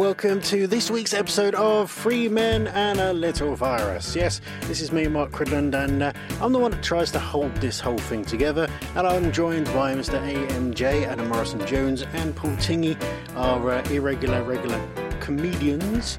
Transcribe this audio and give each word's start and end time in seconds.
Welcome 0.00 0.40
to 0.44 0.66
this 0.66 0.90
week's 0.90 1.12
episode 1.12 1.54
of 1.54 1.90
Three 1.90 2.26
Men 2.26 2.68
and 2.68 2.98
a 2.98 3.12
Little 3.12 3.54
Virus. 3.54 4.16
Yes, 4.16 4.40
this 4.62 4.80
is 4.80 4.92
me, 4.92 5.06
Mark 5.08 5.30
Cridland, 5.30 5.74
and 5.74 6.02
uh, 6.02 6.12
I'm 6.40 6.54
the 6.54 6.58
one 6.58 6.70
that 6.70 6.82
tries 6.82 7.10
to 7.10 7.18
hold 7.18 7.54
this 7.56 7.78
whole 7.80 7.98
thing 7.98 8.24
together. 8.24 8.66
And 8.94 9.06
I'm 9.06 9.30
joined 9.30 9.66
by 9.66 9.94
Mr. 9.94 10.18
AMJ, 10.18 11.06
Adam 11.06 11.28
Morrison 11.28 11.66
Jones, 11.66 12.04
and 12.14 12.34
Paul 12.34 12.52
Tingy, 12.52 12.96
our 13.36 13.72
uh, 13.72 13.82
irregular, 13.90 14.42
regular 14.42 14.82
comedians. 15.20 16.16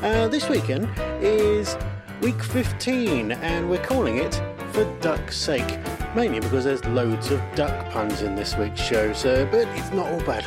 Uh, 0.00 0.28
this 0.28 0.48
weekend 0.48 0.88
is 1.20 1.76
week 2.22 2.40
15, 2.40 3.32
and 3.32 3.68
we're 3.68 3.82
calling 3.82 4.18
it 4.18 4.40
For 4.70 4.84
Duck's 5.00 5.36
Sake. 5.36 5.80
Mainly 6.14 6.38
because 6.38 6.62
there's 6.62 6.84
loads 6.84 7.32
of 7.32 7.42
duck 7.56 7.90
puns 7.90 8.22
in 8.22 8.36
this 8.36 8.56
week's 8.56 8.80
show, 8.80 9.12
so 9.12 9.44
but 9.46 9.66
it's 9.76 9.90
not 9.90 10.06
all 10.12 10.20
bad. 10.20 10.44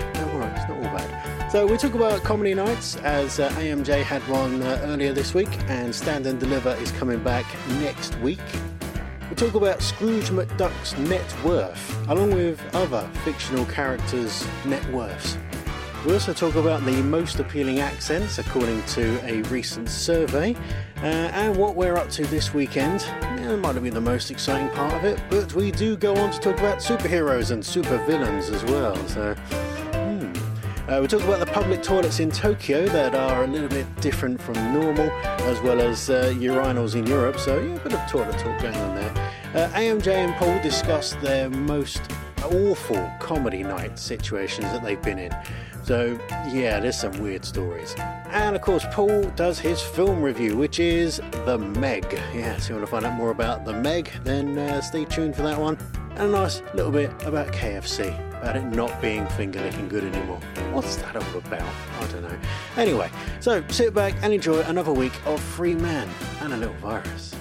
So 1.50 1.66
we 1.66 1.78
talk 1.78 1.94
about 1.94 2.24
comedy 2.24 2.54
nights 2.54 2.98
as 2.98 3.40
uh, 3.40 3.50
AMJ 3.52 4.04
had 4.04 4.22
one 4.28 4.62
uh, 4.62 4.82
earlier 4.84 5.14
this 5.14 5.34
week, 5.34 5.48
and 5.70 5.96
Stand 5.96 6.28
and 6.28 6.38
Deliver 6.38 6.72
is 6.82 6.92
coming 6.92 7.24
back 7.24 7.46
next 7.80 8.20
week. 8.20 8.42
We 9.30 9.36
talk 9.38 9.56
about 9.56 9.82
Scrooge 9.82 10.26
McDuck's 10.26 10.98
net 10.98 11.44
worth, 11.46 12.10
along 12.10 12.32
with 12.32 12.62
other 12.76 13.10
fictional 13.24 13.64
characters' 13.68 14.46
net 14.66 14.86
worths. 14.92 15.38
We 16.06 16.12
also 16.12 16.34
talk 16.34 16.56
about 16.56 16.84
the 16.84 17.02
most 17.04 17.40
appealing 17.40 17.80
accents 17.80 18.40
according 18.40 18.84
to 18.88 19.18
a 19.26 19.42
recent 19.44 19.88
survey, 19.88 20.54
uh, 20.98 21.06
and 21.06 21.56
what 21.56 21.78
we're 21.78 21.96
up 21.96 22.10
to 22.10 22.26
this 22.26 22.54
weekend. 22.54 23.04
Yeah, 23.22 23.54
it 23.54 23.58
might 23.58 23.76
not 23.76 23.84
be 23.84 23.90
the 23.90 24.02
most 24.02 24.32
exciting 24.32 24.68
part 24.72 24.94
of 24.96 25.06
it, 25.06 25.18
but 25.30 25.54
we 25.54 25.72
do 25.72 25.96
go 25.96 26.14
on 26.18 26.30
to 26.30 26.40
talk 26.40 26.60
about 26.60 26.80
superheroes 26.80 27.52
and 27.52 27.64
supervillains 27.64 28.52
as 28.52 28.66
well. 28.66 28.98
So. 29.08 29.34
Uh, 30.88 31.00
we 31.02 31.08
talk 31.08 31.22
about 31.24 31.40
the 31.40 31.52
public 31.52 31.84
toilets 31.84 32.22
in 32.22 32.32
Tokyo 32.32 32.88
that 32.88 33.14
are 33.14 33.44
a 33.44 33.48
little 33.48 33.68
bit 33.68 33.86
different 34.00 34.40
from 34.42 34.54
normal, 34.74 35.12
as 35.42 35.60
well 35.60 35.82
as 35.82 36.10
uh, 36.10 36.34
urinals 36.38 36.96
in 36.96 37.06
Europe. 37.06 37.38
So, 37.38 37.60
yeah, 37.60 37.76
a 37.76 37.80
bit 37.80 37.94
of 37.94 38.10
toilet 38.10 38.40
talk 38.40 38.62
going 38.62 38.76
on 38.76 38.96
there. 38.96 39.34
Uh, 39.54 39.70
AMJ 39.78 40.08
and 40.08 40.34
Paul 40.36 40.62
discuss 40.62 41.14
their 41.16 41.50
most 41.50 42.00
awful 42.42 43.12
comedy 43.20 43.64
night 43.64 44.00
situations 44.00 44.66
that 44.68 44.82
they've 44.82 45.02
been 45.02 45.20
in. 45.20 45.36
So, 45.84 46.18
yeah, 46.54 46.80
there's 46.80 46.98
some 46.98 47.20
weird 47.20 47.44
stories. 47.44 47.94
And 48.30 48.56
of 48.56 48.62
course, 48.62 48.86
Paul 48.94 49.24
does 49.36 49.60
his 49.60 49.82
film 49.82 50.22
review, 50.22 50.56
which 50.56 50.80
is 50.80 51.20
The 51.46 51.58
Meg. 51.58 52.06
Yeah, 52.34 52.56
so 52.60 52.70
you 52.70 52.76
want 52.76 52.88
to 52.88 52.92
find 52.92 53.06
out 53.06 53.18
more 53.18 53.32
about 53.32 53.66
The 53.66 53.74
Meg, 53.74 54.10
then 54.24 54.58
uh, 54.58 54.80
stay 54.80 55.04
tuned 55.04 55.36
for 55.36 55.42
that 55.42 55.60
one. 55.60 55.78
And 56.12 56.30
a 56.30 56.32
nice 56.32 56.62
little 56.74 56.92
bit 56.92 57.12
about 57.24 57.48
KFC, 57.52 58.27
about 58.42 58.56
it 58.56 58.64
not 58.66 59.02
being 59.02 59.26
finger 59.30 59.62
licking 59.62 59.88
good 59.90 60.04
anymore. 60.04 60.40
What's 60.72 60.96
that 60.98 61.16
all 61.16 61.38
about? 61.38 61.62
I 61.62 62.08
don't 62.08 62.24
know. 62.24 62.40
Anyway, 62.76 63.10
so 63.40 63.64
sit 63.70 63.94
back 63.94 64.16
and 64.22 64.34
enjoy 64.34 64.62
another 64.62 64.94
week 64.94 65.14
of 65.26 65.42
Three 65.56 65.74
Man 65.74 66.08
and 66.42 66.54
a 66.54 66.58
Little 66.58 66.76
Virus. 66.76 67.36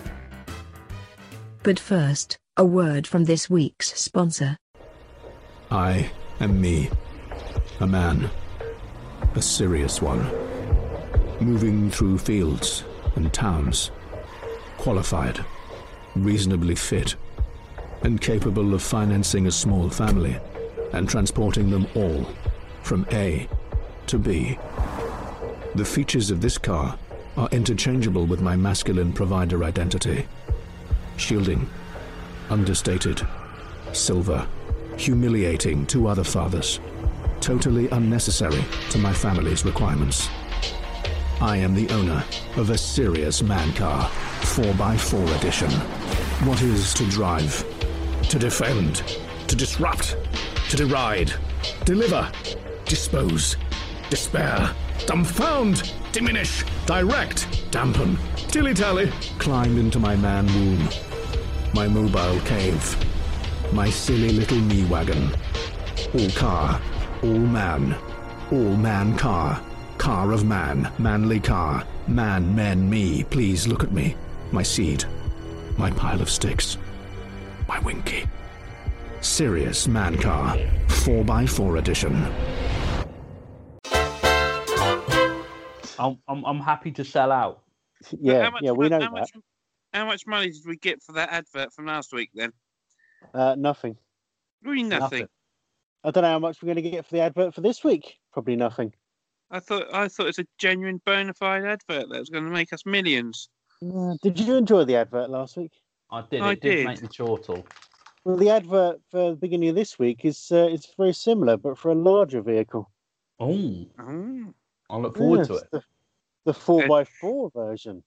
But 1.63 1.79
first, 1.79 2.39
a 2.57 2.65
word 2.65 3.07
from 3.07 3.25
this 3.25 3.51
week's 3.51 3.93
sponsor. 4.01 4.57
I 5.71 6.11
am 6.41 6.61
me. 6.61 6.91
A 7.81 7.87
man. 7.87 8.31
A 9.35 9.43
serious 9.43 10.01
one. 10.01 10.31
Moving 11.41 11.91
through 11.91 12.19
fields 12.19 12.85
and 13.17 13.33
towns. 13.33 13.91
Qualified. 14.79 15.45
Reasonably 16.15 16.75
fit. 16.75 17.17
And 18.03 18.21
capable 18.21 18.73
of 18.73 18.83
financing 18.83 19.47
a 19.47 19.51
small 19.51 19.91
family 19.91 20.39
and 20.97 21.09
transporting 21.09 21.71
them 21.71 21.87
all 21.95 22.27
from 22.83 23.07
A 23.13 23.49
to 24.07 24.19
B. 24.19 24.59
The 25.75 25.85
features 25.85 26.31
of 26.31 26.41
this 26.41 26.57
car 26.57 26.99
are 27.37 27.49
interchangeable 27.53 28.25
with 28.25 28.41
my 28.41 28.57
masculine 28.57 29.13
provider 29.13 29.63
identity. 29.63 30.27
Shielding. 31.17 31.69
Understated. 32.49 33.27
Silver. 33.93 34.47
Humiliating 34.97 35.87
to 35.87 36.07
other 36.09 36.25
fathers. 36.25 36.81
Totally 37.41 37.89
unnecessary 37.91 38.65
to 38.91 38.99
my 38.99 39.13
family's 39.13 39.65
requirements. 39.65 40.29
I 41.41 41.59
am 41.59 41.75
the 41.75 41.91
owner 41.91 42.25
of 42.57 42.71
a 42.71 42.79
serious 42.79 43.43
man 43.43 43.71
car, 43.75 44.09
4x4 44.41 45.37
edition. 45.39 45.71
What 46.49 46.63
is 46.63 46.95
to 46.95 47.07
drive? 47.11 47.65
To 48.31 48.39
defend, 48.39 49.03
to 49.49 49.55
disrupt, 49.55 50.17
to 50.69 50.77
deride, 50.77 51.33
deliver, 51.85 52.31
dispose, 52.85 53.57
despair, 54.11 54.71
dumbfound, 55.07 55.93
diminish, 56.13 56.65
direct, 56.87 57.47
dampen, 57.71 58.19
tilly 58.49 58.75
tally, 58.75 59.11
climb 59.39 59.79
into 59.79 60.01
my 60.01 60.17
man 60.17 60.47
womb, 60.47 60.89
my 61.73 61.87
mobile 61.87 62.41
cave, 62.41 62.97
my 63.73 63.89
silly 63.89 64.31
little 64.31 64.59
me 64.59 64.85
wagon. 64.87 65.31
All 66.15 66.31
car, 66.31 66.81
all 67.23 67.29
man, 67.39 67.97
all 68.51 68.77
man 68.77 69.17
car, 69.17 69.63
car 69.99 70.33
of 70.33 70.45
man, 70.45 70.91
manly 70.99 71.41
car, 71.41 71.87
man, 72.09 72.55
men, 72.55 72.91
me, 72.91 73.23
please 73.25 73.69
look 73.69 73.85
at 73.85 73.93
me, 73.93 74.17
my 74.51 74.63
seed, 74.63 75.05
my 75.77 75.91
pile 75.93 76.21
of 76.21 76.31
sticks, 76.31 76.77
my 77.69 77.79
winky. 77.81 78.25
Serious 79.27 79.89
man 79.89 80.17
car, 80.17 80.57
4x4 80.87 81.79
edition. 81.79 82.15
I'm, 85.99 86.19
I'm, 86.29 86.45
I'm 86.45 86.61
happy 86.61 86.93
to 86.93 87.05
sell 87.05 87.33
out. 87.33 87.65
Yeah, 88.19 88.45
how 88.45 88.51
much, 88.53 88.63
yeah, 88.63 88.71
we 88.71 88.89
know 88.89 89.01
how 89.01 89.07
that. 89.07 89.13
Much, 89.13 89.31
how 89.93 90.07
much 90.07 90.27
money 90.29 90.51
did 90.51 90.63
we 90.65 90.77
get 90.77 91.03
for 91.03 91.13
that 91.13 91.31
advert 91.31 91.73
from 91.73 91.87
last 91.87 92.13
week 92.15 92.31
then? 92.35 92.53
Uh, 93.35 93.57
nothing. 93.59 93.97
Really 94.63 94.85
nothing. 94.85 95.01
Nothing. 95.01 95.29
I 96.05 96.11
don't 96.13 96.23
know 96.23 96.31
how 96.31 96.39
much 96.39 96.63
we're 96.63 96.73
going 96.73 96.85
to 96.85 96.91
get 96.91 97.05
for 97.05 97.17
the 97.17 97.21
advert 97.21 97.53
for 97.53 97.61
this 97.63 97.83
week. 97.83 98.19
Probably 98.33 98.57
nothing. 98.57 98.95
I 99.51 99.59
thought 99.59 99.93
I 99.93 100.07
thought 100.07 100.23
it 100.23 100.27
was 100.27 100.39
a 100.39 100.47
genuine 100.57 101.03
bona 101.05 101.35
fide 101.35 101.65
advert 101.65 102.09
that 102.11 102.21
was 102.21 102.31
going 102.31 102.45
to 102.45 102.51
make 102.51 102.73
us 102.73 102.87
millions. 102.87 103.49
Uh, 103.85 104.15
did 104.23 104.39
you 104.39 104.55
enjoy 104.55 104.85
the 104.85 104.97
advert 104.97 105.29
last 105.31 105.57
week? 105.57 105.73
I 106.13 106.23
did. 106.31 106.41
I 106.41 106.53
it 106.53 106.61
did, 106.61 106.77
did. 106.77 106.87
make 106.87 107.03
me 107.03 107.09
chortle. 107.09 107.67
Well, 108.27 108.37
the 108.37 108.51
advert 108.51 109.01
for 109.09 109.31
the 109.31 109.37
beginning 109.37 109.69
of 109.69 109.77
this 109.77 110.01
week 110.01 110.25
is 110.25 110.51
uh, 110.51 110.67
it's 110.69 110.93
very 110.97 111.13
similar, 111.13 111.57
but 111.57 111.79
for 111.79 111.93
a 111.93 111.95
larger 111.95 112.43
vehicle. 112.43 112.91
Oh, 113.39 113.87
Oh. 114.01 114.53
I 114.91 114.97
look 114.97 115.17
forward 115.17 115.39
Yes, 115.39 115.47
to 115.47 115.63
The, 115.71 115.83
the 116.47 116.53
four 116.53 117.01
x 117.03 117.11
four 117.21 117.53
version. 117.55 118.03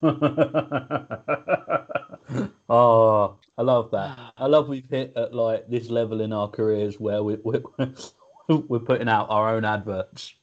it. 0.00 0.12
oh, 2.68 3.36
I 3.58 3.62
love 3.62 3.90
that. 3.90 4.32
I 4.36 4.46
love 4.46 4.68
we've 4.68 4.88
hit 4.88 5.12
at 5.16 5.34
like 5.34 5.68
this 5.68 5.90
level 5.90 6.20
in 6.20 6.32
our 6.32 6.46
careers 6.48 7.00
where 7.00 7.24
we, 7.24 7.38
we're 7.42 7.62
we're 8.48 8.78
putting 8.78 9.08
out 9.08 9.26
our 9.28 9.56
own 9.56 9.64
adverts. 9.64 10.34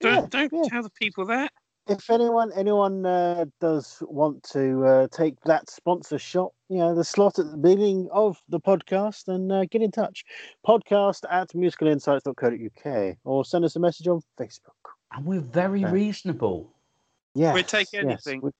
Don't 0.00 0.14
Yeah, 0.14 0.26
don't 0.30 0.52
yeah. 0.52 0.62
tell 0.70 0.82
the 0.84 0.90
people 0.90 1.26
that. 1.26 1.50
If 1.88 2.10
anyone 2.10 2.52
anyone 2.52 3.06
uh, 3.06 3.46
does 3.60 4.02
want 4.02 4.42
to 4.52 4.84
uh, 4.84 5.08
take 5.10 5.40
that 5.44 5.70
sponsor 5.70 6.18
shot, 6.18 6.52
you 6.68 6.76
know, 6.76 6.94
the 6.94 7.02
slot 7.02 7.38
at 7.38 7.50
the 7.50 7.56
beginning 7.56 8.10
of 8.12 8.38
the 8.50 8.60
podcast, 8.60 9.24
then 9.24 9.50
uh, 9.50 9.64
get 9.70 9.80
in 9.80 9.90
touch. 9.90 10.22
Podcast 10.66 11.20
at 11.30 11.48
musicalinsights.co.uk 11.50 13.16
or 13.24 13.44
send 13.44 13.64
us 13.64 13.76
a 13.76 13.80
message 13.80 14.06
on 14.06 14.20
Facebook. 14.38 14.92
And 15.12 15.24
we're 15.24 15.40
very 15.40 15.82
Okay. 15.82 15.92
reasonable. 15.92 16.70
Yeah, 17.34 17.54
We'll 17.54 17.62
take 17.62 17.94
anything. 17.94 18.42
We, 18.42 18.50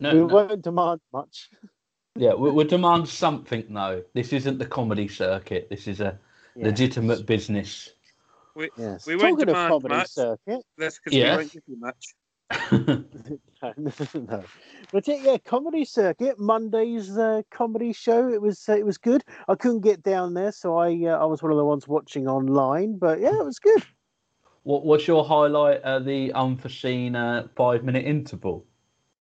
No, 0.00 0.12
we 0.14 0.18
no. 0.20 0.26
won't 0.26 0.62
demand 0.62 1.00
much. 1.12 1.50
yeah, 2.16 2.34
we, 2.34 2.50
we 2.50 2.64
demand 2.64 3.08
something 3.08 3.72
though. 3.72 4.02
This 4.14 4.32
isn't 4.32 4.58
the 4.58 4.66
comedy 4.66 5.06
circuit. 5.06 5.68
This 5.70 5.86
is 5.86 6.00
a 6.00 6.18
Yeah. 6.56 6.64
legitimate 6.66 7.24
business. 7.24 7.90
We, 8.56 8.70
Yes. 8.76 9.06
We 9.06 9.14
won't 9.14 9.38
Talking 9.38 9.46
demand 9.46 9.72
of 9.74 9.82
comedy 9.82 10.00
much. 10.00 10.08
circuit, 10.08 10.62
that's 10.76 10.98
because 10.98 11.16
Yes. 11.16 11.30
we 11.30 11.36
won't 11.36 11.52
give 11.52 11.62
you 11.68 11.76
much. 11.78 12.14
no, 12.72 13.92
no. 14.14 14.44
But 14.90 15.06
yeah, 15.06 15.16
yeah, 15.22 15.38
comedy 15.38 15.84
circuit. 15.84 16.38
Monday's 16.38 17.16
uh, 17.16 17.42
comedy 17.50 17.92
show. 17.92 18.28
It 18.28 18.40
was 18.40 18.68
uh, 18.68 18.76
it 18.76 18.86
was 18.86 18.96
good. 18.98 19.22
I 19.48 19.54
couldn't 19.54 19.80
get 19.80 20.02
down 20.02 20.34
there, 20.34 20.52
so 20.52 20.76
I 20.76 20.88
uh, 21.04 21.18
I 21.18 21.24
was 21.24 21.42
one 21.42 21.52
of 21.52 21.58
the 21.58 21.64
ones 21.64 21.86
watching 21.86 22.26
online. 22.26 22.96
But 22.98 23.20
yeah, 23.20 23.38
it 23.38 23.44
was 23.44 23.58
good. 23.58 23.82
What 24.62 24.84
What's 24.84 25.06
your 25.06 25.24
highlight? 25.24 25.82
Uh, 25.82 25.98
the 25.98 26.32
unforeseen 26.32 27.16
uh, 27.16 27.48
five 27.54 27.84
minute 27.84 28.06
interval. 28.06 28.64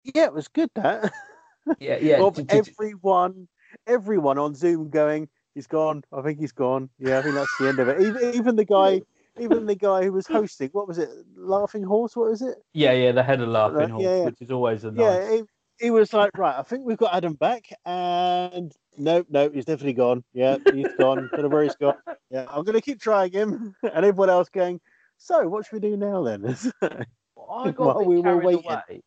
Yeah, 0.04 0.24
it 0.24 0.34
was 0.34 0.48
good. 0.48 0.70
That 0.74 1.12
Yeah, 1.78 1.98
yeah. 1.98 2.18
of 2.18 2.34
d- 2.34 2.42
d- 2.42 2.60
d- 2.60 2.70
everyone, 2.78 3.48
everyone 3.86 4.38
on 4.38 4.54
Zoom 4.54 4.88
going, 4.88 5.28
"He's 5.54 5.66
gone. 5.66 6.02
I 6.12 6.22
think 6.22 6.38
he's 6.40 6.52
gone." 6.52 6.88
Yeah, 6.98 7.18
I 7.18 7.22
think 7.22 7.34
that's 7.34 7.56
the 7.56 7.68
end 7.68 7.80
of 7.80 7.88
it. 7.88 8.00
Even, 8.00 8.34
even 8.34 8.56
the 8.56 8.64
guy, 8.64 9.02
even 9.40 9.66
the 9.66 9.74
guy 9.74 10.04
who 10.04 10.12
was 10.12 10.26
hosting, 10.38 10.70
what 10.72 10.88
was 10.88 10.98
it? 10.98 11.08
Laughing 11.36 11.82
Horse. 11.82 12.16
What 12.16 12.30
was 12.30 12.42
it? 12.42 12.56
yeah, 12.74 12.92
yeah. 12.92 13.12
The 13.12 13.22
head 13.22 13.40
of 13.40 13.48
laughing 13.48 13.76
Right, 13.76 13.90
horse, 13.90 14.04
yeah, 14.04 14.16
yeah. 14.16 14.24
which 14.26 14.40
is 14.40 14.50
always 14.50 14.84
a 14.84 14.90
nice. 14.90 15.24
Yeah, 15.24 15.30
he, 15.36 15.42
he 15.80 15.90
was 15.90 16.12
like, 16.12 16.36
right, 16.36 16.58
I 16.58 16.62
think 16.62 16.84
we've 16.84 16.98
got 16.98 17.14
Adam 17.14 17.34
back, 17.34 17.64
and 17.84 18.72
nope, 18.96 19.26
nope, 19.30 19.52
he's 19.54 19.64
definitely 19.64 19.94
gone. 19.94 20.22
Yeah, 20.32 20.58
he's 20.70 20.86
gone. 20.98 21.30
Don't 21.34 21.44
know 21.44 21.48
where 21.48 21.62
he's 21.64 21.74
gone. 21.76 21.94
Yeah, 22.30 22.46
I'm 22.50 22.64
gonna 22.64 22.80
keep 22.80 23.00
trying 23.00 23.32
him, 23.32 23.74
and 23.82 24.04
everyone 24.04 24.30
else 24.30 24.48
going. 24.48 24.80
So, 25.18 25.46
what 25.48 25.66
should 25.66 25.82
we 25.82 25.90
do 25.90 25.96
now 25.96 26.22
then? 26.22 26.44
I 26.82 27.70
got 27.72 27.94
While 27.94 28.04
we 28.04 28.20
were 28.20 28.22
carried 28.22 28.44
waiting. 28.44 28.64
away, 28.64 29.02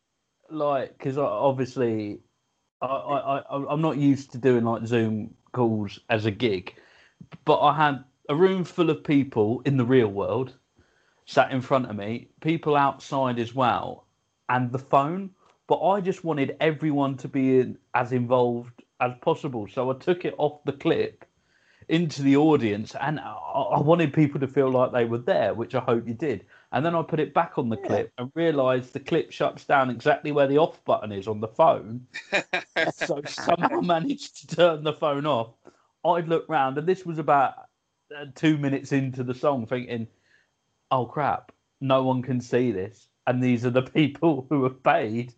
like 0.50 0.97
because 0.97 1.18
obviously 1.18 2.19
I, 2.81 2.85
I, 2.88 3.38
I 3.39 3.65
I'm 3.74 3.81
not 3.81 3.97
used 3.97 4.31
to 4.33 4.38
doing 4.38 4.63
like 4.63 4.85
Zoom 4.85 5.33
calls 5.53 6.00
as 6.09 6.25
a 6.25 6.31
gig, 6.31 6.75
but 7.45 7.59
I 7.59 7.74
had 7.75 8.03
a 8.29 8.35
room 8.35 8.63
full 8.63 8.89
of 8.89 9.03
people 9.03 9.61
in 9.65 9.77
the 9.77 9.85
real 9.85 10.07
world 10.07 10.55
sat 11.25 11.51
in 11.51 11.61
front 11.61 11.89
of 11.89 11.95
me, 11.95 12.29
people 12.41 12.75
outside 12.75 13.39
as 13.39 13.55
well, 13.55 14.07
and 14.49 14.71
the 14.71 14.79
phone. 14.79 15.31
But 15.67 15.81
I 15.87 16.01
just 16.01 16.23
wanted 16.23 16.57
everyone 16.59 17.17
to 17.17 17.27
be 17.27 17.59
in, 17.59 17.77
as 17.93 18.11
involved 18.11 18.83
as 18.99 19.13
possible, 19.21 19.67
so 19.67 19.91
I 19.91 19.95
took 19.95 20.25
it 20.25 20.35
off 20.37 20.63
the 20.65 20.73
clip 20.73 21.25
into 21.89 22.21
the 22.21 22.37
audience, 22.37 22.95
and 22.99 23.19
I, 23.19 23.33
I 23.33 23.79
wanted 23.79 24.13
people 24.13 24.39
to 24.41 24.47
feel 24.47 24.69
like 24.69 24.91
they 24.91 25.05
were 25.05 25.17
there, 25.19 25.53
which 25.53 25.75
I 25.75 25.79
hope 25.81 26.07
you 26.07 26.13
did. 26.13 26.45
And 26.71 26.85
then 26.85 26.95
I 26.95 27.01
put 27.03 27.19
it 27.19 27.33
back 27.33 27.57
on 27.57 27.69
the 27.69 27.77
Yeah. 27.77 27.87
clip 27.87 28.11
and 28.17 28.31
realised 28.35 28.93
the 28.93 28.99
clip 28.99 29.31
shuts 29.31 29.65
down 29.65 29.89
exactly 29.89 30.31
where 30.31 30.47
the 30.47 30.57
off 30.57 30.83
button 30.85 31.11
is 31.11 31.27
on 31.27 31.39
the 31.41 31.47
phone. 31.47 32.07
so 32.89 33.21
somehow 33.25 33.79
managed 33.81 34.49
to 34.49 34.55
turn 34.55 34.83
the 34.83 34.93
phone 34.93 35.25
off. 35.25 35.55
I'd 36.05 36.27
look 36.27 36.45
round, 36.49 36.77
and 36.77 36.87
this 36.87 37.05
was 37.05 37.19
about 37.19 37.55
two 38.36 38.57
minutes 38.57 38.92
into 38.92 39.24
the 39.24 39.33
song, 39.33 39.65
thinking, 39.68 40.07
"Oh 40.92 41.06
crap, 41.06 41.51
no 41.81 42.04
one 42.04 42.21
can 42.21 42.39
see 42.42 42.71
this." 42.71 43.07
And 43.27 43.42
these 43.44 43.65
are 43.65 43.69
the 43.71 43.81
people 44.00 44.45
who 44.50 44.63
have 44.63 44.81
paid, 44.83 45.33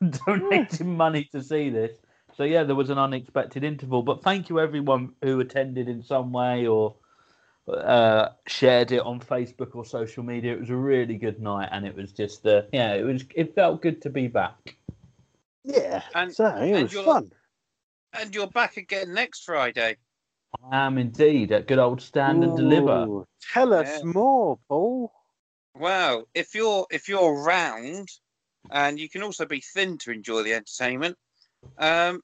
donating 0.26 0.96
money 0.96 1.24
to 1.32 1.42
see 1.42 1.70
this. 1.70 1.92
So 2.36 2.44
yeah, 2.44 2.62
there 2.64 2.76
was 2.76 2.90
an 2.90 2.98
unexpected 2.98 3.64
interval. 3.64 4.02
But 4.02 4.22
thank 4.22 4.48
you 4.48 4.60
everyone 4.60 5.14
who 5.22 5.40
attended 5.40 5.88
in 5.88 6.02
some 6.02 6.32
way 6.32 6.66
or 6.66 6.94
uh, 7.66 8.28
shared 8.46 8.92
it 8.92 9.00
on 9.00 9.20
Facebook 9.20 9.74
or 9.74 9.84
social 9.84 10.22
media. 10.22 10.52
It 10.54 10.60
was 10.60 10.70
a 10.70 10.76
really 10.76 11.16
good 11.16 11.40
night, 11.40 11.68
and 11.72 11.84
it 11.86 11.94
was 11.96 12.12
just 12.12 12.46
uh, 12.46 12.62
yeah, 12.72 12.94
it 12.94 13.02
was. 13.04 13.24
It 13.34 13.54
felt 13.54 13.82
good 13.82 14.00
to 14.02 14.10
be 14.10 14.28
back. 14.28 14.76
yeah, 15.64 16.02
And- 16.14 16.32
so 16.34 16.46
it 16.46 16.72
and 16.72 16.82
was 16.84 16.92
fun. 16.92 17.30
and 18.12 18.34
you're 18.34 18.46
back 18.46 18.76
again 18.76 19.12
next 19.14 19.44
Friday. 19.44 19.96
I 20.70 20.86
am 20.86 20.98
indeed 20.98 21.52
at 21.52 21.66
good 21.66 21.78
old 21.78 22.00
stand 22.00 22.44
and 22.44 22.56
deliver. 22.56 23.24
Tell 23.52 23.72
us 23.72 24.02
Yeah. 24.02 24.10
more, 24.12 24.58
Paul. 24.68 25.12
Well, 25.74 26.28
if 26.34 26.54
you're 26.54 26.86
if 26.90 27.08
you're 27.08 27.42
round, 27.42 28.08
and 28.70 28.98
you 28.98 29.08
can 29.08 29.22
also 29.22 29.46
be 29.46 29.60
thin 29.60 29.98
to 29.98 30.10
enjoy 30.10 30.42
the 30.42 30.54
entertainment, 30.54 31.16
um, 31.78 32.20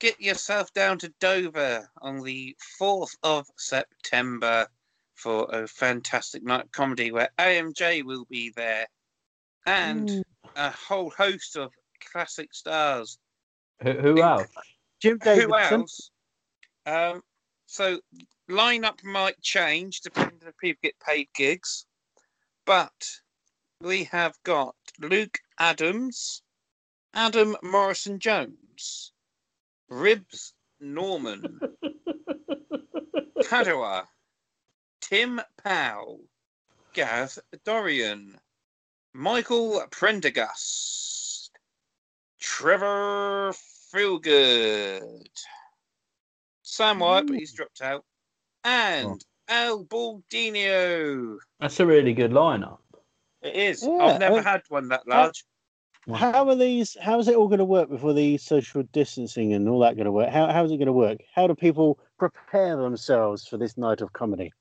get 0.00 0.20
yourself 0.20 0.72
down 0.72 0.98
to 0.98 1.08
Dover 1.20 1.88
on 2.02 2.20
the 2.20 2.56
fourth 2.78 3.16
of 3.22 3.46
September 3.56 4.68
for 5.14 5.48
a 5.50 5.66
fantastic 5.66 6.42
night 6.42 6.70
comedy 6.72 7.10
where 7.12 7.30
AMJ 7.38 8.02
will 8.04 8.26
be 8.26 8.50
there, 8.50 8.86
and 9.66 10.08
Mm. 10.08 10.22
a 10.56 10.70
whole 10.70 11.10
host 11.10 11.56
of 11.56 11.72
classic 12.00 12.52
stars. 12.52 13.18
Who, 13.82 13.92
who 13.92 14.22
else? 14.22 14.48
Jim 15.00 15.18
Davidson. 15.18 15.48
Who 15.48 15.56
else? 15.56 16.10
Um, 16.86 17.22
so 17.74 17.98
lineup 18.48 19.02
might 19.02 19.40
change 19.42 20.00
depending 20.00 20.38
if 20.46 20.56
people 20.58 20.78
get 20.80 20.94
paid 21.00 21.26
gigs, 21.34 21.86
but 22.64 23.10
we 23.80 24.04
have 24.04 24.40
got 24.44 24.76
Luke 25.00 25.40
Adams, 25.58 26.42
Adam 27.14 27.56
Morrison 27.64 28.20
Jones, 28.20 29.10
Ribs 29.88 30.54
Norman, 30.78 31.58
Padua, 33.50 34.06
Tim 35.00 35.40
Powell, 35.64 36.20
Gareth 36.92 37.40
Dorian, 37.64 38.38
Michael 39.12 39.84
Prendergast, 39.90 41.50
Trevor 42.38 43.52
Feelgood, 43.92 45.28
Sam 46.74 46.98
White, 46.98 47.26
but 47.26 47.36
he's 47.36 47.52
dropped 47.52 47.80
out, 47.82 48.04
and 48.64 49.24
Al 49.48 49.84
Baldino. 49.84 51.36
That's 51.60 51.78
a 51.80 51.86
really 51.86 52.12
good 52.14 52.32
lineup. 52.32 52.78
It 53.42 53.54
is. 53.54 53.82
Yeah, 53.84 53.90
I've 53.92 54.20
never 54.20 54.38
I- 54.38 54.42
had 54.42 54.62
one 54.68 54.88
that 54.88 55.06
large. 55.06 55.44
How 56.12 56.46
are 56.48 56.54
these? 56.56 56.96
How 57.00 57.18
is 57.18 57.28
it 57.28 57.34
all 57.36 57.48
going 57.48 57.60
to 57.60 57.64
work 57.64 57.88
before 57.88 58.12
the 58.12 58.36
social 58.36 58.82
distancing 58.92 59.54
and 59.54 59.66
all 59.68 59.78
that 59.80 59.94
going 59.96 60.04
to 60.04 60.12
work? 60.12 60.28
How 60.30 60.50
how 60.52 60.62
is 60.64 60.70
it 60.70 60.76
going 60.76 60.86
to 60.86 60.92
work? 60.92 61.18
How 61.34 61.46
do 61.46 61.54
people 61.54 61.98
prepare 62.18 62.76
themselves 62.76 63.46
for 63.48 63.56
this 63.56 63.78
night 63.78 64.02
of 64.02 64.12
comedy? 64.12 64.52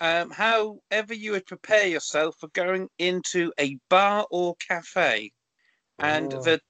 Um, 0.00 0.30
however, 0.30 1.14
you 1.14 1.32
would 1.32 1.46
prepare 1.46 1.86
yourself 1.86 2.36
for 2.40 2.48
going 2.48 2.88
into 2.98 3.52
a 3.60 3.76
bar 3.90 4.26
or 4.30 4.56
cafe, 4.56 5.30
and 6.00 6.32
Oh. 6.34 6.42
the 6.42 6.60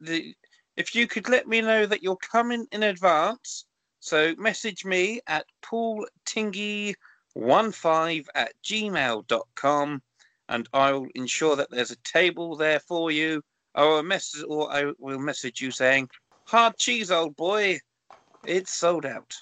the 0.00 0.34
if 0.76 0.94
you 0.94 1.06
could 1.06 1.28
let 1.28 1.46
me 1.46 1.60
know 1.60 1.84
that 1.84 2.02
you're 2.02 2.16
coming 2.16 2.66
in 2.72 2.84
advance, 2.84 3.66
so 4.00 4.34
message 4.36 4.84
me 4.84 5.20
at 5.26 5.46
paultingy15 5.62 8.26
at 8.34 8.52
gmail.com 8.64 10.02
and 10.50 10.68
I'll 10.72 11.06
ensure 11.14 11.56
that 11.56 11.70
there's 11.70 11.92
a 11.92 11.96
table 11.96 12.56
there 12.56 12.80
for 12.80 13.10
you. 13.10 13.42
Or 13.76 14.00
a 14.00 14.02
message, 14.02 14.44
or 14.48 14.70
I 14.70 14.92
will 14.98 15.20
message 15.20 15.60
you 15.60 15.70
saying, 15.70 16.10
"Hard 16.46 16.76
cheese, 16.76 17.12
old 17.12 17.36
boy, 17.36 17.78
it's 18.44 18.72
sold 18.72 19.06
out." 19.06 19.36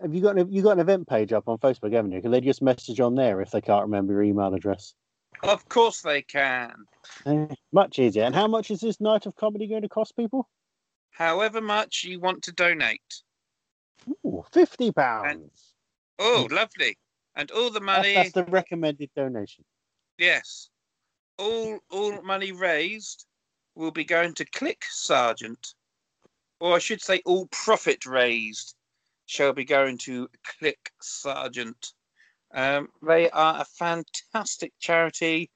Have 0.00 0.14
you 0.14 0.20
got 0.20 0.38
an, 0.38 0.52
you 0.52 0.62
got 0.62 0.72
an 0.72 0.78
event 0.78 1.08
page 1.08 1.32
up 1.32 1.48
on 1.48 1.58
Facebook, 1.58 1.92
haven't 1.92 2.12
you? 2.12 2.22
Can 2.22 2.30
they 2.30 2.40
just 2.40 2.62
message 2.62 3.00
on 3.00 3.16
there 3.16 3.40
if 3.40 3.50
they 3.50 3.60
can't 3.60 3.82
remember 3.82 4.12
your 4.12 4.22
email 4.22 4.54
address? 4.54 4.94
Of 5.42 5.68
course 5.68 6.02
they 6.02 6.22
can. 6.22 6.84
Eh, 7.26 7.46
much 7.72 7.98
easier. 7.98 8.22
And 8.22 8.34
how 8.34 8.46
much 8.46 8.70
is 8.70 8.80
this 8.80 9.00
night 9.00 9.26
of 9.26 9.34
comedy 9.34 9.66
going 9.66 9.82
to 9.82 9.88
cost 9.88 10.16
people? 10.16 10.48
However 11.10 11.60
much 11.60 12.04
you 12.04 12.20
want 12.20 12.44
to 12.44 12.52
donate. 12.52 13.22
Ooh, 14.24 14.44
fifty 14.52 14.92
pounds. 14.92 15.74
Oh, 16.18 16.46
lovely! 16.50 16.96
And 17.36 17.50
all 17.50 17.70
the 17.70 17.80
That's, 17.80 17.84
money, 17.84 18.14
that's 18.14 18.32
the 18.32 18.44
recommended 18.44 19.10
donation. 19.16 19.64
yes, 20.18 20.70
all 21.38 21.78
all 21.90 22.22
money 22.22 22.52
raised 22.52 23.26
will 23.74 23.90
be 23.90 24.04
going 24.04 24.34
to 24.34 24.44
CLIC 24.44 24.84
Sargent, 24.88 25.74
or 26.60 26.76
I 26.76 26.78
should 26.78 27.02
say, 27.02 27.20
all 27.24 27.46
profit 27.46 28.06
raised 28.06 28.76
shall 29.26 29.52
be 29.52 29.64
going 29.64 29.98
to 29.98 30.28
CLIC 30.58 30.92
Sargent. 31.00 31.92
Um, 32.54 32.88
they 33.02 33.28
are 33.30 33.60
a 33.60 33.64
fantastic 33.64 34.72
charity 34.78 35.50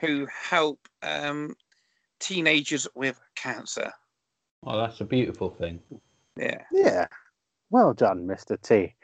who 0.00 0.26
help 0.26 0.80
um, 1.02 1.54
teenagers 2.20 2.86
with 2.94 3.18
cancer. 3.36 3.90
Oh, 4.64 4.76
that's 4.76 5.00
a 5.00 5.04
beautiful 5.04 5.48
thing. 5.48 5.80
Yeah. 6.36 6.62
Yeah. 6.70 7.06
Well 7.72 7.94
done, 7.94 8.26
Mr. 8.26 8.60
T. 8.60 8.94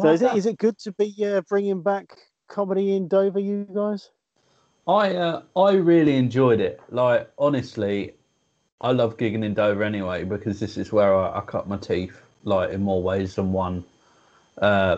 So 0.00 0.10
is 0.10 0.20
it 0.20 0.34
is 0.34 0.46
it 0.46 0.58
good 0.58 0.76
to 0.80 0.92
be 0.92 1.14
uh, 1.24 1.42
bringing 1.42 1.80
back 1.80 2.18
comedy 2.48 2.96
in 2.96 3.06
Dover, 3.06 3.38
you 3.38 3.68
guys? 3.72 4.10
I 4.88 5.14
uh, 5.14 5.42
I 5.56 5.74
really 5.74 6.16
enjoyed 6.16 6.60
it. 6.60 6.80
Like 6.90 7.30
honestly, 7.38 8.14
I 8.80 8.90
love 8.90 9.16
gigging 9.16 9.44
in 9.44 9.54
Dover 9.54 9.84
anyway 9.84 10.24
because 10.24 10.58
this 10.58 10.76
is 10.76 10.92
where 10.92 11.14
I, 11.14 11.38
I 11.38 11.40
cut 11.42 11.68
my 11.68 11.76
teeth, 11.76 12.20
like 12.42 12.72
in 12.72 12.82
more 12.82 13.00
ways 13.00 13.36
than 13.36 13.52
one. 13.52 13.84
Uh, 14.58 14.96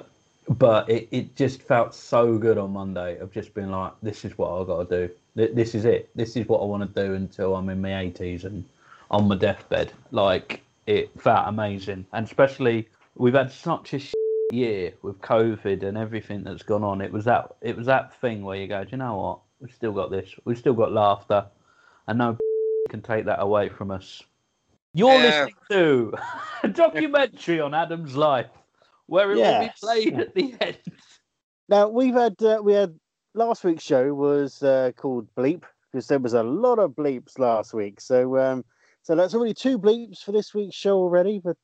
but 0.48 0.88
it, 0.88 1.08
it 1.10 1.36
just 1.36 1.60
felt 1.60 1.94
so 1.94 2.38
good 2.38 2.56
on 2.56 2.72
Monday 2.72 3.18
of 3.18 3.30
just 3.30 3.52
being 3.52 3.70
like, 3.70 3.92
this 4.02 4.24
is 4.24 4.38
what 4.38 4.58
I 4.58 4.64
got 4.64 4.88
to 4.88 5.06
do. 5.06 5.14
This 5.54 5.74
is 5.74 5.84
it. 5.84 6.08
This 6.14 6.34
is 6.34 6.48
what 6.48 6.62
I 6.62 6.64
want 6.64 6.94
to 6.94 7.06
do 7.06 7.12
until 7.12 7.54
I'm 7.56 7.68
in 7.68 7.82
my 7.82 7.90
80s 7.90 8.44
and 8.44 8.64
on 9.10 9.28
my 9.28 9.36
deathbed. 9.36 9.92
Like 10.12 10.62
it 10.86 11.10
felt 11.20 11.46
amazing, 11.46 12.06
and 12.14 12.24
especially 12.24 12.88
we've 13.18 13.34
had 13.34 13.52
such 13.52 13.94
a 13.94 14.00
year 14.52 14.94
with 15.02 15.20
COVID 15.20 15.82
and 15.82 15.98
everything 15.98 16.44
that's 16.44 16.62
gone 16.62 16.84
on. 16.84 17.00
It 17.00 17.12
was 17.12 17.24
that 17.26 17.56
it 17.60 17.76
was 17.76 17.86
that 17.86 18.18
thing 18.20 18.42
where 18.42 18.56
you 18.56 18.66
go, 18.68 18.84
do 18.84 18.90
you 18.92 18.96
know 18.96 19.16
what? 19.16 19.40
We've 19.60 19.74
still 19.74 19.92
got 19.92 20.10
this. 20.10 20.34
We've 20.44 20.56
still 20.56 20.74
got 20.74 20.92
laughter, 20.92 21.46
and 22.06 22.18
no 22.18 22.38
can 22.90 23.02
take 23.02 23.26
that 23.26 23.42
away 23.42 23.68
from 23.68 23.90
us. 23.90 24.22
You're 24.94 25.20
Yeah. 25.20 25.22
listening 25.22 25.56
to 25.70 26.14
a 26.62 26.68
documentary 26.72 27.60
on 27.60 27.74
Adam's 27.74 28.16
life, 28.16 28.50
where 29.06 29.32
it 29.32 29.38
Yes. 29.38 29.82
will 29.82 29.98
be 29.98 30.10
played 30.10 30.20
at 30.20 30.34
the 30.34 30.54
end. 30.60 30.78
Now 31.68 31.88
we've 31.88 32.14
had 32.14 32.42
uh, 32.42 32.60
we 32.62 32.72
had 32.72 32.98
last 33.34 33.64
week's 33.64 33.84
show 33.84 34.14
was 34.14 34.62
uh, 34.62 34.92
called 34.96 35.28
Bleep 35.36 35.64
because 35.92 36.06
there 36.06 36.18
was 36.18 36.34
a 36.34 36.42
lot 36.42 36.78
of 36.78 36.92
bleeps 36.92 37.38
last 37.38 37.74
week. 37.74 38.00
So 38.00 38.38
um, 38.38 38.64
So 39.02 39.14
that's 39.14 39.34
already 39.34 39.54
two 39.54 39.78
bleeps 39.78 40.22
for 40.22 40.32
this 40.32 40.54
week's 40.54 40.76
show 40.76 40.96
already, 40.98 41.40
but, 41.42 41.56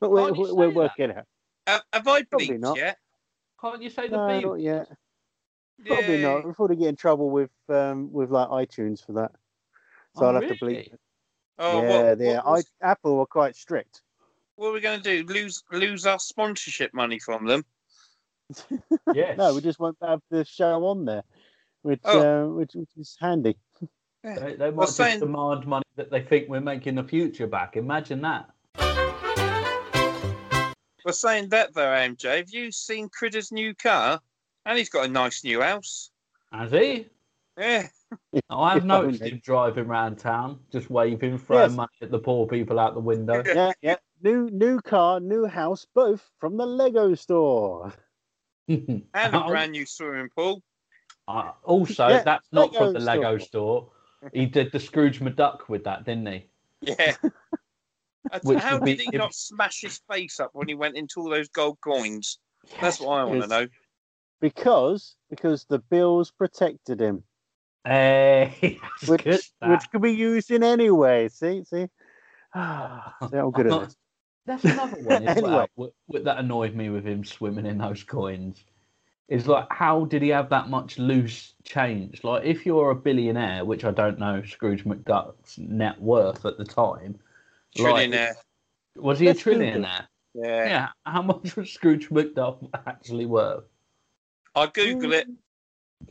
but 0.10 0.10
we're, 0.10 0.32
we're, 0.32 0.46
say 0.46 0.52
we're 0.52 0.66
that? 0.68 0.74
working 0.74 1.10
out. 1.12 1.24
Uh, 1.66 1.80
have 1.92 2.08
I 2.08 2.22
Probably 2.22 2.48
bleeped 2.48 2.60
not. 2.60 2.76
yet? 2.76 2.98
Can't 3.60 3.82
you 3.82 3.90
say 3.90 4.08
the 4.08 4.16
No, 4.16 4.28
beep? 4.38 4.46
not 4.46 4.60
yet. 4.60 4.86
Probably 5.86 6.22
not. 6.22 6.44
We'll 6.44 6.54
probably 6.54 6.76
get 6.76 6.88
in 6.88 6.96
trouble 6.96 7.30
with 7.30 7.50
um, 7.68 8.12
with 8.12 8.30
like 8.30 8.48
iTunes 8.48 9.04
for 9.04 9.12
that. 9.12 9.32
So 10.16 10.24
Oh, 10.24 10.28
I'll 10.28 10.34
have 10.40 10.48
to 10.48 10.54
bleep. 10.64 10.92
it. 10.92 11.00
Oh, 11.58 11.82
yeah, 11.82 12.02
what, 12.08 12.20
yeah. 12.20 12.34
what, 12.36 12.46
was- 12.46 12.72
I, 12.82 12.90
Apple 12.90 13.16
were 13.18 13.26
quite 13.26 13.54
strict. 13.56 14.02
what 14.56 14.68
are 14.68 14.72
we 14.72 14.80
going 14.80 15.00
to 15.00 15.22
do? 15.24 15.32
Lose 15.32 15.62
lose 15.72 16.06
our 16.06 16.18
sponsorship 16.18 16.92
money 16.94 17.18
from 17.18 17.46
them? 17.46 17.64
Yes. 19.14 19.38
No, 19.38 19.54
we 19.54 19.60
just 19.60 19.78
won't 19.78 19.96
have 20.02 20.20
the 20.30 20.44
show 20.44 20.84
on 20.86 21.04
there, 21.04 21.22
which 21.82 22.00
Oh. 22.04 22.20
uh, 22.20 22.48
which, 22.54 22.72
which 22.74 22.90
is 22.96 23.16
handy. 23.20 23.56
They, 24.22 24.34
they 24.34 24.56
might 24.66 24.74
Well, 24.74 24.86
just 24.86 24.96
saying- 24.96 25.20
demand 25.20 25.66
money 25.66 25.84
that 25.96 26.10
they 26.10 26.20
think 26.22 26.48
we're 26.48 26.60
making 26.60 26.96
the 26.96 27.04
future 27.04 27.46
back. 27.46 27.76
Imagine 27.76 28.20
that. 28.22 28.50
Well, 31.04 31.14
saying 31.14 31.48
that 31.50 31.74
though, 31.74 31.82
MJ, 31.90 32.38
have 32.38 32.50
you 32.50 32.70
seen 32.70 33.08
Critter's 33.08 33.52
new 33.52 33.74
car? 33.74 34.20
And 34.66 34.76
he's 34.78 34.90
got 34.90 35.06
a 35.06 35.08
nice 35.08 35.42
new 35.42 35.60
house. 35.62 36.10
Has 36.52 36.70
he? 36.72 37.06
Yeah. 37.58 37.88
I 38.50 38.74
have 38.74 38.84
noticed 38.84 39.22
him 39.22 39.40
driving 39.42 39.86
around 39.86 40.16
town, 40.16 40.60
just 40.70 40.90
waving, 40.90 41.38
throwing 41.38 41.70
Yes. 41.70 41.76
money 41.76 41.92
at 42.02 42.10
the 42.10 42.18
poor 42.18 42.46
people 42.46 42.78
out 42.78 42.94
the 42.94 43.00
window. 43.00 43.42
Yeah, 43.46 43.72
yeah. 43.82 43.96
New 44.22 44.50
new 44.50 44.80
car, 44.80 45.18
new 45.20 45.46
house, 45.46 45.86
both 45.94 46.28
from 46.38 46.56
the 46.56 46.66
Lego 46.66 47.14
store. 47.14 47.92
And 48.68 49.04
a 49.14 49.44
Oh, 49.44 49.48
brand 49.48 49.72
new 49.72 49.86
swimming 49.86 50.28
pool. 50.36 50.62
uh, 51.26 51.52
also, 51.64 52.08
Yeah, 52.08 52.22
that's 52.22 52.46
not 52.52 52.72
Lego 52.72 52.84
from 52.84 52.92
the 52.92 53.00
Lego 53.00 53.38
store. 53.38 53.90
He 54.32 54.46
did 54.46 54.70
the 54.70 54.78
Scrooge 54.78 55.20
McDuck 55.20 55.68
with 55.68 55.82
that, 55.84 56.04
didn't 56.04 56.26
he? 56.26 56.46
Yeah. 56.82 57.16
Uh, 58.30 58.38
Which 58.42 58.58
How 58.58 58.78
be- 58.78 58.96
did 58.96 59.00
he 59.12 59.16
not 59.16 59.34
smash 59.34 59.80
his 59.80 60.00
face 60.10 60.40
up 60.40 60.50
when 60.52 60.68
he 60.68 60.74
went 60.74 60.96
into 60.96 61.20
all 61.20 61.30
those 61.30 61.48
gold 61.48 61.78
coins? 61.82 62.38
That's 62.80 63.00
what 63.00 63.18
I 63.18 63.24
want 63.24 63.42
to 63.42 63.48
know. 63.48 63.66
Because 64.40 65.16
because 65.28 65.64
the 65.64 65.78
bills 65.78 66.30
protected 66.30 67.00
him, 67.00 67.24
Hey, 67.84 68.78
which 69.06 69.22
good. 69.24 69.40
which 69.62 69.90
could 69.90 70.02
be 70.02 70.12
used 70.12 70.50
in 70.50 70.62
any 70.62 70.90
way. 70.90 71.28
See, 71.28 71.64
see. 71.64 71.88
Ah, 72.54 73.16
see 73.30 73.36
how 73.36 73.50
good 73.50 73.66
it 73.66 73.82
is. 73.82 73.96
That's 74.46 74.64
another 74.64 74.96
one 75.02 75.22
as 75.28 75.36
Anyway. 75.36 75.52
well 75.52 75.68
w- 75.76 75.92
w- 76.08 76.24
that 76.24 76.38
annoyed 76.38 76.74
me 76.74 76.88
with 76.90 77.06
him 77.06 77.24
swimming 77.24 77.66
in 77.66 77.78
those 77.78 78.02
coins. 78.02 78.64
Is 79.28 79.46
like, 79.46 79.66
how 79.70 80.06
did 80.06 80.22
he 80.22 80.30
have 80.30 80.48
that 80.50 80.68
much 80.70 80.98
loose 80.98 81.54
change? 81.62 82.24
Like, 82.24 82.44
if 82.44 82.66
you're 82.66 82.90
a 82.90 82.96
billionaire, 82.96 83.64
which 83.64 83.84
I 83.84 83.92
don't 83.92 84.18
know 84.18 84.42
Scrooge 84.42 84.84
McDuck's 84.84 85.56
net 85.58 86.00
worth 86.00 86.44
at 86.44 86.58
the 86.58 86.64
time, 86.64 87.16
like, 87.78 88.10
Trillionaire. 88.10 88.34
was 88.96 89.18
he 89.18 89.26
a 89.26 89.30
Let's 89.30 89.42
trillionaire? 89.42 90.06
Yeah. 90.34 90.64
Yeah. 90.66 90.88
How 91.06 91.22
much 91.22 91.56
was 91.56 91.70
Scrooge 91.72 92.08
McDuck 92.10 92.68
actually 92.86 93.26
worth? 93.26 93.64
I'll 94.54 94.68
Google 94.68 95.12
it. 95.12 95.26
You, 95.28 95.36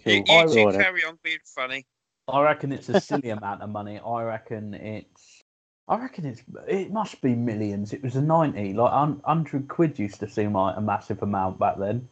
Cool. 0.06 0.14
you 0.14 0.24
two 0.54 0.60
Alright. 0.60 0.76
carry 0.80 1.04
on 1.04 1.18
being 1.24 1.40
funny. 1.44 1.86
I 2.28 2.42
reckon 2.44 2.72
it's 2.72 2.90
a 2.90 3.00
silly 3.10 3.30
amount 3.30 3.62
of 3.62 3.70
money. 3.70 4.00
I 4.06 4.24
reckon 4.24 4.74
it's. 4.76 5.44
I 5.88 5.98
reckon 6.00 6.26
it's. 6.26 6.44
It 6.68 6.92
must 6.92 7.20
be 7.22 7.34
millions. 7.34 7.92
It 7.94 8.04
was 8.04 8.16
a 8.16 8.22
ninety. 8.22 8.74
Like 8.74 9.18
hundred 9.24 9.68
quid 9.68 9.98
used 9.98 10.20
to 10.20 10.30
seem 10.30 10.54
like 10.54 10.78
a 10.78 10.82
massive 10.82 11.24
amount 11.24 11.58
back 11.58 11.78
then. 11.80 12.08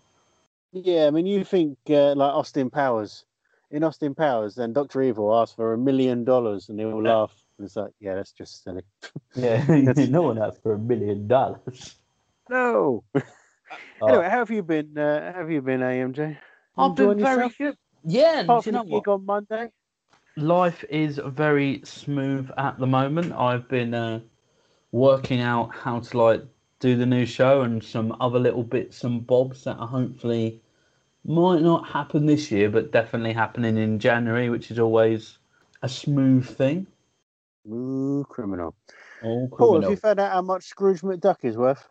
Yeah, 0.73 1.05
I 1.07 1.11
mean, 1.11 1.27
you 1.27 1.43
think 1.43 1.77
uh, 1.89 2.15
like 2.15 2.33
Austin 2.33 2.69
Powers. 2.69 3.25
In 3.69 3.83
Austin 3.83 4.15
Powers, 4.15 4.55
then 4.55 4.71
Doctor 4.73 5.01
Evil 5.03 5.37
asked 5.37 5.55
for 5.55 5.73
a 5.73 5.77
million 5.77 6.23
dollars, 6.23 6.69
and 6.69 6.79
they 6.79 6.85
all 6.85 7.03
Yeah. 7.03 7.15
laugh. 7.15 7.43
And 7.57 7.65
it's 7.65 7.75
like, 7.75 7.91
yeah, 7.99 8.15
that's 8.15 8.31
just 8.31 8.63
silly. 8.63 8.83
Yeah, 9.35 9.63
no 10.09 10.23
one 10.23 10.41
asked 10.41 10.61
for 10.63 10.73
a 10.73 10.79
million 10.79 11.27
dollars. 11.27 11.95
No. 12.49 13.03
Anyway, 14.01 14.29
how 14.29 14.37
have 14.39 14.51
you 14.51 14.63
been? 14.63 14.97
Uh, 14.97 15.33
how 15.33 15.39
have 15.39 15.51
you 15.51 15.61
been, 15.61 15.81
AMJ? 15.81 16.37
I've 16.77 16.95
been 16.95 17.17
very 17.17 17.19
yourself? 17.19 17.57
good. 17.57 17.77
Yeah, 18.05 18.39
and 18.39 18.47
Apart 18.47 18.63
do 18.63 18.69
from 18.69 18.75
you 18.75 18.79
know 18.79 18.83
what? 18.83 19.03
gig 19.03 19.07
on 19.09 19.25
Monday. 19.25 19.71
Life 20.37 20.85
is 20.89 21.19
very 21.25 21.81
smooth 21.83 22.49
at 22.57 22.79
the 22.79 22.87
moment. 22.87 23.33
I've 23.33 23.67
been 23.67 23.93
uh, 23.93 24.21
working 24.91 25.41
out 25.41 25.75
how 25.75 25.99
to 25.99 26.17
like 26.17 26.43
do 26.79 26.95
the 26.95 27.05
new 27.05 27.25
show 27.25 27.63
and 27.63 27.83
some 27.83 28.15
other 28.21 28.39
little 28.39 28.63
bits 28.63 29.03
and 29.03 29.25
bobs 29.25 29.63
that 29.65 29.77
are 29.77 29.87
hopefully 29.87 30.61
might 31.25 31.61
not 31.61 31.87
happen 31.87 32.25
this 32.25 32.51
year, 32.51 32.69
but 32.69 32.91
definitely 32.91 33.33
happening 33.33 33.77
in 33.77 33.99
January, 33.99 34.49
which 34.49 34.71
is 34.71 34.79
always 34.79 35.39
a 35.81 35.89
smooth 35.89 36.45
thing. 36.47 36.87
Ooh, 37.67 38.25
criminal. 38.29 38.75
All 39.21 39.49
Paul, 39.49 39.81
have 39.81 39.89
you 39.89 39.97
found 39.97 40.19
out 40.19 40.31
how 40.31 40.41
much 40.41 40.65
Scrooge 40.65 41.01
McDuck 41.01 41.43
is 41.43 41.57
worth? 41.57 41.87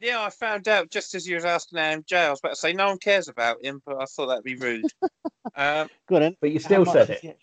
Yeah, 0.00 0.22
I 0.22 0.30
found 0.30 0.68
out 0.68 0.90
just 0.90 1.14
as 1.14 1.26
you 1.26 1.36
was 1.36 1.44
asking 1.44 1.78
MJ. 1.78 2.16
I 2.16 2.30
was 2.30 2.40
about 2.40 2.50
to 2.50 2.56
say 2.56 2.72
no 2.72 2.88
one 2.88 2.98
cares 2.98 3.28
about 3.28 3.64
him, 3.64 3.80
but 3.86 4.00
I 4.00 4.04
thought 4.04 4.26
that'd 4.26 4.44
be 4.44 4.56
rude. 4.56 4.84
um, 5.56 5.88
Go 6.08 6.16
on 6.16 6.22
then. 6.22 6.36
But 6.40 6.50
you 6.50 6.58
still 6.58 6.84
said 6.84 7.10
it. 7.10 7.38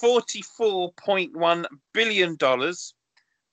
Forty-four 0.00 0.92
point 0.92 1.36
one 1.36 1.66
billion 1.92 2.36
dollars, 2.36 2.94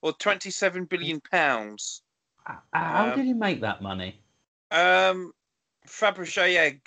or 0.00 0.12
twenty-seven 0.14 0.86
billion 0.86 1.20
pounds. 1.20 2.02
H- 2.48 2.56
How 2.72 3.10
Um, 3.10 3.16
did 3.16 3.26
he 3.26 3.34
make 3.34 3.60
that 3.60 3.82
money? 3.82 4.22
Um, 4.70 5.32
Fabergé 5.86 6.56
egg 6.56 6.80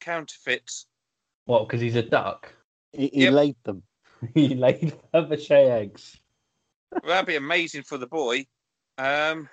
counterfeits. 0.00 0.86
What? 1.46 1.66
Because 1.66 1.80
he's 1.80 1.96
a 1.96 2.02
duck. 2.02 2.52
He, 2.92 3.08
he 3.12 3.22
Yep. 3.24 3.32
laid 3.32 3.56
them. 3.64 3.82
he 4.34 4.54
laid 4.54 4.94
Fabergé 5.12 5.70
eggs. 5.70 6.20
Well, 6.92 7.00
that'd 7.06 7.26
be 7.26 7.36
amazing 7.36 7.82
for 7.82 7.98
the 7.98 8.06
boy. 8.06 8.46
Um, 8.96 9.48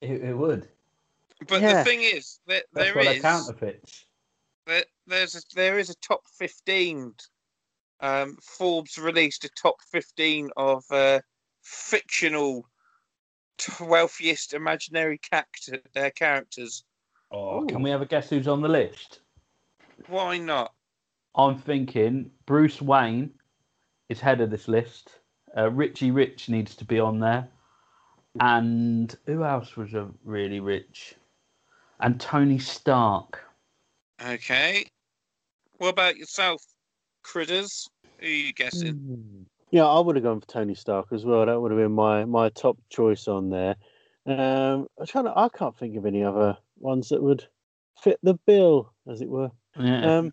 It, 0.00 0.22
it 0.22 0.34
would. 0.36 0.68
but 1.48 1.60
Yeah. 1.60 1.78
the 1.78 1.84
thing 1.84 2.02
is, 2.02 2.40
that 2.46 2.64
That's 2.72 2.86
there 2.86 2.94
what 2.96 3.06
is 3.06 3.18
a 3.18 3.22
counterfeits. 3.22 4.04
there, 4.66 4.84
there's 5.06 5.34
a, 5.34 5.40
there 5.54 5.78
is 5.78 5.90
a 5.90 5.94
top 5.96 6.22
fifteen. 6.38 7.14
Um, 8.00 8.36
Forbes 8.42 8.96
released 8.96 9.44
a 9.44 9.50
top 9.50 9.76
fifteen 9.90 10.48
of 10.56 10.84
uh, 10.90 11.20
fictional 11.62 12.66
wealthiest 13.80 14.54
imaginary 14.54 15.18
cacti- 15.18 15.80
uh, 15.96 16.10
characters. 16.14 16.84
Oh, 17.30 17.62
Ooh. 17.62 17.66
can 17.66 17.82
we 17.82 17.90
have 17.90 18.00
a 18.02 18.06
guess 18.06 18.30
who's 18.30 18.48
on 18.48 18.62
the 18.62 18.68
list? 18.68 19.20
Why 20.06 20.38
not? 20.38 20.72
I'm 21.34 21.58
thinking 21.58 22.30
Bruce 22.46 22.80
Wayne 22.80 23.30
is 24.08 24.18
head 24.18 24.40
of 24.40 24.50
this 24.50 24.66
list. 24.66 25.19
Uh, 25.56 25.70
Richie 25.70 26.10
Rich 26.10 26.48
needs 26.48 26.74
to 26.76 26.84
be 26.84 27.00
on 27.00 27.20
there. 27.20 27.48
And 28.38 29.14
who 29.26 29.44
else 29.44 29.76
was 29.76 29.94
a 29.94 30.08
really 30.24 30.60
rich? 30.60 31.14
And 31.98 32.20
Tony 32.20 32.58
Stark. 32.58 33.42
Okay. 34.24 34.86
What 35.78 35.88
about 35.88 36.16
yourself, 36.16 36.62
critters? 37.22 37.88
Who 38.20 38.26
are 38.26 38.30
you 38.30 38.52
guessing? 38.52 38.94
Hmm. 38.94 39.42
Yeah, 39.72 39.86
I 39.86 40.00
would 40.00 40.16
have 40.16 40.24
gone 40.24 40.40
for 40.40 40.46
Tony 40.46 40.74
Stark 40.74 41.06
as 41.12 41.24
well. 41.24 41.46
That 41.46 41.60
would 41.60 41.70
have 41.70 41.80
been 41.80 41.92
my 41.92 42.24
my 42.24 42.48
top 42.50 42.76
choice 42.88 43.28
on 43.28 43.50
there. 43.50 43.76
Um, 44.26 44.88
I'm 44.98 45.06
trying 45.06 45.24
to. 45.24 45.32
I 45.36 45.48
can't 45.48 45.76
think 45.76 45.96
of 45.96 46.06
any 46.06 46.24
other 46.24 46.58
ones 46.78 47.08
that 47.10 47.22
would 47.22 47.46
fit 48.02 48.18
the 48.22 48.34
bill, 48.46 48.92
as 49.10 49.20
it 49.20 49.28
were. 49.28 49.50
Yeah. 49.78 50.18
Um, 50.18 50.24
Some 50.26 50.32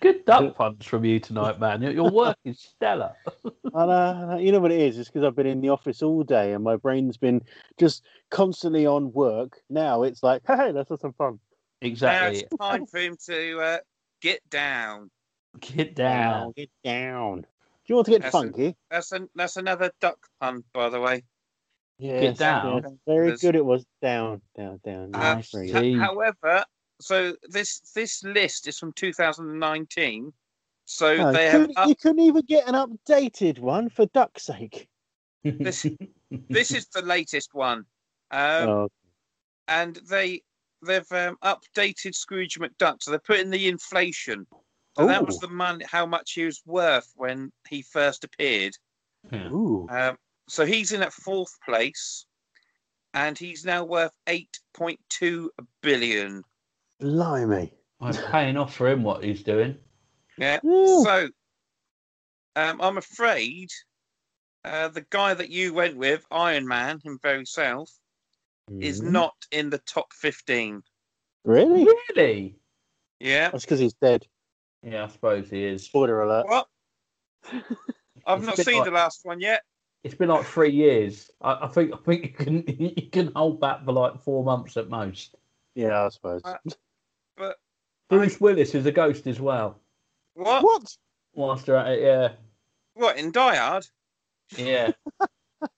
good 0.00 0.24
duck 0.24 0.54
puns 0.56 0.84
from 0.84 1.04
you 1.04 1.18
tonight, 1.20 1.58
man. 1.58 1.82
Your, 1.82 1.92
your 1.92 2.10
work 2.10 2.36
is 2.44 2.58
stellar. 2.60 3.12
and, 3.44 3.90
uh, 3.90 4.36
you 4.38 4.52
know 4.52 4.60
what 4.60 4.72
it 4.72 4.80
is? 4.80 4.98
It's 4.98 5.08
because 5.08 5.24
I've 5.26 5.36
been 5.36 5.46
in 5.46 5.60
the 5.60 5.70
office 5.70 6.02
all 6.02 6.22
day 6.22 6.52
and 6.52 6.62
my 6.62 6.76
brain's 6.76 7.16
been 7.16 7.42
just 7.78 8.04
constantly 8.30 8.86
on 8.86 9.12
work. 9.12 9.60
Now 9.70 10.02
it's 10.02 10.22
like, 10.22 10.42
hey, 10.46 10.72
let's 10.72 10.90
have 10.90 11.00
some 11.00 11.12
fun. 11.14 11.38
Exactly. 11.80 12.20
Now 12.20 12.28
Exactly. 12.28 12.48
it's 12.50 12.60
time 12.60 12.86
for 12.86 12.98
him 12.98 13.16
to 13.26 13.60
uh, 13.60 13.78
get 14.20 14.40
down. 14.50 15.10
Get 15.60 15.94
down. 15.94 16.52
Get 16.56 16.70
down. 16.82 17.40
Do 17.42 17.46
you 17.86 17.94
want 17.96 18.06
to 18.06 18.12
get 18.12 18.22
That's 18.22 18.34
a- 18.34 18.38
funky? 18.38 18.76
That's 18.90 19.12
an, 19.12 19.28
that's 19.34 19.56
another 19.56 19.90
duck 20.00 20.18
pun, 20.40 20.64
by 20.72 20.88
the 20.88 21.00
way. 21.00 21.22
Yes, 21.98 22.38
down. 22.38 22.82
yes, 22.82 22.92
Very 23.06 23.26
There's- 23.28 23.40
good. 23.40 23.54
It 23.54 23.64
was 23.64 23.84
down, 24.02 24.40
down, 24.56 24.80
down. 24.84 25.14
Uh, 25.14 25.34
Nice. 25.34 25.50
very 25.52 25.68
ho- 25.70 25.74
good. 25.74 25.82
Gee. 25.82 25.98
however, 25.98 26.64
so 27.00 27.34
this 27.48 27.80
this 27.94 28.22
list 28.24 28.68
is 28.68 28.78
from 28.78 28.92
2019. 28.92 30.32
So 30.86 31.06
Oh, 31.08 31.32
they 31.32 31.46
have 31.46 31.60
couldn't- 31.62 31.78
up, 31.78 31.88
you 31.88 31.94
couldn't 31.96 32.20
even 32.22 32.42
get 32.46 32.68
an 32.68 32.74
updated 32.74 33.58
one 33.58 33.88
for 33.88 34.06
duck's 34.06 34.44
sake. 34.44 34.88
this. 35.42 35.86
this 36.50 36.72
is 36.72 36.86
the 36.88 37.02
latest 37.02 37.54
one, 37.54 37.84
um, 38.30 38.68
oh, 38.68 38.88
and 39.68 39.96
they 40.10 40.42
they've 40.86 41.10
um, 41.12 41.36
updated 41.42 42.14
Scrooge 42.14 42.58
McDuck. 42.58 43.02
So 43.02 43.10
they're 43.10 43.20
putting 43.20 43.50
the 43.50 43.68
inflation. 43.68 44.46
So 44.96 45.06
that 45.08 45.26
was 45.26 45.40
the 45.40 45.48
money, 45.48 45.84
how 45.90 46.06
much 46.06 46.32
he 46.34 46.44
was 46.44 46.62
worth 46.66 47.10
when 47.16 47.50
he 47.68 47.82
first 47.82 48.22
appeared. 48.22 48.74
Yeah. 49.32 49.48
ooh. 49.48 49.88
Um, 49.90 50.16
so 50.48 50.64
he's 50.64 50.92
in 50.92 51.02
at 51.02 51.12
fourth 51.12 51.52
place, 51.64 52.26
and 53.12 53.36
he's 53.36 53.64
now 53.64 53.82
worth 53.84 54.12
8.2 54.28 55.48
billion. 55.82 56.44
Blimey. 57.04 57.70
I'm 58.00 58.14
paying 58.30 58.56
off 58.56 58.74
for 58.74 58.88
him 58.88 59.02
what 59.02 59.22
he's 59.22 59.42
doing. 59.42 59.76
Yeah. 60.38 60.58
Ooh. 60.64 61.04
So 61.04 61.28
um, 62.56 62.80
I'm 62.80 62.96
afraid 62.96 63.68
uh, 64.64 64.88
the 64.88 65.04
guy 65.10 65.34
that 65.34 65.50
you 65.50 65.74
went 65.74 65.96
with, 65.98 66.24
Iron 66.30 66.66
Man, 66.66 66.98
him 67.04 67.18
very 67.22 67.44
self, 67.44 67.90
is 68.80 69.02
Mhm. 69.02 69.10
not 69.10 69.34
in 69.52 69.68
the 69.68 69.78
top 69.80 70.14
15. 70.14 70.82
Really? 71.44 71.84
Really? 71.84 72.56
Yeah. 73.20 73.50
That's 73.50 73.64
because 73.66 73.80
he's 73.80 73.92
dead. 73.94 74.26
Yeah, 74.82 75.04
I 75.04 75.08
suppose 75.08 75.50
he 75.50 75.62
is. 75.64 75.84
Spoiler 75.84 76.22
alert. 76.22 76.46
What? 76.46 76.66
I've 78.26 78.38
It's 78.38 78.46
not 78.46 78.56
seen 78.56 78.76
like- 78.78 78.86
the 78.86 78.90
last 78.92 79.20
one 79.24 79.40
yet. 79.40 79.62
It's 80.04 80.14
been 80.14 80.28
like 80.28 80.44
three 80.46 80.70
years. 80.72 81.30
I, 81.40 81.64
I 81.64 81.68
think 81.68 81.92
I 81.94 81.96
think 81.98 82.24
you 82.24 82.32
can 82.32 82.64
you 82.96 83.10
can 83.10 83.32
hold 83.34 83.58
back 83.60 83.84
for 83.84 83.92
like 83.92 84.20
four 84.20 84.44
months 84.44 84.76
at 84.78 84.88
most. 84.90 85.34
Yeah, 85.74 86.04
I 86.04 86.08
suppose. 86.10 86.42
Uh, 86.44 86.56
But 87.36 87.56
Bruce 88.08 88.40
Willis 88.40 88.74
is 88.74 88.86
a 88.86 88.92
ghost 88.92 89.26
as 89.26 89.40
well. 89.40 89.80
what? 90.34 90.62
what? 90.62 90.96
Whilst 91.34 91.66
they're 91.66 91.76
at 91.76 91.92
it, 91.92 92.02
yeah. 92.02 92.32
What 92.94 93.18
in 93.18 93.32
Die 93.32 93.56
Hard? 93.56 93.86
Yeah. 94.56 94.92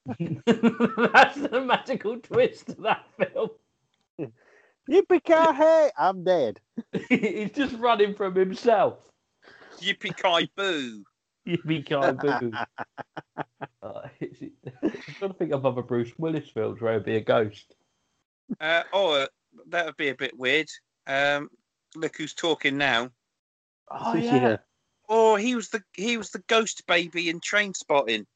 That's 0.18 1.36
the 1.36 1.62
magical 1.64 2.18
twist 2.18 2.70
of 2.70 2.82
that 2.82 3.04
film. 3.18 3.50
Yippee 4.90 5.24
kai, 5.24 5.52
hey, 5.52 5.90
I'm 5.96 6.24
dead. 6.24 6.60
He's 7.08 7.52
just 7.52 7.76
running 7.76 8.14
from 8.14 8.34
himself. 8.34 8.98
Yippee 9.80 10.16
ki 10.16 10.50
boo! 10.56 11.04
Yippee 11.46 11.84
ki 11.86 11.94
boo. 12.20 12.52
Uh, 13.82 14.08
it's- 14.20 14.50
I'm 14.82 14.90
trying 15.18 15.32
to 15.32 15.38
think 15.38 15.52
of 15.52 15.66
other 15.66 15.82
Bruce 15.82 16.12
Willis 16.18 16.48
films 16.50 16.80
where 16.80 16.94
he'd 16.94 17.04
be 17.04 17.16
a 17.16 17.20
ghost. 17.20 17.74
Uh, 18.60 18.82
oh, 18.92 19.26
that 19.68 19.86
would 19.86 19.96
be 19.96 20.08
a 20.08 20.14
bit 20.14 20.36
weird. 20.38 20.68
Um, 21.06 21.50
look 21.94 22.16
who's 22.16 22.34
talking 22.34 22.76
now. 22.78 23.10
Oh 23.90 24.14
yeah. 24.16 24.56
Oh, 25.08 25.36
he 25.36 25.54
was 25.54 25.68
the 25.68 25.82
he 25.94 26.16
was 26.16 26.30
the 26.30 26.42
ghost 26.48 26.86
baby 26.86 27.28
in 27.28 27.40
Trainspotting. 27.40 28.26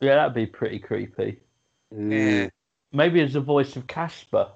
Yeah, 0.00 0.16
that'd 0.16 0.34
be 0.34 0.46
pretty 0.46 0.78
creepy. 0.78 1.40
Yeah. 1.96 2.48
Maybe 2.92 3.20
as 3.20 3.32
the 3.34 3.40
voice 3.40 3.76
of 3.76 3.86
Casper. 3.86 4.48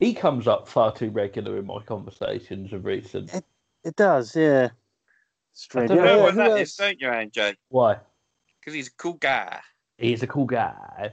He 0.00 0.14
comes 0.14 0.46
up 0.46 0.68
far 0.68 0.92
too 0.94 1.10
regular 1.10 1.58
in 1.58 1.66
my 1.66 1.82
conversations 1.82 2.72
of 2.72 2.84
recent. 2.84 3.34
It 3.84 3.96
does, 3.96 4.34
yeah. 4.36 4.70
Strange. 5.52 5.90
I 5.90 5.94
You 5.94 6.00
don't 6.00 6.06
Yeah, 6.06 6.12
know 6.12 6.18
Yeah, 6.18 6.22
what 6.22 6.34
who 6.34 6.38
that 6.40 6.50
else? 6.50 6.60
is, 6.60 6.76
don't 6.76 7.00
you, 7.00 7.08
AJ? 7.08 7.56
Why? 7.68 7.98
Because 8.60 8.74
he's 8.74 8.88
a 8.88 8.92
cool 8.92 9.14
guy. 9.14 9.60
He's 9.96 10.22
a 10.22 10.26
cool 10.28 10.44
guy. 10.44 11.12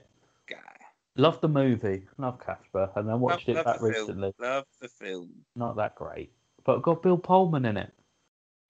Guy. 1.15 1.21
Love 1.21 1.41
the 1.41 1.49
movie. 1.49 2.03
Love 2.17 2.39
Casper. 2.39 2.89
And 2.95 3.09
I 3.09 3.15
watched 3.15 3.47
love, 3.47 3.57
it 3.57 3.57
love 3.57 3.65
back 3.65 3.75
the 3.75 3.93
film. 3.93 4.07
recently. 4.07 4.33
Love 4.39 4.65
the 4.81 4.87
film. 4.87 5.29
Not 5.55 5.75
that 5.77 5.95
great. 5.95 6.31
But 6.63 6.81
got 6.81 7.03
Bill 7.03 7.17
Pullman 7.17 7.65
in 7.65 7.77
it. 7.77 7.93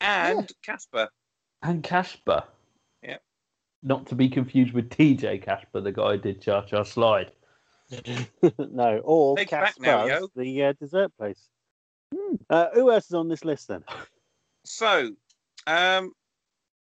And 0.02 0.52
Casper. 0.64 1.10
And 1.64 1.84
Casper. 1.84 2.44
Yeah. 3.02 3.18
Not 3.84 4.08
to 4.08 4.16
be 4.16 4.30
confused 4.30 4.74
with 4.74 4.90
DJ 4.90 5.42
Casper, 5.42 5.82
the 5.82 5.92
guy 5.92 6.14
who 6.14 6.18
did 6.18 6.42
Cha 6.42 6.64
Cha 6.64 6.84
Slide. 6.84 7.32
no, 8.58 8.98
or 9.04 9.38
Take 9.38 9.54
it 9.54 9.74
now, 9.80 10.28
the 10.36 10.64
uh, 10.64 10.74
dessert 10.74 11.12
place. 11.18 11.50
Uh, 12.50 12.68
who 12.74 12.92
else 12.92 13.06
is 13.06 13.14
on 13.14 13.28
this 13.28 13.46
list 13.46 13.68
then? 13.68 13.84
So, 14.64 15.12
um, 15.68 16.14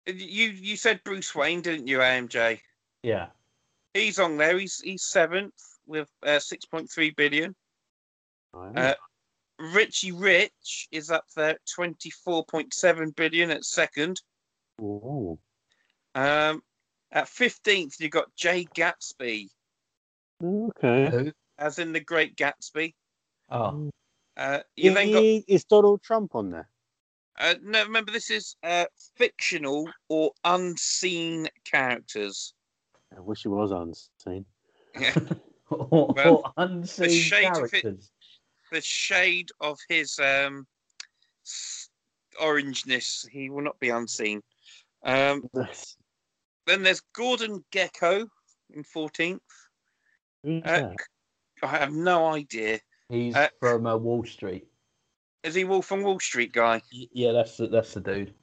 you 0.06 0.48
you 0.48 0.76
said 0.76 1.02
Bruce 1.04 1.34
Wayne, 1.34 1.60
didn't 1.60 1.86
you, 1.86 1.98
AMJ? 1.98 2.60
Yeah. 3.02 3.26
He's 3.96 4.18
on 4.18 4.36
there. 4.36 4.58
He's 4.58 4.80
he's 4.80 5.04
seventh 5.04 5.54
with 5.86 6.08
uh, 6.22 6.38
six 6.38 6.64
point 6.64 6.90
three 6.90 7.10
billion. 7.10 7.54
Uh, 8.54 8.94
Richie 9.58 10.12
Rich 10.12 10.88
is 10.90 11.10
up 11.10 11.24
there, 11.34 11.58
twenty 11.74 12.10
four 12.10 12.44
point 12.44 12.74
seven 12.74 13.10
billion 13.10 13.50
at 13.50 13.64
second. 13.64 14.20
Ooh. 14.80 15.38
Um, 16.14 16.62
at 17.12 17.28
fifteenth, 17.28 18.00
you 18.00 18.08
got 18.08 18.34
Jay 18.36 18.66
Gatsby, 18.74 19.48
Okay. 20.42 21.32
As 21.58 21.78
in 21.78 21.92
the 21.92 22.00
Great 22.00 22.36
Gatsby. 22.36 22.94
Oh. 23.50 23.90
Uh, 24.36 24.60
you 24.76 24.92
then 24.92 25.12
got 25.12 25.22
Is 25.48 25.64
Donald 25.64 26.02
Trump 26.02 26.34
on 26.34 26.50
there? 26.50 26.68
uh, 27.38 27.54
no. 27.62 27.82
Remember, 27.84 28.12
this 28.12 28.30
is 28.30 28.56
uh, 28.62 28.84
fictional 29.16 29.88
or 30.08 30.32
unseen 30.44 31.48
characters. 31.64 32.52
I 33.16 33.20
wish 33.20 33.42
he 33.42 33.48
was 33.48 33.70
unseen. 33.72 34.44
or, 35.70 36.08
Well, 36.14 36.42
or 36.44 36.52
unseen 36.58 37.08
shade 37.10 37.46
of 37.56 37.64
it- 37.64 37.70
characters. 37.70 38.10
the 38.70 38.80
shade 38.80 39.50
of 39.60 39.78
his 39.88 40.18
um, 40.18 40.66
s- 41.44 41.88
orangeness, 42.40 43.28
he 43.30 43.50
will 43.50 43.62
not 43.62 43.78
be 43.80 43.88
unseen. 43.90 44.42
Um, 45.04 45.48
then 46.66 46.82
there's 46.82 47.02
Gordon 47.14 47.64
Gekko 47.72 48.28
in 48.74 48.82
14th. 48.84 49.38
Who's 50.44 50.62
Uh, 50.64 50.66
that? 50.92 50.96
I 51.62 51.66
have 51.68 51.92
no 51.92 52.26
idea. 52.26 52.80
He's 53.08 53.34
uh, 53.34 53.48
from 53.60 53.86
uh, 53.86 53.96
Wall 53.96 54.24
Street. 54.24 54.66
Is 55.42 55.54
he 55.54 55.64
Wolf 55.64 55.90
and 55.92 56.04
Wall 56.04 56.18
Street 56.20 56.52
guy? 56.52 56.82
Y- 56.92 57.06
Yeah, 57.12 57.32
that's 57.32 57.56
the, 57.56 57.68
that's 57.68 57.94
the 57.94 58.00
dude. 58.00 58.34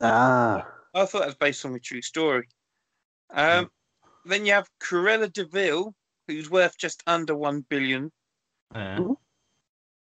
Ah. 0.00 0.66
I 0.94 1.04
thought 1.06 1.20
that 1.20 1.26
was 1.26 1.34
based 1.36 1.64
on 1.64 1.74
a 1.74 1.78
true 1.78 2.02
story. 2.02 2.46
Um, 3.30 3.70
Then 4.24 4.46
you 4.46 4.52
have 4.52 4.68
Cruella 4.80 5.32
de 5.32 5.44
Vil, 5.44 5.94
who's 6.26 6.50
worth 6.50 6.76
just 6.78 7.02
under 7.06 7.34
1 7.34 7.66
billion. 7.68 8.10
Yeah. 8.74 9.00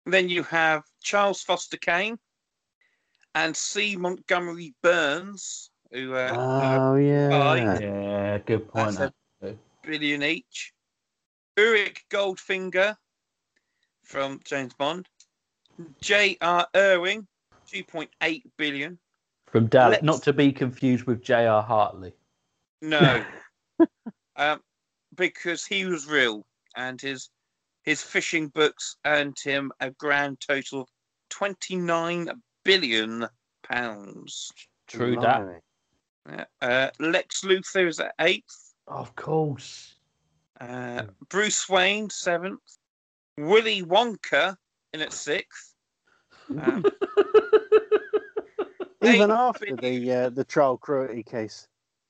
Then 0.06 0.28
you 0.28 0.42
have 0.44 0.82
Charles 1.02 1.42
Foster 1.42 1.76
Kane 1.76 2.18
and 3.34 3.56
C. 3.56 3.96
Montgomery 3.96 4.74
Burns, 4.82 5.70
who 5.92 6.14
uh, 6.14 6.32
are 6.32 6.92
Oh 6.92 6.96
yeah. 6.96 7.78
Yeah, 7.78 8.38
good 8.38 8.68
point. 8.68 8.96
That's 8.98 9.14
actually. 9.42 9.58
billion 9.82 10.22
each. 10.22 10.72
Auric 11.58 12.04
Goldfinger 12.10 12.96
from 14.04 14.40
James 14.44 14.74
Bond. 14.74 15.08
J.R. 16.00 16.66
Ewing, 16.74 17.26
2.8 17.72 18.42
billion. 18.56 18.98
From 19.46 19.66
Dallas, 19.66 19.94
Let's- 19.94 20.04
not 20.04 20.22
to 20.24 20.32
be 20.32 20.52
confused 20.52 21.04
with 21.04 21.22
J.R. 21.22 21.62
Hartley. 21.62 22.12
No, 22.82 23.24
um, 24.40 24.60
because 25.16 25.64
he 25.64 25.84
was 25.84 26.08
real, 26.08 26.44
and 26.76 27.00
his 27.00 27.30
his 27.84 28.02
fishing 28.02 28.48
books 28.48 28.96
earned 29.06 29.36
him 29.42 29.70
a 29.80 29.90
grand 29.92 30.38
total 30.40 30.82
of 30.82 30.88
29 31.30 32.28
billion 32.64 33.26
pounds. 33.62 34.52
True 34.86 35.16
that. 35.20 35.60
Uh, 36.60 36.90
Lex 36.98 37.42
Luthor 37.42 37.88
is 37.88 38.00
at 38.00 38.14
eighth. 38.20 38.74
Of 38.86 39.14
course. 39.16 39.94
Uh, 40.60 41.04
Bruce 41.28 41.68
Wayne 41.68 42.10
seventh. 42.10 42.60
Willy 43.38 43.82
Wonka 43.82 44.56
in 44.92 45.00
at 45.00 45.12
sixth. 45.12 45.74
Um, 46.50 46.84
Even 49.02 49.30
after 49.30 49.74
billion. 49.76 50.04
the 50.04 50.14
uh, 50.14 50.28
the 50.30 50.44
trial 50.44 50.76
cruelty 50.76 51.22
case. 51.22 51.66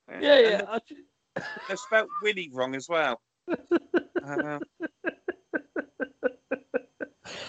yeah, 0.09 0.17
and 0.17 0.25
yeah. 0.51 0.65
I 0.69 0.79
ju- 0.81 0.97
They 1.37 1.77
spelled 1.77 2.09
Willy 2.23 2.51
wrong 2.53 2.75
as 2.75 2.89
well. 2.89 3.21
Uh, 4.23 4.59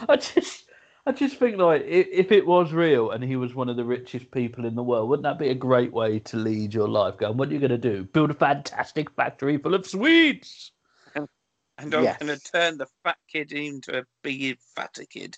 I 0.09 0.15
just, 0.15 0.65
I 1.05 1.11
just 1.11 1.37
think 1.37 1.57
like 1.57 1.83
if, 1.83 2.07
if 2.11 2.31
it 2.31 2.45
was 2.45 2.71
real 2.71 3.11
and 3.11 3.23
he 3.23 3.35
was 3.35 3.53
one 3.55 3.69
of 3.69 3.75
the 3.77 3.83
richest 3.83 4.31
people 4.31 4.65
in 4.65 4.75
the 4.75 4.83
world, 4.83 5.09
wouldn't 5.09 5.23
that 5.23 5.39
be 5.39 5.49
a 5.49 5.55
great 5.55 5.91
way 5.91 6.19
to 6.19 6.37
lead 6.37 6.73
your 6.73 6.87
life? 6.87 7.17
Going, 7.17 7.37
what 7.37 7.49
are 7.49 7.53
you 7.53 7.59
going 7.59 7.71
to 7.71 7.77
do? 7.77 8.03
Build 8.03 8.31
a 8.31 8.35
fantastic 8.35 9.09
factory 9.11 9.57
full 9.57 9.73
of 9.73 9.85
sweets? 9.85 10.71
and 11.15 11.93
I'm 11.95 12.03
Yes. 12.03 12.19
going 12.19 12.37
to 12.37 12.43
turn 12.43 12.77
the 12.77 12.87
fat 13.03 13.17
kid 13.27 13.51
into 13.51 13.99
a 13.99 14.03
big 14.21 14.57
fatter 14.75 15.05
kid. 15.05 15.37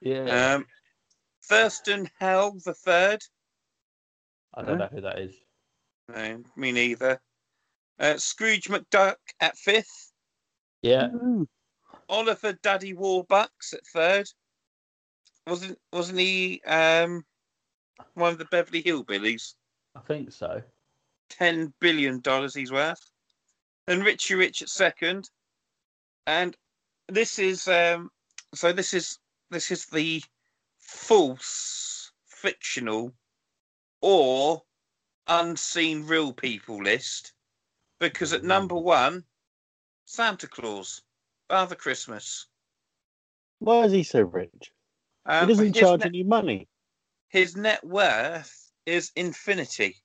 Yeah, 0.00 0.54
Um, 0.54 0.66
Thurston 1.44 2.10
Howell 2.18 2.58
the 2.64 2.74
third. 2.74 3.22
I 4.54 4.62
don't 4.62 4.78
know 4.78 4.88
who 4.90 5.00
that 5.02 5.18
is. 5.18 5.34
No, 6.08 6.42
me 6.56 6.72
neither. 6.72 7.20
Uh, 7.98 8.16
Scrooge 8.16 8.68
McDuck 8.68 9.16
at 9.40 9.56
fifth. 9.56 10.12
Yeah, 10.82 11.08
Ooh. 11.14 11.48
Oliver 12.08 12.52
Daddy 12.62 12.92
Warbucks 12.92 13.72
at 13.72 13.86
third. 13.86 14.26
Wasn't 15.46 15.78
wasn't 15.92 16.18
he 16.18 16.60
um, 16.66 17.24
one 18.14 18.32
of 18.32 18.38
the 18.38 18.46
Beverly 18.46 18.82
Hillbillies? 18.82 19.54
I 19.94 20.00
think 20.00 20.32
so. 20.32 20.62
Ten 21.28 21.72
billion 21.80 22.20
dollars 22.20 22.54
he's 22.54 22.72
worth. 22.72 23.10
And 23.86 24.04
Richie 24.04 24.34
Rich 24.34 24.62
at 24.62 24.68
second. 24.68 25.28
And 26.26 26.56
this 27.08 27.38
is 27.38 27.68
um, 27.68 28.10
so 28.54 28.72
this 28.72 28.94
is 28.94 29.18
this 29.50 29.70
is 29.70 29.86
the 29.86 30.22
false 30.78 32.12
fictional 32.26 33.12
or 34.00 34.62
unseen 35.28 36.06
real 36.06 36.32
people 36.32 36.82
list 36.82 37.33
because 38.00 38.32
at 38.32 38.44
number 38.44 38.74
one, 38.74 39.24
Santa 40.04 40.46
Claus, 40.46 41.02
Father 41.48 41.74
Christmas. 41.74 42.46
Why 43.58 43.84
is 43.84 43.92
he 43.92 44.02
so 44.02 44.22
rich? 44.22 44.72
Um, 45.26 45.48
he 45.48 45.54
doesn't 45.54 45.72
charge 45.74 46.00
net- 46.00 46.08
any 46.08 46.22
money. 46.22 46.68
his 47.28 47.56
net 47.56 47.82
worth 47.84 48.70
is 48.86 49.10
infinity. 49.16 49.96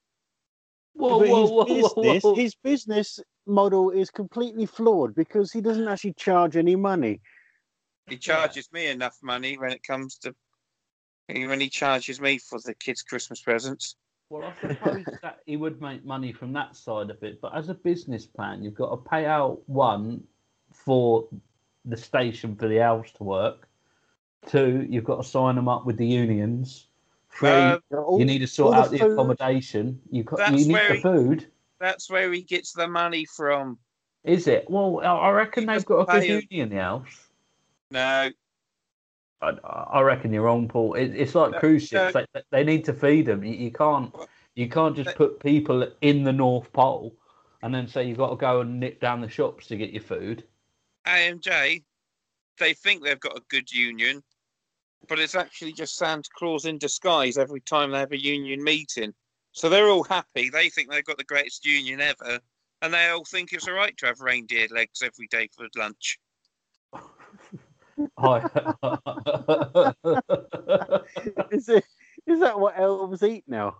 Whoa, 0.93 1.19
but 1.19 1.29
whoa, 1.29 1.41
his 1.41 1.49
whoa, 1.49 1.65
whoa, 1.65 1.93
business, 2.03 2.23
whoa. 2.23 2.35
his 2.35 2.55
business 2.55 3.19
model 3.45 3.89
is 3.91 4.09
completely 4.09 4.65
flawed 4.65 5.15
because 5.15 5.51
he 5.51 5.61
doesn't 5.61 5.87
actually 5.87 6.13
charge 6.13 6.55
any 6.55 6.75
money. 6.75 7.19
He 8.07 8.17
charges 8.17 8.69
me 8.71 8.87
enough 8.87 9.17
money 9.21 9.57
when 9.57 9.71
it 9.71 9.83
comes 9.83 10.17
to 10.19 10.33
when 11.27 11.59
he 11.59 11.69
charges 11.69 12.19
me 12.19 12.39
for 12.39 12.59
the 12.59 12.73
kids' 12.73 13.03
Christmas 13.03 13.41
presents. 13.41 13.95
Well, 14.29 14.43
I 14.43 14.67
suppose 14.73 15.05
that 15.23 15.39
he 15.45 15.57
would 15.57 15.81
make 15.81 16.05
money 16.05 16.31
from 16.31 16.53
that 16.53 16.75
side 16.75 17.09
of 17.09 17.21
it, 17.23 17.41
but 17.41 17.55
as 17.55 17.69
a 17.69 17.73
business 17.73 18.25
plan, 18.25 18.61
you've 18.61 18.75
got 18.75 18.89
to 18.91 18.97
pay 18.97 19.25
out 19.25 19.59
one 19.67 20.23
for 20.71 21.27
the 21.85 21.97
station 21.97 22.55
for 22.55 22.67
the 22.67 22.79
elves 22.79 23.11
to 23.13 23.23
work. 23.23 23.67
Two, 24.47 24.85
you've 24.89 25.03
got 25.03 25.17
to 25.17 25.27
sign 25.27 25.55
them 25.55 25.67
up 25.67 25.85
with 25.85 25.97
the 25.97 26.05
unions. 26.05 26.87
Three, 27.31 27.49
Uh, 27.49 27.79
you 27.91 28.25
need 28.25 28.39
to 28.39 28.47
sort 28.47 28.75
out 28.75 28.91
the 28.91 28.99
food- 28.99 29.11
accommodation. 29.13 29.99
You 30.11 30.23
got, 30.23 30.37
That's 30.39 30.51
you 30.61 30.67
need 30.67 30.73
where 30.73 30.87
the 30.89 30.95
he- 30.95 31.01
food. 31.01 31.47
That's 31.79 32.09
where 32.09 32.31
he 32.31 32.41
gets 32.41 32.73
the 32.73 32.87
money 32.87 33.25
from. 33.25 33.77
Is 34.25 34.47
it? 34.47 34.69
Well, 34.69 34.99
I 34.99 35.05
I 35.05 35.31
reckon 35.31 35.63
He 35.63 35.67
they've 35.67 35.85
got 35.85 35.99
a 36.01 36.05
good 36.05 36.21
pay 36.21 36.29
'em. 36.37 36.41
union, 36.51 36.69
the 36.69 36.77
elves. 36.79 37.27
No, 37.91 38.29
I, 39.41 39.49
I 39.63 40.01
reckon 40.01 40.33
you're 40.33 40.43
wrong, 40.43 40.67
Paul. 40.67 40.95
It, 40.95 41.15
it's 41.15 41.35
like 41.35 41.51
No, 41.51 41.59
cruise 41.59 41.87
ships; 41.87 42.13
no. 42.15 42.25
they, 42.33 42.41
they 42.51 42.63
need 42.63 42.85
to 42.85 42.93
feed 42.93 43.25
them. 43.25 43.43
You, 43.43 43.53
you 43.53 43.71
can't, 43.71 44.13
you 44.55 44.67
can't 44.67 44.95
just 44.95 45.15
put 45.15 45.39
people 45.39 45.87
in 46.01 46.23
the 46.23 46.33
North 46.33 46.71
Pole 46.73 47.15
and 47.61 47.73
then 47.73 47.87
say 47.87 48.07
you've 48.07 48.17
got 48.17 48.29
to 48.29 48.35
go 48.35 48.61
and 48.61 48.79
nip 48.79 48.99
down 48.99 49.21
the 49.21 49.29
shops 49.29 49.67
to 49.67 49.77
get 49.77 49.91
your 49.91 50.03
food. 50.03 50.43
AMJ, 51.07 51.83
they 52.57 52.73
think 52.73 53.03
they've 53.03 53.19
got 53.19 53.37
a 53.37 53.43
good 53.49 53.71
union, 53.71 54.23
but 55.07 55.19
it's 55.19 55.35
actually 55.35 55.73
just 55.73 55.97
Santa 55.97 56.29
Claus 56.35 56.65
in 56.65 56.77
disguise 56.77 57.37
every 57.37 57.61
time 57.61 57.91
they 57.91 57.99
have 57.99 58.11
a 58.11 58.21
union 58.21 58.63
meeting. 58.63 59.13
So 59.51 59.67
they're 59.67 59.89
all 59.89 60.03
happy. 60.03 60.49
They 60.49 60.69
think 60.69 60.89
they've 60.89 61.03
got 61.03 61.17
the 61.17 61.23
greatest 61.23 61.65
union 61.65 62.01
ever, 62.01 62.39
and 62.81 62.93
they 62.93 63.07
all 63.07 63.25
think 63.25 63.51
it's 63.51 63.67
all 63.67 63.73
right 63.73 63.95
to 63.97 64.05
have 64.05 64.19
reindeer 64.19 64.67
legs 64.69 65.01
every 65.01 65.27
day 65.27 65.49
for 65.55 65.67
lunch. 65.75 66.19
I, 68.17 68.39
is, 71.51 71.69
it, 71.69 71.85
is 72.25 72.39
that 72.39 72.59
what 72.59 72.79
elves 72.79 73.23
eat 73.23 73.43
now? 73.47 73.77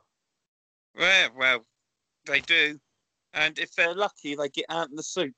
Well, 0.97 1.29
well, 1.37 1.65
they 2.25 2.41
do, 2.41 2.79
and 3.33 3.57
if 3.59 3.73
they're 3.75 3.95
lucky, 3.95 4.35
they 4.35 4.49
get 4.49 4.65
out 4.69 4.89
in 4.89 4.95
the 4.95 5.03
soup. 5.03 5.33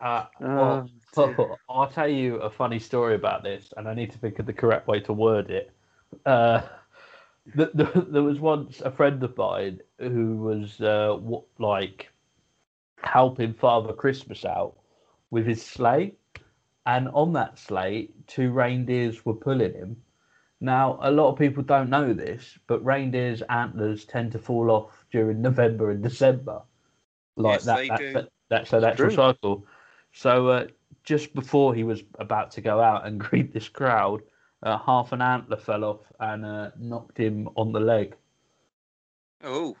uh, 0.00 0.26
Uh, 0.40 0.82
well, 1.16 1.60
I'll 1.68 1.90
tell 1.90 2.08
you 2.08 2.36
a 2.36 2.50
funny 2.50 2.78
story 2.78 3.14
about 3.14 3.42
this, 3.42 3.72
and 3.76 3.88
I 3.88 3.94
need 3.94 4.12
to 4.12 4.18
think 4.18 4.38
of 4.38 4.46
the 4.46 4.52
correct 4.52 4.86
way 4.86 5.00
to 5.00 5.12
word 5.12 5.50
it. 5.50 5.70
Uh, 6.24 6.62
th- 7.56 7.72
th- 7.76 7.88
there 8.08 8.22
was 8.22 8.40
once 8.40 8.80
a 8.80 8.90
friend 8.90 9.22
of 9.22 9.36
mine 9.36 9.80
who 9.98 10.36
was 10.36 10.80
uh, 10.80 11.16
w- 11.16 11.42
like 11.58 12.10
helping 13.02 13.52
Father 13.52 13.92
Christmas 13.92 14.44
out 14.44 14.76
with 15.30 15.46
his 15.46 15.64
sleigh, 15.64 16.14
and 16.86 17.08
on 17.10 17.32
that 17.34 17.58
slate, 17.58 18.26
two 18.26 18.50
reindeers 18.52 19.24
were 19.24 19.34
pulling 19.34 19.74
him. 19.74 20.02
Now, 20.60 20.98
a 21.02 21.10
lot 21.10 21.30
of 21.32 21.38
people 21.38 21.62
don't 21.62 21.90
know 21.90 22.12
this, 22.14 22.58
but 22.66 22.84
reindeers' 22.84 23.42
antlers 23.42 24.04
tend 24.04 24.32
to 24.32 24.38
fall 24.38 24.70
off 24.70 25.04
during 25.10 25.42
November 25.42 25.90
and 25.90 26.02
December. 26.02 26.62
Like 27.36 27.62
Yes, 27.62 27.64
that, 27.64 27.86
do. 27.98 28.12
a- 28.14 28.28
that's 28.48 28.72
a 28.72 28.80
natural 28.80 29.10
true. 29.10 29.10
cycle. 29.10 29.66
So, 30.12 30.48
uh, 30.48 30.68
just 31.04 31.34
before 31.34 31.74
he 31.74 31.84
was 31.84 32.02
about 32.18 32.50
to 32.52 32.60
go 32.60 32.80
out 32.80 33.06
and 33.06 33.20
greet 33.28 33.52
this 33.52 33.68
crowd, 33.68 34.22
uh, 34.62 34.78
half 34.78 35.12
an 35.12 35.22
antler 35.22 35.56
fell 35.56 35.84
off 35.84 36.12
and 36.20 36.44
uh, 36.44 36.70
knocked 36.78 37.18
him 37.18 37.48
on 37.56 37.72
the 37.72 37.80
leg. 37.80 38.16
Oh, 39.42 39.78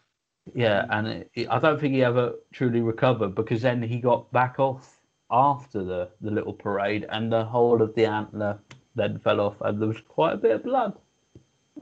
Yeah, 0.54 0.86
and 0.90 1.06
it, 1.08 1.30
it- 1.34 1.48
I 1.50 1.58
don't 1.58 1.80
think 1.80 1.94
he 1.94 2.02
ever 2.04 2.34
truly 2.52 2.80
recovered 2.80 3.34
because 3.34 3.62
then 3.62 3.82
he 3.82 4.00
got 4.00 4.30
back 4.32 4.58
off 4.58 4.93
after 5.34 5.84
the, 5.84 6.10
the 6.22 6.30
little 6.30 6.54
parade, 6.54 7.06
and 7.10 7.32
the 7.32 7.44
whole 7.44 7.82
of 7.82 7.94
the 7.94 8.06
antler 8.06 8.60
then 8.94 9.18
fell 9.18 9.40
off, 9.40 9.60
and 9.62 9.80
there 9.82 9.88
was 9.88 10.00
quite 10.02 10.34
a 10.34 10.38
bit 10.38 10.52
of 10.56 10.64
blood. 10.64 10.98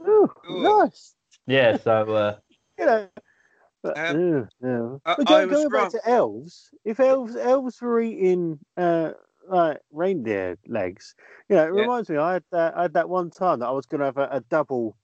ooh, 0.01 0.31
Ooh. 0.49 0.81
nice. 0.83 1.15
Yeah, 1.47 1.77
so 1.77 2.13
uh, 2.13 2.37
You 2.79 2.85
know. 2.85 3.09
But, 3.83 3.97
Um, 3.97 4.15
ooh, 4.15 4.47
yeah. 4.61 4.97
I- 5.05 5.15
but 5.17 5.27
I 5.27 5.45
go, 5.45 5.47
was 5.47 5.65
going 5.65 5.69
back 5.69 5.89
to 5.89 6.09
elves, 6.09 6.73
if 6.85 6.99
elves 6.99 7.35
elves 7.35 7.81
were 7.81 8.01
eating 8.01 8.59
uh, 8.77 9.13
like 9.47 9.81
reindeer 9.91 10.57
legs, 10.67 11.15
you 11.49 11.55
know, 11.55 11.63
it 11.65 11.73
Yeah. 11.73 11.81
reminds 11.81 12.09
me. 12.09 12.17
I 12.17 12.33
had 12.33 12.43
that, 12.51 12.77
I 12.77 12.83
had 12.83 12.93
that 12.93 13.09
one 13.09 13.29
time 13.31 13.59
that 13.59 13.67
I 13.67 13.71
was 13.71 13.85
going 13.85 13.99
to 13.99 14.05
have 14.05 14.17
a, 14.17 14.29
a 14.31 14.41
double 14.41 14.97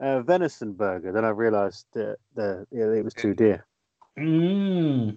uh, 0.00 0.20
venison 0.22 0.74
burger. 0.74 1.12
Then 1.12 1.24
I 1.24 1.30
realised 1.30 1.86
that 1.94 2.18
the 2.34 2.66
yeah, 2.72 2.86
it 2.92 3.04
was 3.04 3.14
too 3.14 3.34
dear. 3.34 3.66
mm, 4.18 5.16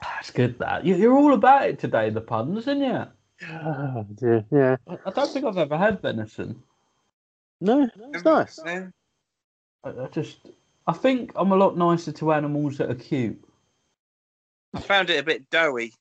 that's 0.00 0.30
good. 0.30 0.58
That 0.58 0.84
you, 0.84 0.96
you're 0.96 1.16
all 1.16 1.34
about 1.34 1.68
it 1.68 1.78
today, 1.78 2.10
the 2.10 2.20
puns, 2.20 2.68
aren't 2.68 2.80
you? 2.80 3.06
Oh, 3.50 4.06
dear. 4.14 4.44
Yeah, 4.50 4.76
I, 4.88 4.98
I 5.06 5.10
don't 5.10 5.30
think 5.30 5.44
I've 5.44 5.58
ever 5.58 5.76
had 5.76 6.00
venison. 6.00 6.62
no, 7.60 7.88
it's 8.12 8.24
nice. 8.24 8.58
I, 8.58 8.86
I 9.84 10.06
just, 10.10 10.38
I 10.86 10.92
think 10.92 11.32
I'm 11.36 11.52
a 11.52 11.56
lot 11.56 11.76
nicer 11.76 12.12
to 12.12 12.32
animals 12.32 12.78
that 12.78 12.90
are 12.90 12.94
cute. 12.94 13.42
I 14.74 14.80
found 14.80 15.10
it 15.10 15.18
a 15.18 15.22
bit 15.22 15.48
doughy. 15.50 15.92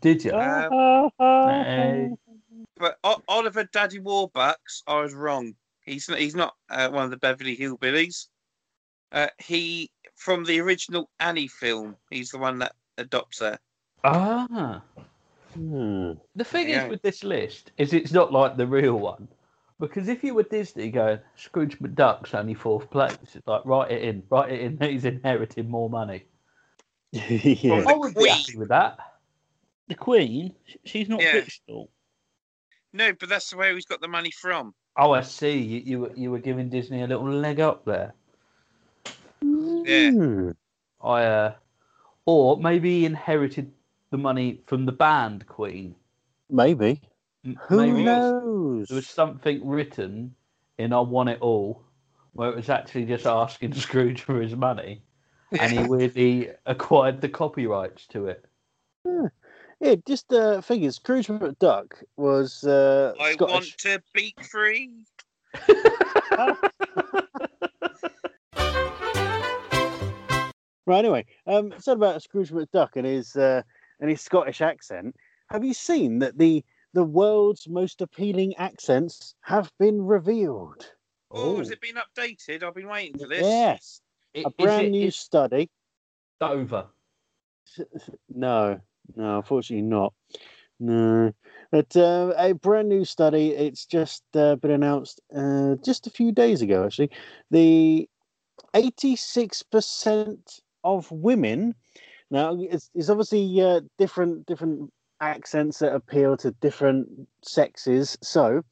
Did 0.00 0.24
you? 0.24 0.32
Um, 0.32 1.10
Hey. 1.18 2.10
But 2.76 2.98
o- 3.04 3.22
Oliver 3.28 3.64
Daddy 3.72 4.00
Warbucks, 4.00 4.82
I 4.86 5.00
was 5.00 5.14
wrong. 5.14 5.54
He's 5.84 6.08
not, 6.08 6.18
he's 6.18 6.34
not 6.34 6.54
uh, 6.70 6.88
one 6.88 7.04
of 7.04 7.10
the 7.10 7.16
Beverly 7.16 7.56
Hillbillies. 7.56 8.26
Uh, 9.12 9.28
he 9.38 9.90
from 10.16 10.44
the 10.44 10.60
original 10.60 11.08
Annie 11.20 11.48
film. 11.48 11.96
He's 12.10 12.30
the 12.30 12.38
one 12.38 12.58
that 12.58 12.72
adopts 12.98 13.40
her. 13.40 13.58
Ah. 14.04 14.82
Hmm. 15.54 16.12
The 16.34 16.44
thing 16.44 16.68
Yeah. 16.68 16.84
is 16.84 16.90
with 16.90 17.02
this 17.02 17.22
list 17.24 17.72
is 17.78 17.92
it's 17.92 18.12
not 18.12 18.32
like 18.32 18.56
the 18.56 18.66
real 18.66 18.98
one. 18.98 19.28
Because 19.80 20.08
if 20.08 20.22
you 20.22 20.34
were 20.34 20.44
Disney 20.44 20.90
going, 20.90 21.18
Scrooge 21.36 21.78
McDuck's 21.80 22.32
only 22.34 22.54
fourth 22.54 22.90
place, 22.90 23.16
it's 23.34 23.46
like 23.46 23.64
write 23.64 23.90
it 23.90 24.02
in, 24.02 24.22
write 24.30 24.52
it 24.52 24.60
in 24.60 24.76
that 24.76 24.90
he's 24.90 25.04
inheriting 25.04 25.68
more 25.68 25.90
money. 25.90 26.24
yeah. 27.12 27.80
The 27.80 27.84
I 27.88 27.94
would 27.94 28.14
be 28.14 28.28
happy 28.28 28.56
with 28.56 28.68
that. 28.68 28.98
The 29.88 29.94
Queen, 29.94 30.54
she's 30.84 31.08
not 31.08 31.20
Yeah. 31.20 31.32
fictional. 31.32 31.90
No, 32.92 33.12
but 33.12 33.28
that's 33.28 33.54
where 33.54 33.74
he's 33.74 33.84
got 33.84 34.00
the 34.00 34.08
money 34.08 34.30
from. 34.30 34.74
Oh, 34.96 35.12
I 35.12 35.22
see. 35.22 35.58
You, 35.58 35.80
you 35.84 36.00
were 36.00 36.12
you 36.14 36.30
were 36.30 36.38
giving 36.38 36.68
Disney 36.70 37.02
a 37.02 37.06
little 37.06 37.28
leg 37.28 37.58
up 37.58 37.84
there. 37.84 38.14
Yeah. 39.42 40.10
Hmm. 40.10 40.50
I 41.02 41.24
uh, 41.24 41.54
or 42.26 42.56
maybe 42.58 43.00
he 43.00 43.04
inherited 43.04 43.72
the 44.10 44.18
money 44.18 44.60
from 44.66 44.86
the 44.86 44.92
band 44.92 45.46
Queen. 45.46 45.94
Maybe. 46.50 47.00
M- 47.44 47.58
Who 47.68 47.76
maybe 47.76 48.04
knows? 48.04 48.88
there 48.88 48.96
was 48.96 49.06
something 49.06 49.66
written 49.66 50.34
in 50.78 50.92
"I 50.92 51.00
Want 51.00 51.28
It 51.28 51.40
All" 51.40 51.82
where 52.32 52.50
it 52.50 52.56
was 52.56 52.68
actually 52.68 53.04
just 53.06 53.26
asking 53.26 53.74
Scrooge 53.74 54.22
for 54.22 54.40
his 54.40 54.54
money, 54.56 55.02
and 55.52 55.72
he 55.72 55.82
weirdly 55.88 56.50
acquired 56.66 57.20
the 57.20 57.28
copyrights 57.28 58.06
to 58.08 58.26
it. 58.26 58.44
Yeah, 59.80 59.96
just 60.06 60.28
the 60.28 60.58
uh, 60.58 60.60
figures. 60.60 60.96
Scrooge 60.96 61.26
McDuck 61.26 62.02
was 62.16 62.64
uh, 62.64 63.12
I 63.20 63.32
Scottish. 63.32 63.52
want 63.54 63.78
to 63.78 64.02
be 64.14 64.34
free. 64.50 64.90
Right. 70.86 70.98
Anyway, 70.98 71.24
um, 71.46 71.72
said 71.78 71.96
about 71.96 72.22
Scrooge 72.22 72.50
McDuck 72.50 72.90
and 72.96 73.06
his 73.06 73.36
uh, 73.36 73.62
and 74.00 74.10
his 74.10 74.20
Scottish 74.20 74.60
accent. 74.60 75.16
Have 75.50 75.64
you 75.64 75.74
seen 75.74 76.18
that 76.18 76.38
the 76.38 76.64
the 76.92 77.04
world's 77.04 77.68
most 77.68 78.00
appealing 78.00 78.54
accents 78.56 79.34
have 79.40 79.72
been 79.78 80.04
revealed? 80.04 80.90
Oh, 81.30 81.56
has 81.56 81.70
it 81.70 81.80
been 81.80 81.96
updated? 81.96 82.62
I've 82.62 82.74
been 82.74 82.86
waiting 82.88 83.18
for 83.18 83.26
this. 83.26 83.40
Yes, 83.40 84.00
It- 84.34 84.46
a 84.46 84.50
brand 84.50 84.86
it- 84.86 84.90
new 84.90 85.08
it's 85.08 85.16
study. 85.16 85.70
Dover. 86.40 86.86
No, 88.28 88.80
no, 89.16 89.36
unfortunately 89.38 89.82
not. 89.82 90.12
No, 90.78 91.32
but 91.70 91.96
uh, 91.96 92.34
a 92.36 92.52
brand 92.52 92.88
new 92.88 93.04
study. 93.04 93.50
It's 93.50 93.86
just 93.86 94.22
uh, 94.34 94.56
been 94.56 94.72
announced 94.72 95.20
uh, 95.34 95.76
just 95.84 96.06
a 96.06 96.10
few 96.10 96.30
days 96.30 96.62
ago. 96.62 96.84
Actually, 96.84 97.10
the 97.50 98.08
eighty-six 98.74 99.62
percent 99.62 100.60
of 100.84 101.10
women. 101.10 101.74
Now, 102.30 102.56
it's, 102.58 102.90
it's 102.94 103.08
obviously 103.08 103.60
uh, 103.60 103.80
different 103.98 104.46
different 104.46 104.92
accents 105.20 105.78
that 105.78 105.94
appeal 105.94 106.36
to 106.38 106.50
different 106.52 107.08
sexes. 107.42 108.16
So, 108.22 108.62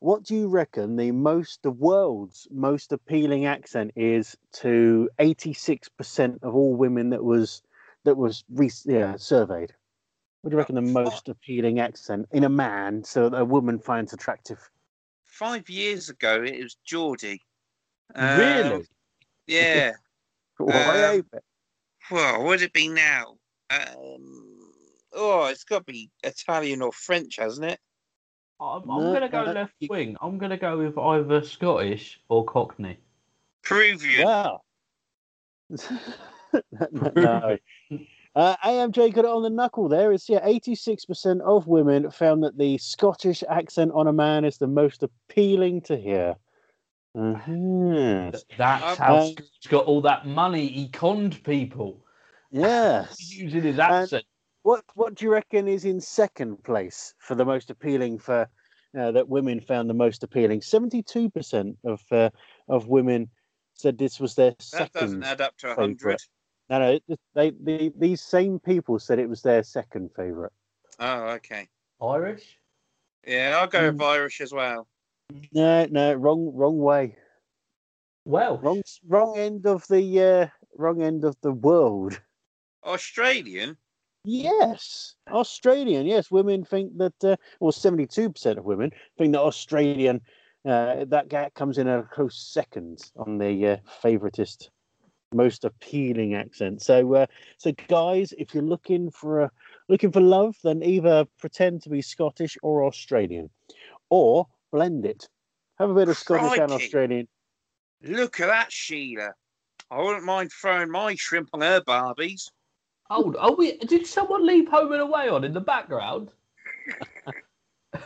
what 0.00 0.22
do 0.24 0.34
you 0.34 0.48
reckon 0.48 0.96
the 0.96 1.10
most 1.12 1.62
the 1.62 1.70
world's 1.70 2.46
most 2.50 2.92
appealing 2.92 3.46
accent 3.46 3.92
is 3.96 4.36
to 4.54 5.10
eighty-six 5.18 5.88
percent 5.88 6.38
of 6.42 6.54
all 6.54 6.74
women 6.74 7.10
that 7.10 7.24
was 7.24 7.62
that 8.04 8.16
was 8.16 8.44
re- 8.50 8.70
yeah, 8.84 9.16
surveyed. 9.16 9.72
What 10.40 10.50
do 10.50 10.54
you 10.54 10.58
reckon 10.58 10.76
the 10.76 10.82
most 10.82 11.28
appealing 11.28 11.80
accent 11.80 12.26
in 12.32 12.44
a 12.44 12.48
man 12.48 13.02
so 13.02 13.28
that 13.28 13.40
a 13.40 13.44
woman 13.44 13.78
finds 13.78 14.12
attractive? 14.12 14.70
Five 15.24 15.68
years 15.68 16.08
ago, 16.08 16.42
it 16.42 16.62
was 16.62 16.76
Geordie. 16.84 17.44
really? 18.16 18.62
Um, 18.70 18.84
Yeah. 19.46 19.92
Way 20.58 21.18
Um, 21.18 21.40
over. 22.10 22.20
Well, 22.20 22.44
would 22.44 22.62
it 22.62 22.72
be 22.72 22.88
now? 22.88 23.36
Um, 23.70 24.72
oh, 25.12 25.46
it's 25.46 25.64
got 25.64 25.86
to 25.86 25.92
be 25.92 26.10
Italian 26.22 26.82
or 26.82 26.92
French, 26.92 27.36
hasn't 27.36 27.70
it? 27.70 27.78
I'm, 28.60 28.90
I'm 28.90 29.12
gonna 29.12 29.28
go 29.28 29.44
no, 29.44 29.52
left 29.52 29.74
you- 29.78 29.88
wing. 29.88 30.16
I'm 30.20 30.36
gonna 30.36 30.56
go 30.56 30.78
with 30.78 30.98
either 30.98 31.44
Scottish 31.44 32.20
or 32.28 32.44
Cockney. 32.44 32.98
Peruvian. 33.62 34.24
Wow. 34.24 34.62
no. 36.92 37.56
Uh, 38.34 38.56
AMJ 38.64 39.14
got 39.14 39.24
it 39.24 39.30
on 39.30 39.42
the 39.42 39.50
knuckle 39.50 39.88
there. 39.88 40.12
It's 40.12 40.28
yeah, 40.28 40.44
86% 40.46 41.40
of 41.40 41.66
women 41.66 42.10
found 42.10 42.42
that 42.44 42.56
the 42.56 42.78
Scottish 42.78 43.42
accent 43.48 43.92
on 43.94 44.06
a 44.06 44.12
man 44.12 44.44
is 44.44 44.58
the 44.58 44.66
most 44.66 45.02
appealing 45.02 45.80
to 45.82 45.96
hear. 45.96 46.36
Mhm. 47.16 48.42
That's 48.56 49.00
Um, 49.00 49.06
how 49.06 49.16
um, 49.18 49.32
Scott's 49.32 49.66
got 49.68 49.86
all 49.86 50.00
that 50.02 50.26
money. 50.26 50.66
He 50.68 50.88
conned 50.88 51.42
people. 51.44 52.04
Yes. 52.50 53.16
He's 53.18 53.36
using 53.38 53.62
his 53.62 53.78
accent. 53.78 54.24
What 54.62 54.84
what 54.94 55.14
do 55.14 55.24
you 55.24 55.32
reckon 55.32 55.66
is 55.68 55.84
in 55.84 56.00
second 56.00 56.62
place 56.64 57.14
for 57.18 57.34
the 57.34 57.44
most 57.44 57.70
appealing 57.70 58.18
for 58.18 58.48
uh, 58.98 59.10
that 59.12 59.28
women 59.28 59.60
found 59.60 59.88
the 59.88 59.94
most 59.94 60.22
appealing? 60.22 60.60
Seventy-two 60.60 61.30
percent 61.30 61.78
of 61.84 62.02
uh, 62.10 62.30
of 62.68 62.86
women 62.88 63.30
said 63.74 63.96
this 63.96 64.20
was 64.20 64.34
their 64.34 64.54
That 64.72 64.92
doesn't 64.92 65.22
second. 65.22 65.24
add 65.24 65.40
up 65.40 65.56
to 65.58 65.68
favourite. 65.68 65.80
hundred. 65.80 66.18
No, 66.70 66.78
no, 66.80 67.16
they, 67.34 67.50
they 67.50 67.90
these 67.96 68.20
same 68.20 68.58
people 68.58 68.98
said 68.98 69.18
it 69.18 69.28
was 69.28 69.40
their 69.42 69.62
second 69.62 70.10
favorite. 70.14 70.52
Oh, 70.98 71.28
okay. 71.36 71.68
Irish. 72.02 72.58
Yeah, 73.26 73.58
I'll 73.60 73.68
go 73.68 73.78
Mm. 73.90 73.92
with 73.92 74.02
Irish 74.02 74.40
as 74.40 74.52
well. 74.52 74.86
No, 75.52 75.86
no, 75.90 76.14
wrong 76.14 76.52
wrong 76.54 76.78
way, 76.78 77.16
Well, 78.24 78.58
wrong 78.58 78.82
wrong 79.06 79.38
end 79.38 79.66
of 79.66 79.86
the 79.88 80.22
uh, 80.22 80.46
wrong 80.76 81.02
end 81.02 81.24
of 81.24 81.36
the 81.42 81.52
world. 81.52 82.20
Australian. 82.84 83.76
Yes, 84.24 85.14
Australian. 85.30 86.06
Yes, 86.06 86.30
women 86.30 86.64
think 86.64 86.96
that, 86.98 87.24
uh, 87.24 87.36
well, 87.60 87.72
seventy-two 87.72 88.30
percent 88.30 88.58
of 88.58 88.64
women 88.64 88.90
think 89.16 89.32
that 89.32 89.40
Australian. 89.40 90.20
Uh, 90.64 91.04
that 91.06 91.28
guy 91.28 91.48
comes 91.54 91.78
in 91.78 91.88
a 91.88 92.02
close 92.02 92.36
second 92.36 93.10
on 93.16 93.38
the 93.38 93.66
uh, 93.66 93.76
favoritist, 94.02 94.68
most 95.32 95.64
appealing 95.64 96.34
accent. 96.34 96.82
So, 96.82 97.14
uh, 97.14 97.26
so 97.56 97.72
guys, 97.86 98.34
if 98.36 98.52
you're 98.52 98.62
looking 98.62 99.10
for 99.10 99.42
a 99.42 99.50
looking 99.88 100.12
for 100.12 100.20
love, 100.20 100.56
then 100.64 100.82
either 100.82 101.26
pretend 101.38 101.82
to 101.82 101.90
be 101.90 102.02
Scottish 102.02 102.58
or 102.62 102.84
Australian, 102.84 103.48
or 104.10 104.46
blend 104.72 105.06
it. 105.06 105.28
Have 105.78 105.90
a 105.90 105.94
bit 105.94 106.08
of 106.08 106.16
Scottish 106.16 106.58
and 106.58 106.72
Australian. 106.72 107.28
Look 108.02 108.40
at 108.40 108.46
that, 108.46 108.72
Sheila. 108.72 109.32
I 109.90 110.02
wouldn't 110.02 110.24
mind 110.24 110.50
throwing 110.52 110.90
my 110.90 111.14
shrimp 111.14 111.50
on 111.52 111.60
her 111.60 111.80
Barbies. 111.80 112.50
Oh, 113.10 113.34
are 113.38 113.54
we? 113.54 113.78
Did 113.78 114.06
someone 114.06 114.46
leave 114.46 114.68
Home 114.68 114.92
and 114.92 115.00
Away 115.00 115.28
on 115.28 115.44
in 115.44 115.54
the 115.54 115.60
background? 115.60 116.30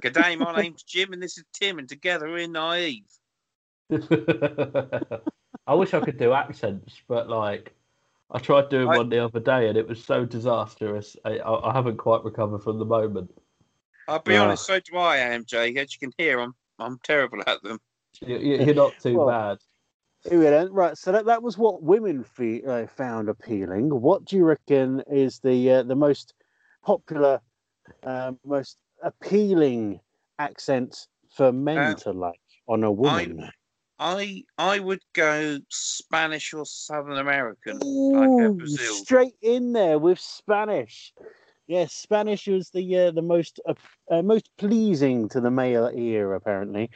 Good 0.00 0.12
day, 0.12 0.36
my 0.36 0.54
name's 0.54 0.82
Jim 0.84 1.12
and 1.12 1.22
this 1.22 1.38
is 1.38 1.44
Tim, 1.52 1.78
and 1.78 1.88
together 1.88 2.30
we're 2.30 2.46
naive. 2.46 3.04
I 3.90 5.74
wish 5.74 5.94
I 5.94 6.00
could 6.00 6.18
do 6.18 6.32
accents, 6.32 7.00
but 7.08 7.28
like, 7.28 7.74
I 8.30 8.38
tried 8.38 8.68
doing 8.68 8.88
I- 8.88 8.96
one 8.96 9.08
the 9.08 9.24
other 9.24 9.40
day 9.40 9.68
and 9.68 9.76
it 9.76 9.88
was 9.88 10.04
so 10.04 10.24
disastrous. 10.24 11.16
I, 11.24 11.38
I, 11.38 11.70
I 11.70 11.72
haven't 11.72 11.96
quite 11.96 12.22
recovered 12.24 12.62
from 12.62 12.78
the 12.78 12.84
moment. 12.84 13.32
I'll 14.08 14.20
be 14.20 14.34
Yeah. 14.34 14.42
honest, 14.42 14.64
so 14.66 14.80
do 14.80 14.96
I, 14.96 15.18
AMJ. 15.18 15.76
As 15.76 15.92
you 15.94 15.98
can 16.00 16.12
hear, 16.18 16.40
I'm 16.40 16.54
I'm 16.78 16.98
terrible 17.04 17.42
at 17.46 17.62
them. 17.62 17.78
You, 18.22 18.38
you- 18.38 18.64
you're 18.64 18.74
not 18.74 18.98
too 18.98 19.16
Well, 19.18 19.28
bad. 19.28 19.58
Here 20.28 20.38
we 20.38 20.44
go. 20.46 20.66
Right, 20.72 20.96
so 20.98 21.12
that, 21.12 21.26
that 21.26 21.42
was 21.42 21.56
what 21.56 21.82
women 21.82 22.24
fe- 22.24 22.62
uh, 22.64 22.86
found 22.88 23.28
appealing. 23.28 23.88
What 23.90 24.24
do 24.24 24.36
you 24.36 24.44
reckon 24.44 25.00
is 25.08 25.38
the 25.40 25.70
uh, 25.70 25.82
the 25.84 25.94
most 25.94 26.34
popular, 26.82 27.40
um, 28.02 28.40
most 28.44 28.78
appealing 29.02 30.00
accent 30.38 31.06
for 31.30 31.52
men 31.52 31.78
Uh, 31.78 31.94
to 31.96 32.12
like 32.12 32.40
on 32.66 32.82
a 32.82 32.90
woman? 32.90 33.48
I 34.00 34.44
I 34.56 34.78
would 34.78 35.02
go 35.12 35.58
Spanish 35.68 36.52
or 36.54 36.64
Southern 36.66 37.18
American, 37.18 37.78
like 37.78 38.30
uh, 38.30 38.48
Ooh, 38.48 38.54
Brazil. 38.54 38.94
straight 38.94 39.34
in 39.42 39.72
there 39.72 39.98
with 39.98 40.18
Spanish. 40.18 41.12
Yes, 41.68 41.92
Spanish 41.92 42.46
was 42.48 42.70
the 42.70 42.98
uh, 42.98 43.10
the 43.10 43.22
most 43.22 43.60
uh, 43.68 43.74
uh, 44.10 44.22
most 44.22 44.50
pleasing 44.56 45.28
to 45.28 45.40
the 45.40 45.50
male 45.50 45.90
ear, 45.94 46.34
apparently. 46.34 46.90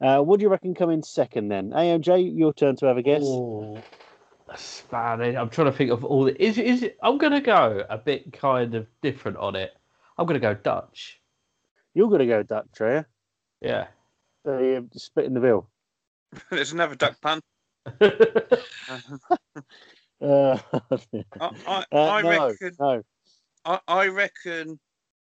Uh, 0.00 0.20
what 0.20 0.38
do 0.38 0.44
you 0.44 0.50
reckon 0.50 0.74
come 0.74 0.90
in 0.90 1.02
second 1.02 1.48
then? 1.48 1.70
AMJ, 1.70 2.36
your 2.36 2.52
turn 2.52 2.76
to 2.76 2.86
have 2.86 2.98
a 2.98 3.02
guess. 3.02 3.22
Oh, 3.24 3.82
Spanish. 4.54 5.34
I'm 5.34 5.48
trying 5.48 5.72
to 5.72 5.76
think 5.76 5.90
of 5.90 6.04
all 6.04 6.24
the. 6.24 6.40
Is 6.42 6.58
it? 6.58 6.66
Is 6.66 6.82
it? 6.82 6.98
I'm 7.02 7.18
gonna 7.18 7.40
go 7.40 7.84
a 7.88 7.98
bit 7.98 8.32
kind 8.32 8.74
of 8.74 8.86
different 9.00 9.38
on 9.38 9.56
it. 9.56 9.74
I'm 10.18 10.26
gonna 10.26 10.38
go 10.38 10.54
Dutch. 10.54 11.18
You're 11.98 12.08
going 12.08 12.20
to 12.20 12.26
go 12.26 12.44
Dutch, 12.44 12.80
are 12.80 12.96
you? 12.98 13.04
Yeah. 13.60 13.86
So 14.46 14.58
you're 14.60 14.84
splitting 14.94 15.34
the 15.34 15.40
bill. 15.40 15.68
There's 16.50 16.70
another 16.70 16.94
duck 16.94 17.20
pun. 17.20 17.40
Uh, 20.20 20.58
I, 20.72 20.96
I, 21.40 21.84
uh, 21.92 22.10
I 22.10 22.22
no, 22.22 22.48
reckon 22.48 22.72
no. 22.80 23.02
I, 23.64 23.80
I 23.88 24.06
reckon 24.08 24.78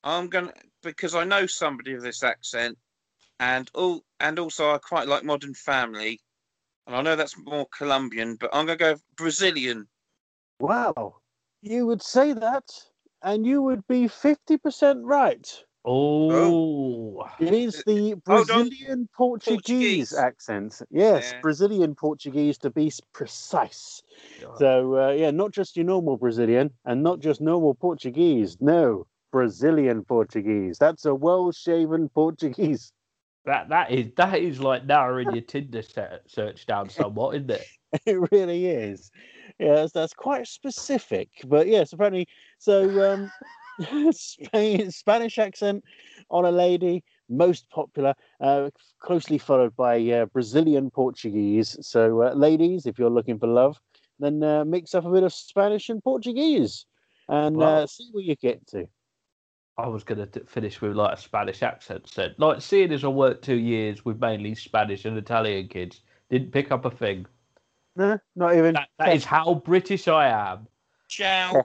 I'm 0.03 0.27
gonna 0.27 0.53
because 0.83 1.15
I 1.15 1.23
know 1.23 1.45
somebody 1.45 1.93
with 1.93 2.03
this 2.03 2.23
accent, 2.23 2.77
and 3.39 3.69
all 3.73 4.03
and 4.19 4.39
also 4.39 4.71
I 4.71 4.77
quite 4.77 5.07
like 5.07 5.23
Modern 5.23 5.53
Family, 5.53 6.19
and 6.87 6.95
I 6.95 7.01
know 7.01 7.15
that's 7.15 7.37
more 7.37 7.67
Colombian, 7.77 8.35
but 8.35 8.49
I'm 8.53 8.65
gonna 8.65 8.77
go 8.77 8.95
Brazilian. 9.15 9.87
Wow, 10.59 11.17
you 11.61 11.85
would 11.87 12.01
say 12.01 12.33
that, 12.33 12.65
and 13.21 13.45
you 13.45 13.61
would 13.61 13.87
be 13.87 14.07
fifty 14.07 14.57
percent 14.57 15.03
right. 15.03 15.63
Oh. 15.85 17.29
It 17.39 17.53
is 17.53 17.83
the 17.85 18.15
Hold 18.27 18.51
on. 18.51 18.69
Brazilian 18.69 19.09
Portuguese, 19.15 20.11
Portuguese. 20.11 20.13
accent. 20.13 20.81
Yes, 20.91 21.31
Yeah. 21.31 21.41
Brazilian 21.41 21.95
Portuguese 21.95 22.57
to 22.59 22.69
be 22.69 22.87
s- 22.87 23.01
precise. 23.13 24.01
So 24.57 24.97
uh, 24.99 25.11
yeah, 25.11 25.31
not 25.31 25.51
just 25.51 25.77
your 25.77 25.85
normal 25.85 26.17
Brazilian 26.17 26.71
and 26.85 27.01
not 27.03 27.19
just 27.19 27.41
normal 27.41 27.75
Portuguese. 27.75 28.57
No, 28.59 29.07
Brazilian 29.31 30.03
Portuguese. 30.05 30.77
That's 30.79 31.05
a 31.05 31.15
well-shaven 31.15 32.09
Portuguese. 32.09 32.91
That 33.45 33.69
that 33.69 33.91
is 33.91 34.11
that 34.17 34.39
is 34.39 34.59
like 34.59 34.85
narrowing 34.85 35.29
your 35.33 35.41
Tinder 35.41 35.81
se- 35.81 36.19
search 36.27 36.65
down 36.65 36.89
somewhat, 36.89 37.35
isn't 37.35 37.51
it? 37.51 37.67
It 38.05 38.19
really 38.31 38.67
is. 38.67 39.09
Yes, 39.59 39.91
that's 39.93 40.13
quite 40.13 40.47
specific. 40.47 41.29
But 41.47 41.67
yes, 41.67 41.91
apparently, 41.91 42.27
so 42.59 42.83
um, 43.13 43.31
Spain, 43.31 43.31
Spanish 44.89 45.37
accent 45.37 45.83
on 46.29 46.45
a 46.45 46.51
lady, 46.51 47.03
most 47.29 47.69
popular, 47.69 48.13
uh, 48.41 48.69
closely 48.99 49.37
followed 49.37 49.75
by 49.75 49.99
uh, 50.09 50.25
Brazilian 50.25 50.89
Portuguese. 50.89 51.77
So, 51.81 52.23
uh, 52.23 52.33
ladies, 52.33 52.85
if 52.85 52.99
you're 52.99 53.09
looking 53.09 53.39
for 53.39 53.47
love, 53.47 53.79
then 54.19 54.43
uh, 54.43 54.65
mix 54.65 54.93
up 54.93 55.05
a 55.05 55.11
bit 55.11 55.23
of 55.23 55.33
Spanish 55.33 55.89
and 55.89 56.03
Portuguese 56.03 56.85
and 57.29 57.61
uh, 57.61 57.87
see 57.87 58.09
where 58.11 58.23
you 58.23 58.35
get 58.35 58.65
to. 58.67 58.87
I 59.77 59.87
was 59.87 60.03
gonna 60.03 60.27
finish 60.45 60.81
with 60.81 60.95
like 60.97 61.17
a 61.17 61.21
Spanish 61.21 61.63
accent. 61.63 62.09
Said 62.09 62.35
like 62.37 62.61
seeing 62.61 62.91
as 62.91 63.05
I 63.05 63.07
worked 63.07 63.45
two 63.45 63.55
years 63.55 64.03
with 64.03 64.19
mainly 64.19 64.53
Spanish 64.55 65.05
and 65.05 65.17
Italian 65.17 65.69
kids, 65.69 66.01
didn't 66.29 66.51
pick 66.51 66.71
up 66.71 66.83
a 66.83 66.91
thing. 66.91 67.25
No, 67.95 68.19
not 68.35 68.57
even. 68.57 68.73
That, 68.73 68.89
that 68.97 69.15
is 69.15 69.23
how 69.23 69.53
British 69.53 70.09
I 70.09 70.27
am. 70.27 70.67
Ciao, 71.07 71.63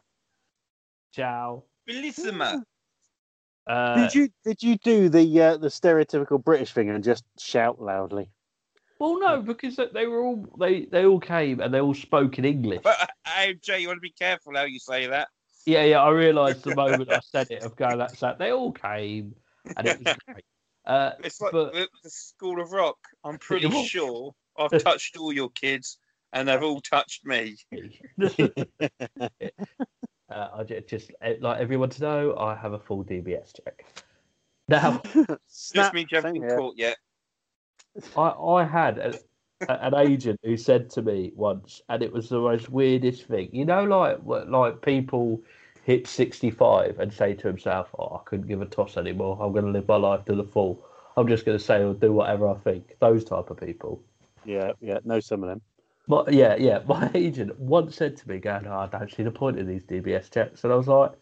Ciao. 1.12 1.64
Bellissima. 1.88 2.62
Uh, 3.66 3.96
Did 3.96 4.14
you 4.14 4.28
did 4.44 4.62
you 4.62 4.76
do 4.76 5.08
the 5.08 5.40
uh, 5.40 5.56
the 5.56 5.68
stereotypical 5.68 6.42
British 6.42 6.72
thing 6.74 6.90
and 6.90 7.02
just 7.02 7.24
shout 7.38 7.80
loudly? 7.80 8.30
Well, 9.00 9.18
no, 9.18 9.40
because 9.42 9.76
they- 9.76 9.88
they 9.92 10.06
were 10.06 10.22
all 10.22 10.46
they 10.58 10.84
they 10.84 11.06
all 11.06 11.18
came 11.20 11.60
and 11.60 11.72
they 11.72 11.80
all 11.80 11.94
spoke 11.94 12.38
in 12.38 12.44
English. 12.44 12.80
But 12.84 13.10
AMJ, 13.26 13.80
you 13.80 13.88
want 13.88 13.96
to 13.96 14.00
be 14.02 14.10
careful 14.18 14.54
how 14.54 14.64
you 14.64 14.78
say 14.78 15.06
that. 15.06 15.28
Yeah, 15.66 15.84
yeah. 15.84 16.02
I 16.02 16.10
realised 16.10 16.62
the 16.62 16.74
moment 16.76 17.10
I 17.10 17.20
said 17.20 17.50
it 17.50 17.62
of 17.62 17.74
going 17.74 17.96
that's 17.98 18.20
that 18.20 18.38
they 18.38 18.52
all 18.52 18.70
came 18.72 19.34
and 19.76 19.86
it 19.88 19.98
was 20.04 20.16
great. 20.28 20.44
Uh, 20.84 21.12
It's 21.24 21.40
like 21.40 21.52
But- 21.52 21.72
the, 21.72 21.88
the 22.02 22.10
School 22.10 22.60
of 22.60 22.70
Rock. 22.72 22.98
I'm 23.24 23.38
pretty 23.48 23.70
sure 23.84 24.34
I've 24.58 24.82
touched 24.82 25.16
all 25.16 25.32
your 25.32 25.48
kids, 25.50 25.96
and 26.34 26.46
they've 26.46 26.62
all 26.62 26.82
touched 26.82 27.24
me. 27.24 27.56
Uh, 30.34 30.48
I 30.58 30.64
ju- 30.64 30.80
just 30.86 31.12
uh, 31.22 31.30
like 31.40 31.60
everyone 31.60 31.90
to 31.90 32.02
know 32.02 32.36
I 32.36 32.54
have 32.56 32.72
a 32.72 32.78
full 32.78 33.04
DBS 33.04 33.60
check. 33.64 33.84
Now 34.68 35.00
Just 35.14 35.38
Snap, 35.48 35.94
means 35.94 36.10
you 36.10 36.16
haven't 36.16 36.32
been 36.34 36.42
here. 36.42 36.56
caught 36.56 36.74
yet. 36.76 36.96
I 38.16 38.28
I 38.30 38.64
had 38.64 38.98
a, 38.98 39.14
a- 39.68 39.84
an 39.86 39.94
agent 39.94 40.40
who 40.42 40.56
said 40.56 40.90
to 40.90 41.02
me 41.02 41.32
once, 41.36 41.80
and 41.88 42.02
it 42.02 42.12
was 42.12 42.28
the 42.28 42.40
most 42.40 42.68
weirdest 42.70 43.24
thing. 43.26 43.50
You 43.52 43.64
know, 43.64 43.84
like 43.84 44.18
like 44.48 44.82
people 44.82 45.40
hit 45.84 46.06
sixty 46.06 46.50
five 46.50 46.98
and 46.98 47.12
say 47.12 47.34
to 47.34 47.46
himself, 47.46 47.88
"Oh, 47.98 48.16
I 48.16 48.28
couldn't 48.28 48.48
give 48.48 48.62
a 48.62 48.66
toss 48.66 48.96
anymore. 48.96 49.38
I'm 49.40 49.52
going 49.52 49.66
to 49.66 49.70
live 49.70 49.86
my 49.88 49.96
life 49.96 50.24
to 50.26 50.34
the 50.34 50.44
full. 50.44 50.84
I'm 51.16 51.28
just 51.28 51.44
going 51.44 51.56
to 51.58 51.62
say 51.64 51.82
or 51.82 51.94
do 51.94 52.12
whatever 52.12 52.48
I 52.48 52.54
think." 52.58 52.96
Those 53.00 53.24
type 53.24 53.50
of 53.50 53.58
people. 53.60 54.02
Yeah, 54.44 54.72
yeah, 54.80 54.98
know 55.04 55.20
some 55.20 55.42
of 55.42 55.48
them. 55.48 55.62
But 56.06 56.32
yeah, 56.32 56.56
yeah, 56.56 56.80
my 56.86 57.10
agent 57.14 57.58
once 57.58 57.96
said 57.96 58.16
to 58.18 58.28
me, 58.28 58.38
"Going, 58.38 58.66
oh, 58.66 58.78
I 58.78 58.86
don't 58.86 59.10
see 59.10 59.22
the 59.22 59.30
point 59.30 59.58
of 59.58 59.66
these 59.66 59.84
DBS 59.84 60.30
checks," 60.30 60.64
and 60.64 60.72
I 60.72 60.76
was 60.76 60.88
like, 60.88 61.12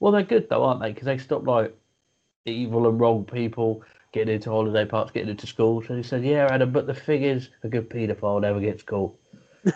"Well, 0.00 0.12
they're 0.12 0.22
good 0.22 0.48
though, 0.48 0.64
aren't 0.64 0.80
they? 0.80 0.92
Because 0.92 1.06
they 1.06 1.18
stop 1.18 1.46
like 1.46 1.76
evil 2.46 2.88
and 2.88 3.00
wrong 3.00 3.24
people 3.24 3.82
getting 4.12 4.34
into 4.34 4.50
holiday 4.50 4.84
parks, 4.84 5.12
getting 5.12 5.30
into 5.30 5.46
schools." 5.46 5.86
And 5.88 5.96
he 5.98 6.02
said, 6.02 6.24
"Yeah, 6.24 6.48
Adam, 6.50 6.72
but 6.72 6.86
the 6.86 6.94
thing 6.94 7.22
is, 7.22 7.48
a 7.62 7.68
good 7.68 7.88
paedophile 7.88 8.40
never 8.40 8.60
gets 8.60 8.82
caught." 8.82 9.16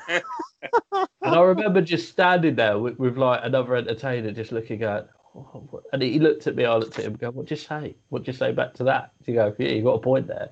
and 0.09 0.23
I 1.23 1.40
remember 1.40 1.81
just 1.81 2.11
standing 2.11 2.57
there 2.57 2.79
with, 2.79 2.99
with 2.99 3.16
like 3.16 3.40
another 3.44 3.77
entertainer, 3.77 4.33
just 4.33 4.53
looking 4.53 4.83
at. 4.83 5.09
"Oh, 5.37 5.83
And 5.92 6.03
he 6.03 6.18
looked 6.18 6.49
at 6.49 6.57
me, 6.57 6.64
I 6.64 6.75
looked 6.77 6.99
at 6.99 7.05
him, 7.05 7.14
go, 7.14 7.31
"What'd 7.31 7.51
you 7.51 7.57
say? 7.57 7.94
What'd 8.09 8.27
you 8.27 8.33
say 8.33 8.51
back 8.53 8.75
to 8.75 8.85
that?" 8.85 9.12
You 9.25 9.35
go, 9.35 9.55
"Yeah, 9.57 9.68
you 9.68 9.85
got 9.85 9.94
a 9.94 10.01
point 10.01 10.27
there." 10.27 10.49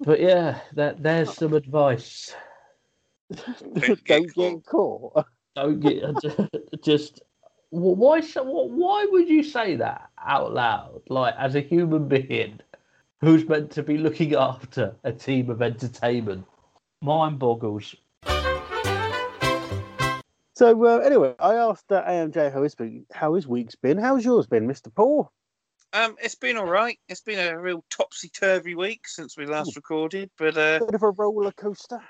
but 0.00 0.20
yeah, 0.20 0.58
that 0.72 1.00
there's 1.00 1.32
some 1.32 1.54
advice. 1.54 2.34
Don't 3.60 4.04
get 4.04 4.04
Don't 4.06 4.34
get 4.34 4.66
caught. 4.66 5.26
don't 5.56 5.80
get 5.80 6.02
just 6.82 7.20
why 7.70 8.20
so- 8.20 8.42
why 8.44 9.06
would 9.10 9.28
you 9.28 9.42
say 9.42 9.76
that 9.76 10.08
out 10.24 10.52
loud 10.52 11.00
like 11.08 11.34
as 11.38 11.54
a 11.54 11.60
human 11.60 12.08
being 12.08 12.58
who's 13.20 13.48
meant 13.48 13.70
to 13.72 13.82
be 13.82 13.96
looking 13.98 14.34
after 14.34 14.94
a 15.04 15.12
team 15.12 15.50
of 15.50 15.62
entertainment 15.62 16.44
mind 17.00 17.38
boggles 17.38 17.94
So 20.56 20.84
uh, 20.86 20.98
anyway, 20.98 21.34
I 21.40 21.54
asked 21.54 21.90
uh, 21.90 22.04
AMJ 22.04 22.52
how 22.52 22.62
his 22.62 22.74
been- 22.76 23.06
how 23.12 23.34
his 23.34 23.46
week's 23.46 23.74
been. 23.74 23.98
How's 23.98 24.24
yours 24.24 24.46
been, 24.46 24.66
Mister 24.68 24.88
Paul? 24.90 25.30
Um, 25.92 26.14
it's 26.22 26.36
been 26.36 26.56
all 26.56 26.66
right. 26.66 26.98
It's 27.08 27.20
been 27.22 27.38
a 27.40 27.58
real 27.60 27.84
topsy 27.90 28.28
turvy 28.28 28.74
week 28.76 29.06
since 29.08 29.36
we 29.36 29.46
last 29.46 29.74
recorded, 29.76 30.30
but 30.38 30.56
uh, 30.56 30.78
Bit 30.78 30.94
of 30.94 31.02
a 31.02 31.10
roller 31.10 31.52
coaster. 31.52 32.00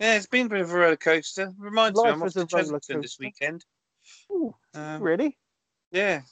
Yeah, 0.00 0.16
it's 0.16 0.26
been 0.26 0.46
a 0.46 0.48
bit 0.48 0.60
of 0.62 0.72
a 0.72 0.76
roller 0.78 0.96
coaster. 0.96 1.52
Reminds 1.58 2.02
me, 2.02 2.10
Life 2.10 2.14
I'm 2.14 2.22
off 2.22 2.32
to 2.32 2.40
roller 2.40 2.80
Chessington 2.80 3.02
this 3.02 3.18
weekend. 3.18 3.64
Ooh, 4.32 4.54
Um, 4.74 5.02
really? 5.02 5.36
yeah. 5.92 6.22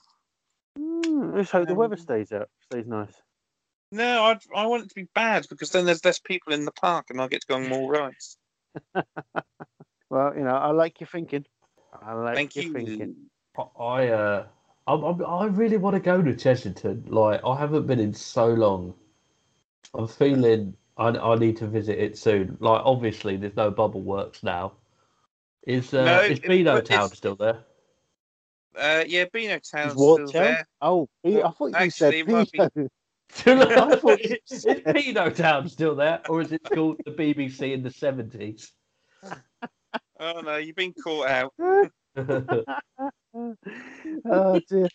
Mm, 0.79 1.35
let's 1.37 1.51
hope 1.51 1.69
the 1.69 1.75
weather 1.75 1.95
Um, 1.95 1.99
stays 1.99 2.33
out. 2.33 2.49
Stays 2.71 2.87
nice. 2.87 3.15
No, 3.93 4.25
I 4.25 4.39
I 4.55 4.67
want 4.67 4.85
it 4.85 4.89
to 4.91 4.95
be 4.95 5.09
bad 5.15 5.47
because 5.49 5.71
then 5.71 5.87
there's 5.87 6.05
less 6.05 6.19
people 6.19 6.53
in 6.53 6.65
the 6.65 6.73
park 6.73 7.07
and 7.11 7.21
I 7.21 7.29
get 7.29 7.43
to 7.43 7.47
go 7.47 7.57
on 7.57 7.69
more 7.69 7.91
rides. 7.91 8.39
Well, 10.11 10.35
you 10.37 10.43
know, 10.45 10.55
I 10.57 10.71
like 10.71 11.01
your 11.01 11.09
thinking. 11.09 11.45
I 12.03 12.15
like 12.15 12.37
Thank 12.37 12.57
your 12.57 12.65
you. 12.65 12.73
thinking. 12.73 13.17
i 13.79 14.09
uh 14.09 14.47
I, 14.87 14.93
I, 14.95 15.11
I 15.23 15.47
really 15.47 15.77
want 15.77 15.95
to 15.95 16.01
go 16.01 16.23
to 16.23 16.33
chessington 16.33 17.11
like 17.11 17.41
i 17.45 17.57
haven't 17.59 17.87
been 17.87 18.01
in 18.01 18.15
so 18.15 18.49
long 18.49 18.95
i'm 19.95 20.09
feeling 20.09 20.77
I, 20.99 21.09
I 21.09 21.37
need 21.37 21.57
to 21.59 21.67
visit 21.67 21.99
it 21.99 22.19
soon 22.19 22.57
like 22.61 22.83
obviously 22.85 23.37
there's 23.37 23.57
no 23.57 23.71
bubble 23.71 24.03
works 24.03 24.43
now 24.43 24.73
is 25.67 25.95
uh 25.95 26.05
No, 26.05 26.21
is 26.23 26.39
it- 26.39 26.49
Beano 26.49 26.75
but 26.75 26.85
it's- 26.85 26.99
town 26.99 27.11
still 27.11 27.37
there 27.37 27.59
Uh, 28.77 29.05
yeah, 29.07 29.25
Beano 29.33 29.59
Town's 29.59 29.93
still 29.93 30.19
town? 30.19 30.33
there. 30.33 30.67
Oh, 30.81 31.09
P- 31.25 31.43
I 31.43 31.51
thought 31.51 31.81
you 31.85 31.91
said 31.91 32.15
Actually, 32.15 32.19
it 32.21 32.29
might 32.29 32.53
be- 32.53 32.61
I 33.47 33.97
thought 33.97 34.21
you 34.23 34.37
is 34.51 34.63
said- 34.63 34.85
Pino 34.95 35.31
Town 35.31 35.69
still 35.69 35.95
there, 35.97 36.21
or 36.29 36.41
is 36.43 36.53
it 36.53 36.63
called 36.65 37.01
the 37.05 37.11
BBC 37.13 37.73
in 37.75 37.83
the 37.83 37.91
seventies? 37.91 38.73
Oh 40.21 40.41
no, 40.41 40.57
you've 40.57 40.75
been 40.77 40.93
caught 40.93 41.29
out. 41.29 41.53
oh 44.25 44.61
dear. 44.69 44.89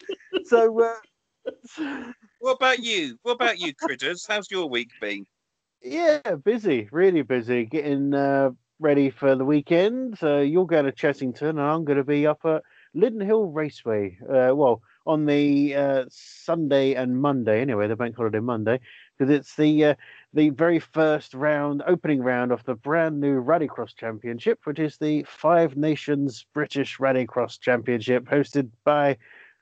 So, 0.45 0.81
uh, 0.81 2.11
What 2.39 2.51
about 2.55 2.79
you? 2.79 3.17
What 3.23 3.33
about 3.33 3.57
you, 3.59 3.73
critters? 3.73 4.25
How's 4.27 4.51
your 4.51 4.67
week 4.67 4.89
been? 5.01 5.25
Yeah, 5.83 6.35
busy, 6.41 6.87
really 6.91 7.23
busy, 7.23 7.65
getting 7.65 8.13
uh, 8.13 8.51
ready 8.79 9.09
for 9.09 9.35
the 9.35 9.43
weekend. 9.43 10.17
So 10.17 10.39
you're 10.39 10.65
going 10.65 10.85
to 10.85 10.93
Chessington, 10.93 11.49
and 11.49 11.61
I'm 11.61 11.83
going 11.83 11.97
to 11.97 12.05
be 12.05 12.25
up 12.25 12.39
at 12.45 12.63
Lydden 12.93 13.19
Hill 13.19 13.47
Raceway. 13.47 14.17
Uh, 14.21 14.55
well, 14.55 14.81
on 15.05 15.25
the 15.25 15.75
uh, 15.75 16.05
Sunday 16.09 16.93
and 16.93 17.21
Monday, 17.21 17.59
anyway, 17.59 17.89
the 17.89 17.97
bank 17.97 18.15
holiday 18.15 18.39
Monday, 18.39 18.79
because 19.17 19.29
it's 19.33 19.57
the 19.57 19.85
uh, 19.85 19.95
the 20.33 20.49
very 20.51 20.79
first 20.79 21.33
round, 21.33 21.83
opening 21.85 22.21
round 22.21 22.53
of 22.53 22.63
the 22.63 22.75
brand 22.75 23.19
new 23.19 23.41
Rallycross 23.41 23.93
Championship, 23.93 24.59
which 24.63 24.79
is 24.79 24.97
the 24.97 25.23
Five 25.23 25.75
Nations 25.75 26.45
British 26.53 26.97
Rallycross 26.97 27.59
Championship, 27.59 28.23
hosted 28.23 28.69
by 28.85 29.17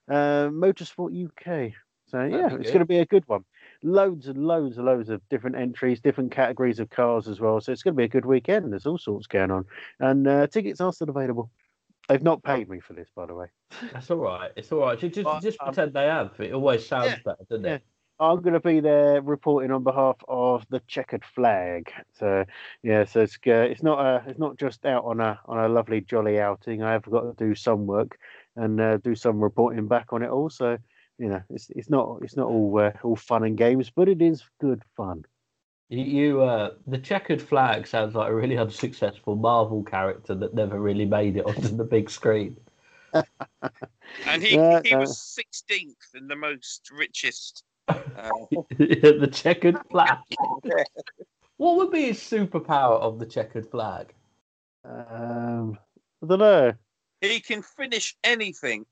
uh, 0.08 0.50
Motorsport 0.50 1.26
UK. 1.26 1.74
So 2.10 2.24
yeah, 2.26 2.54
it's 2.54 2.70
going 2.70 2.80
to 2.80 2.86
be 2.86 3.00
a 3.00 3.06
good 3.08 3.28
one. 3.28 3.44
Loads 3.84 4.28
and 4.28 4.46
loads 4.46 4.78
and 4.78 4.86
loads 4.86 5.10
of 5.10 5.22
different 5.30 5.56
entries, 5.56 6.00
different 6.00 6.32
categories 6.32 6.80
of 6.80 6.90
cars 6.90 7.28
as 7.28 7.40
well. 7.40 7.60
So 7.62 7.72
it's 7.72 7.82
going 7.82 7.96
to 7.96 7.98
be 7.98 8.04
a 8.04 8.10
good 8.10 8.26
weekend. 8.26 8.72
There's 8.72 8.86
all 8.86 8.98
sorts 8.98 9.28
going 9.28 9.52
on, 9.52 9.66
and 10.00 10.28
uh, 10.28 10.48
tickets 10.48 10.82
are 10.82 10.94
still 10.94 11.10
available. 11.10 11.50
They've 12.08 12.22
not 12.22 12.44
paid 12.44 12.70
me 12.70 12.80
for 12.80 12.94
this, 12.94 13.10
by 13.16 13.26
the 13.26 13.34
way. 13.34 13.48
That's 13.94 14.12
all 14.12 14.18
right. 14.18 14.52
It's 14.56 14.72
all 14.72 14.80
right. 14.80 15.00
Just, 15.00 15.16
just, 15.42 15.58
um, 15.62 15.68
pretend 15.68 15.94
they 15.94 16.06
have. 16.06 16.32
It 16.40 16.54
always 16.54 16.86
sounds 16.86 17.12
yeah, 17.12 17.18
better, 17.24 17.44
doesn't 17.50 17.66
yeah. 17.66 17.76
it? 17.76 17.84
I'm 18.22 18.42
going 18.42 18.54
to 18.54 18.60
be 18.60 18.82
there 18.82 19.20
reporting 19.20 19.72
on 19.72 19.84
behalf 19.84 20.18
of 20.28 20.64
the 20.70 20.80
checkered 20.88 21.26
flag. 21.26 21.92
So 22.14 22.46
yeah, 22.84 23.04
so 23.06 23.22
it's 23.22 23.36
uh, 23.48 23.66
it's 23.68 23.82
not 23.82 24.00
a 24.00 24.30
it's 24.30 24.38
not 24.38 24.58
just 24.58 24.86
out 24.86 25.06
on 25.06 25.20
a 25.20 25.40
on 25.46 25.58
a 25.58 25.68
lovely 25.68 26.02
jolly 26.02 26.40
outing. 26.40 26.84
I 26.84 26.92
have 26.92 27.10
got 27.10 27.22
to 27.22 27.34
do 27.36 27.56
some 27.56 27.88
work 27.88 28.20
and 28.56 28.80
uh, 28.80 28.98
do 28.98 29.16
some 29.16 29.42
reporting 29.42 29.88
back 29.88 30.14
on 30.14 30.22
it. 30.22 30.30
Also, 30.30 30.78
you 31.22 31.30
know, 31.30 31.44
it's 31.52 31.70
it's 31.70 31.90
not 31.90 32.20
it's 32.24 32.36
not 32.36 32.48
all 32.48 32.80
uh, 32.80 32.92
all 33.04 33.16
fun 33.16 33.44
and 33.44 33.56
games, 33.56 33.92
but 33.96 34.10
it 34.10 34.24
is 34.24 34.44
good 34.60 34.82
fun. 34.98 35.24
You, 35.90 36.04
you 36.04 36.42
uh, 36.42 36.72
the 36.88 36.98
checkered 36.98 37.42
flag 37.42 37.86
sounds 37.86 38.16
like 38.16 38.32
a 38.32 38.36
really 38.36 38.58
unsuccessful 38.66 39.36
Marvel 39.36 39.84
character 39.84 40.34
that 40.34 40.56
never 40.56 40.80
really 40.80 41.06
made 41.06 41.38
it 41.38 41.46
onto 41.46 41.78
the 41.78 41.84
big 41.84 42.10
screen. 42.10 42.58
And 44.28 44.44
he, 44.44 44.56
Yeah, 44.56 44.82
he 44.84 44.96
was 44.96 45.18
16th 45.40 46.14
and 46.14 46.30
the 46.30 46.36
most 46.36 46.92
richest. 46.92 47.64
Uh, 47.88 48.30
the 48.78 49.30
checkered 49.32 49.80
flag. 49.90 50.18
What 51.58 51.78
would 51.78 51.92
be 51.92 52.06
his 52.06 52.20
superpower 52.20 53.00
of 53.00 53.20
the 53.20 53.26
checkered 53.26 53.70
flag? 53.70 54.14
Um, 54.84 55.78
I 56.22 56.28
don't 56.28 56.40
know. 56.40 56.74
he 57.22 57.40
can 57.40 57.62
finish 57.62 58.16
anything. 58.24 58.86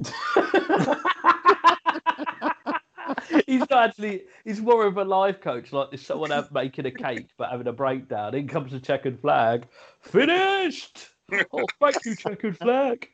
he's 3.46 3.60
not 3.60 3.72
actually 3.72 4.22
he's 4.44 4.60
more 4.60 4.86
of 4.86 4.96
a 4.96 5.04
life 5.04 5.40
coach 5.40 5.72
like 5.72 5.90
there's 5.90 6.04
someone 6.04 6.32
out 6.32 6.52
making 6.52 6.86
a 6.86 6.90
cake 6.90 7.28
but 7.36 7.50
having 7.50 7.66
a 7.66 7.72
breakdown. 7.72 8.34
In 8.34 8.48
comes 8.48 8.72
the 8.72 8.80
checkered 8.80 9.20
flag. 9.20 9.66
Finished! 10.00 11.08
Oh 11.52 11.64
thank 11.80 12.04
you 12.04 12.16
checkered 12.16 12.58
flag. 12.58 13.08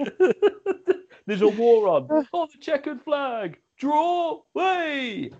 There's 1.26 1.42
a 1.42 1.48
war 1.48 1.88
on. 1.88 2.26
Oh 2.32 2.46
the 2.46 2.58
checkered 2.58 3.02
flag. 3.02 3.58
Draw 3.78 4.40
way 4.54 5.30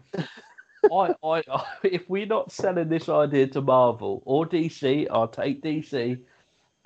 I, 0.92 1.14
I, 1.24 1.42
I, 1.51 1.64
if 1.83 2.09
we're 2.09 2.27
not 2.27 2.53
selling 2.53 2.88
this 2.88 3.09
idea 3.09 3.48
to 3.48 3.61
Marvel 3.61 4.22
or 4.24 4.46
DC, 4.46 5.09
I'll 5.11 5.29
take 5.29 5.62
DC. 5.62 6.20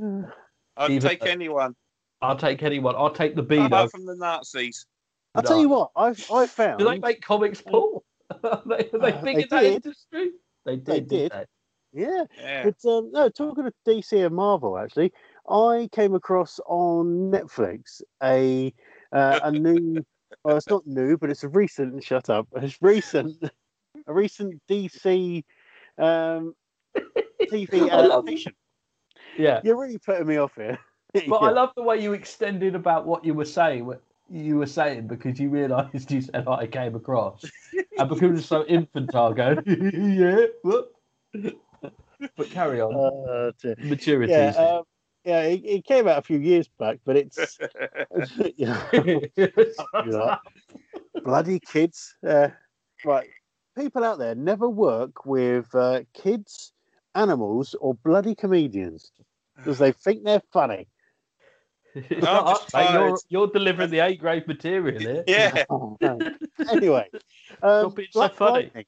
I'd 0.01 0.91
Even 0.91 1.09
take 1.09 1.21
though- 1.21 1.27
anyone 1.27 1.75
I'll 2.22 2.37
take 2.37 2.62
anyone. 2.62 2.94
I'll 2.96 3.12
take 3.12 3.35
the 3.35 3.42
Beano. 3.42 3.66
apart 3.66 3.90
from 3.90 4.06
the 4.06 4.14
Nazis. 4.16 4.87
I'll 5.35 5.42
tell 5.42 5.61
you 5.61 5.68
what. 5.68 5.90
I 5.96 6.08
I 6.32 6.46
found 6.46 6.78
Do 6.78 6.85
they 6.87 6.98
make 6.98 7.20
comics, 7.22 7.61
Paul? 7.61 8.04
Are 8.44 8.62
they, 8.64 8.88
are 8.94 8.98
they 8.98 9.12
Uh, 9.12 9.22
big 9.22 9.37
they 9.37 9.42
in 9.42 9.48
that 9.50 9.61
did. 9.62 9.74
industry? 9.85 10.30
They 10.64 10.76
did. 10.76 10.85
They 10.87 11.00
didn't 11.00 11.08
did. 11.08 11.32
they? 11.32 11.44
yeah. 12.00 12.24
Yeah. 12.38 12.62
But 12.64 12.88
um, 12.90 13.11
no, 13.12 13.28
talking 13.28 13.66
of 13.66 13.74
DC 13.87 14.24
and 14.24 14.35
Marvel, 14.35 14.78
actually, 14.78 15.12
I 15.50 15.88
came 15.92 16.14
across 16.14 16.58
on 16.66 17.30
Netflix 17.30 18.00
a 18.22 18.72
uh, 19.12 19.40
a 19.42 19.50
new. 19.52 20.02
Well, 20.44 20.56
it's 20.56 20.66
not 20.70 20.87
new, 20.87 21.18
but 21.18 21.28
it's 21.28 21.44
a 21.44 21.48
recent. 21.50 22.02
Shut 22.02 22.30
up! 22.30 22.48
It's 22.56 22.78
recent. 22.80 23.37
A 24.06 24.12
recent 24.14 24.62
DC 24.66 25.44
um, 25.98 26.54
TV 27.42 27.90
adaptation. 27.90 28.54
Yeah. 29.37 29.60
You're 29.62 29.79
really 29.79 29.98
putting 29.98 30.27
me 30.27 30.38
off 30.38 30.54
here. 30.56 30.79
But 31.29 31.42
I 31.42 31.50
love 31.50 31.73
the 31.77 31.83
way 31.83 32.00
you 32.00 32.15
extended 32.15 32.75
about 32.75 33.06
what 33.06 33.25
you 33.25 33.35
were 33.35 33.44
saying. 33.44 33.85
What 33.87 34.02
you 34.31 34.56
were 34.56 34.67
saying 34.67 35.08
because 35.08 35.38
you 35.38 35.50
realised 35.50 36.10
you 36.10 36.23
said 36.23 36.48
I 36.48 36.67
came 36.67 36.94
across, 36.94 37.44
and 37.98 38.08
because 38.08 38.23
it 38.23 38.33
was 38.33 38.46
so 38.46 38.65
infantile, 38.69 39.35
going 39.35 39.63
yeah, 39.67 40.46
what? 40.63 40.92
But 42.37 42.50
carry 42.50 42.81
on. 42.81 42.94
Uh. 42.94 43.52
Maturity. 43.79 44.33
yeah, 44.33 44.50
um, 44.50 44.85
yeah, 45.25 45.42
it, 45.42 45.60
it 45.65 45.85
came 45.85 46.08
out 46.08 46.19
a 46.19 46.23
few 46.23 46.38
years 46.38 46.69
back, 46.79 46.98
but 47.04 47.17
it's 47.17 47.58
you 48.56 48.67
know, 48.67 49.21
Yeah. 49.37 50.37
bloody 51.25 51.60
kids. 51.60 52.15
Uh, 52.27 52.48
right, 53.04 53.29
people 53.77 54.02
out 54.04 54.19
there 54.19 54.35
never 54.35 54.69
work 54.69 55.27
with 55.27 55.75
uh, 55.75 56.00
kids, 56.15 56.73
animals, 57.15 57.75
or 57.81 57.94
bloody 57.94 58.35
comedians 58.35 59.13
because 59.56 59.79
they 59.79 59.92
think 59.92 60.25
they're 60.25 60.42
funny. 60.52 60.88
It's 61.95 62.27
I'm 62.27 62.35
not 62.35 62.47
just 62.47 62.75
us, 62.75 62.75
mate. 62.75 62.93
You're, 62.95 63.19
you're 63.29 63.47
delivering 63.49 63.90
the 63.90 63.99
A 64.01 64.17
grade 64.17 64.47
material 64.47 64.99
here. 64.99 65.25
yeah. 65.27 65.65
Oh, 65.71 65.97
anyway, 66.71 67.09
um, 67.63 67.90
Stop 67.90 67.95
being 67.97 68.09
so 68.13 68.21
Black 68.21 68.35
funny. 68.35 68.53
Lightning. 68.65 68.85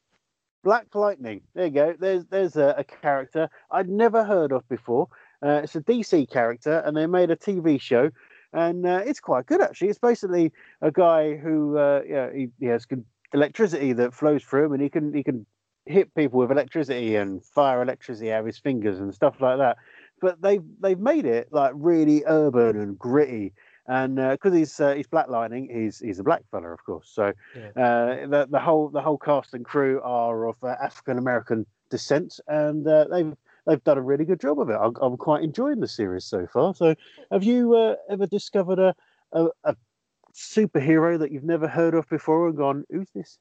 Black 0.63 0.95
Lightning. 0.95 1.41
There 1.55 1.67
you 1.67 1.71
go. 1.73 1.95
There's 1.99 2.25
there's 2.27 2.57
a, 2.57 2.75
a 2.79 2.85
character 2.85 3.49
I'd 3.71 3.89
never 3.89 4.25
heard 4.25 4.53
of 4.53 4.67
before. 4.69 5.09
Uh, 5.43 5.61
it's 5.65 5.77
a 5.77 5.81
DC 5.83 6.31
character, 6.31 6.83
and 6.87 6.97
they 6.97 7.07
made 7.07 7.31
a 7.31 7.37
TV 7.37 7.79
show, 7.81 8.11
and 8.55 8.87
uh, 8.87 9.03
it's 9.05 9.21
quite 9.21 9.45
good 9.47 9.61
actually. 9.61 9.89
It's 9.89 9.99
basically 9.99 10.53
a 10.81 10.91
guy 10.91 11.37
who 11.37 11.77
uh, 11.77 12.03
yeah 12.09 12.33
he, 12.33 12.49
he 12.59 12.67
has 12.67 12.87
good 12.87 13.05
electricity 13.35 13.93
that 13.93 14.15
flows 14.15 14.43
through 14.43 14.67
him, 14.67 14.73
and 14.73 14.83
he 14.83 14.89
can 14.89 15.13
he 15.13 15.23
can 15.23 15.45
hit 15.87 16.15
people 16.15 16.39
with 16.39 16.51
electricity 16.51 17.17
and 17.17 17.45
fire 17.45 17.83
electricity 17.83 18.33
out 18.33 18.41
of 18.41 18.47
his 18.47 18.59
fingers 18.59 18.99
and 19.01 19.13
stuff 19.15 19.35
like 19.41 19.59
that. 19.59 19.77
But 20.21 20.41
they've 20.41 20.65
they've 20.81 20.99
made 20.99 21.27
it 21.27 21.49
like 21.53 21.73
really 21.75 22.25
urban 22.27 22.81
and 22.81 22.99
gritty. 22.99 23.53
And 23.87 24.17
because 24.17 24.55
he's 24.55 24.81
uh, 24.81 24.95
he's 24.95 25.07
Black 25.07 25.29
Lightning, 25.29 25.69
he's 25.71 25.99
he's 25.99 26.19
a 26.19 26.25
black 26.25 26.43
fella, 26.51 26.69
of 26.69 26.83
course. 26.85 27.11
So 27.13 27.33
uh, 27.77 28.27
the 28.27 28.47
the 28.51 28.59
whole 28.59 28.89
the 28.89 29.03
whole 29.03 29.19
cast 29.19 29.53
and 29.53 29.65
crew 29.65 30.01
are 30.03 30.47
of 30.49 30.57
uh, 30.63 30.77
African 30.83 31.19
American 31.19 31.67
descent, 31.91 32.41
and 32.49 32.87
uh, 32.89 33.07
they've 33.11 33.35
they've 33.67 33.85
done 33.85 33.99
a 33.99 34.03
really 34.03 34.25
good 34.25 34.41
job 34.41 34.59
of 34.59 34.71
it. 34.71 34.79
I'm, 34.81 34.95
I'm 35.01 35.17
quite 35.17 35.43
enjoying 35.43 35.81
the 35.81 35.89
series 35.89 36.25
so 36.25 36.47
far. 36.47 36.75
So, 36.75 36.95
have 37.31 37.45
you 37.45 37.75
uh, 37.75 37.97
ever 38.09 38.27
discovered 38.27 38.79
a, 38.79 38.95
a 39.33 39.49
a 39.65 39.77
superhero 40.35 41.19
that 41.19 41.31
you've 41.31 41.45
never 41.45 41.69
heard 41.69 41.95
of 41.95 42.09
before 42.09 42.49
and 42.49 42.57
gone, 42.57 42.85
"Who's 42.91 43.11
this?" 43.15 43.39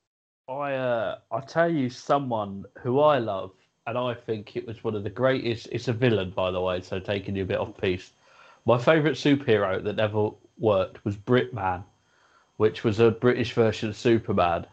I 0.47 0.73
uh, 0.73 1.19
I 1.31 1.39
tell 1.41 1.71
you 1.71 1.89
someone 1.89 2.65
who 2.81 2.99
I 2.99 3.19
love, 3.19 3.51
and 3.85 3.97
I 3.97 4.13
think 4.13 4.55
it 4.55 4.65
was 4.65 4.83
one 4.83 4.95
of 4.95 5.03
the 5.03 5.09
greatest. 5.09 5.67
It's 5.71 5.87
a 5.87 5.93
villain, 5.93 6.31
by 6.31 6.51
the 6.51 6.61
way, 6.61 6.81
so 6.81 6.99
taking 6.99 7.35
you 7.35 7.43
a 7.43 7.47
bit 7.47 7.57
off 7.59 7.75
piece. 7.77 8.11
My 8.65 8.77
favourite 8.77 9.15
superhero 9.15 9.83
that 9.83 9.97
never 9.97 10.29
worked 10.57 11.03
was 11.03 11.17
Britman, 11.17 11.83
which 12.57 12.83
was 12.83 12.99
a 12.99 13.11
British 13.11 13.53
version 13.53 13.89
of 13.89 13.97
Superman. 13.97 14.65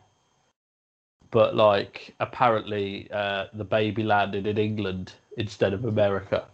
But 1.31 1.57
like, 1.57 2.15
apparently, 2.21 3.11
uh, 3.11 3.47
the 3.53 3.65
baby 3.65 4.03
landed 4.05 4.47
in 4.47 4.59
England 4.59 5.13
instead 5.37 5.73
of 5.73 5.85
America, 5.85 6.47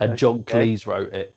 and 0.00 0.16
John 0.16 0.40
Okay. 0.40 0.74
Cleese 0.74 0.86
wrote 0.86 1.12
it. 1.12 1.34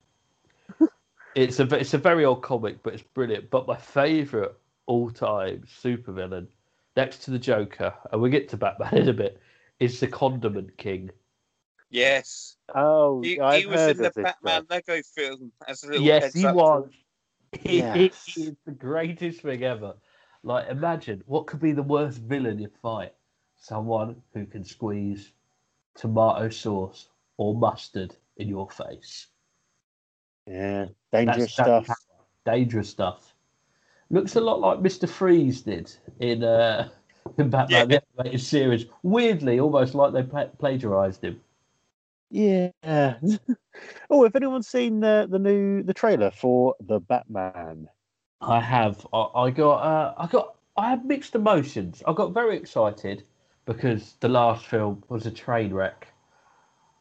it's 1.36 1.60
a 1.60 1.76
it's 1.76 1.94
a 1.94 1.98
very 1.98 2.26
old 2.26 2.42
comic, 2.42 2.84
but 2.84 2.94
it's 2.94 3.04
brilliant. 3.04 3.50
But 3.50 3.68
my 3.68 3.78
favourite 3.78 4.52
all 4.86 5.10
time 5.12 5.64
supervillain, 5.82 6.48
next 6.96 7.20
to 7.24 7.32
the 7.32 7.40
Joker, 7.40 7.94
and 8.12 8.22
we 8.22 8.30
get 8.30 8.50
to 8.50 8.58
Batman 8.58 8.98
in 8.98 9.10
a 9.10 9.14
bit, 9.14 9.42
is 9.80 10.00
the 10.00 10.08
Condiment 10.08 10.76
King. 10.78 11.10
Yes. 11.90 12.58
Oh, 12.76 13.22
He, 13.22 13.40
I've 13.40 13.62
he 13.62 13.66
was 13.68 13.76
heard 13.80 13.92
in 13.98 14.02
the 14.02 14.08
of 14.10 14.14
this 14.14 14.24
Batman 14.24 14.66
guy. 14.70 14.76
Lego 14.76 15.02
film 15.16 15.52
as 15.68 15.84
a 15.84 15.88
little 15.88 16.06
Yes, 16.06 16.34
he 16.34 16.46
was. 16.46 16.90
He, 17.62 17.78
Yes. 17.78 18.24
he 18.26 18.42
is 18.44 18.56
the 18.66 18.72
greatest 18.74 19.42
thing 19.42 19.64
ever. 19.64 19.94
Like, 20.44 20.68
imagine 20.70 21.24
what 21.28 21.48
could 21.48 21.60
be 21.62 21.72
the 21.72 21.84
worst 21.84 22.20
villain 22.20 22.60
you 22.60 22.70
fight? 22.82 23.14
Someone 23.56 24.22
who 24.34 24.46
can 24.46 24.64
squeeze 24.66 25.32
tomato 25.96 26.50
sauce 26.50 27.10
or 27.38 27.56
mustard 27.56 28.16
in 28.38 28.48
your 28.50 28.70
face. 28.70 29.28
Yeah, 30.46 30.88
dangerous 31.12 31.56
That's- 31.56 31.86
that's 31.86 31.86
stuff. 31.86 31.98
Dangerous 32.46 32.90
stuff. 32.90 33.34
Looks 34.10 34.36
a 34.38 34.42
lot 34.42 34.62
like 34.62 34.80
Mr. 34.80 35.10
Freeze 35.10 35.62
did 35.64 35.92
in 36.20 36.44
uh, 36.44 36.88
in 37.38 37.50
Batman 37.50 37.88
the 37.88 38.04
Animated 38.18 38.42
Series. 38.42 38.86
Weirdly, 39.04 39.60
almost 39.60 39.96
like 39.96 40.14
they 40.14 40.24
pla- 40.24 40.48
plagiarized 40.58 41.24
him. 41.24 41.42
Yeah. 42.30 42.72
oh, 44.10 44.24
have 44.24 44.36
anyone 44.36 44.64
seen 44.64 45.00
the 45.00 45.28
the 45.30 45.40
new 45.40 45.84
the 45.84 45.94
trailer 45.94 46.32
for 46.32 46.76
the 46.80 47.00
Batman? 47.00 47.88
I 48.42 48.60
have. 48.60 49.06
I, 49.14 49.28
I 49.36 49.50
got. 49.50 49.78
Uh, 49.78 50.14
I 50.18 50.28
got. 50.28 50.56
I 50.76 50.90
had 50.90 51.06
mixed 51.06 51.36
emotions. 51.36 52.04
I 52.06 52.14
got 52.14 52.34
very 52.34 52.56
excited 52.56 53.24
because 53.66 54.16
the 54.20 54.30
last 54.30 54.66
film 54.66 55.04
was 55.10 55.26
a 55.26 55.32
train 55.32 55.74
wreck, 55.74 56.08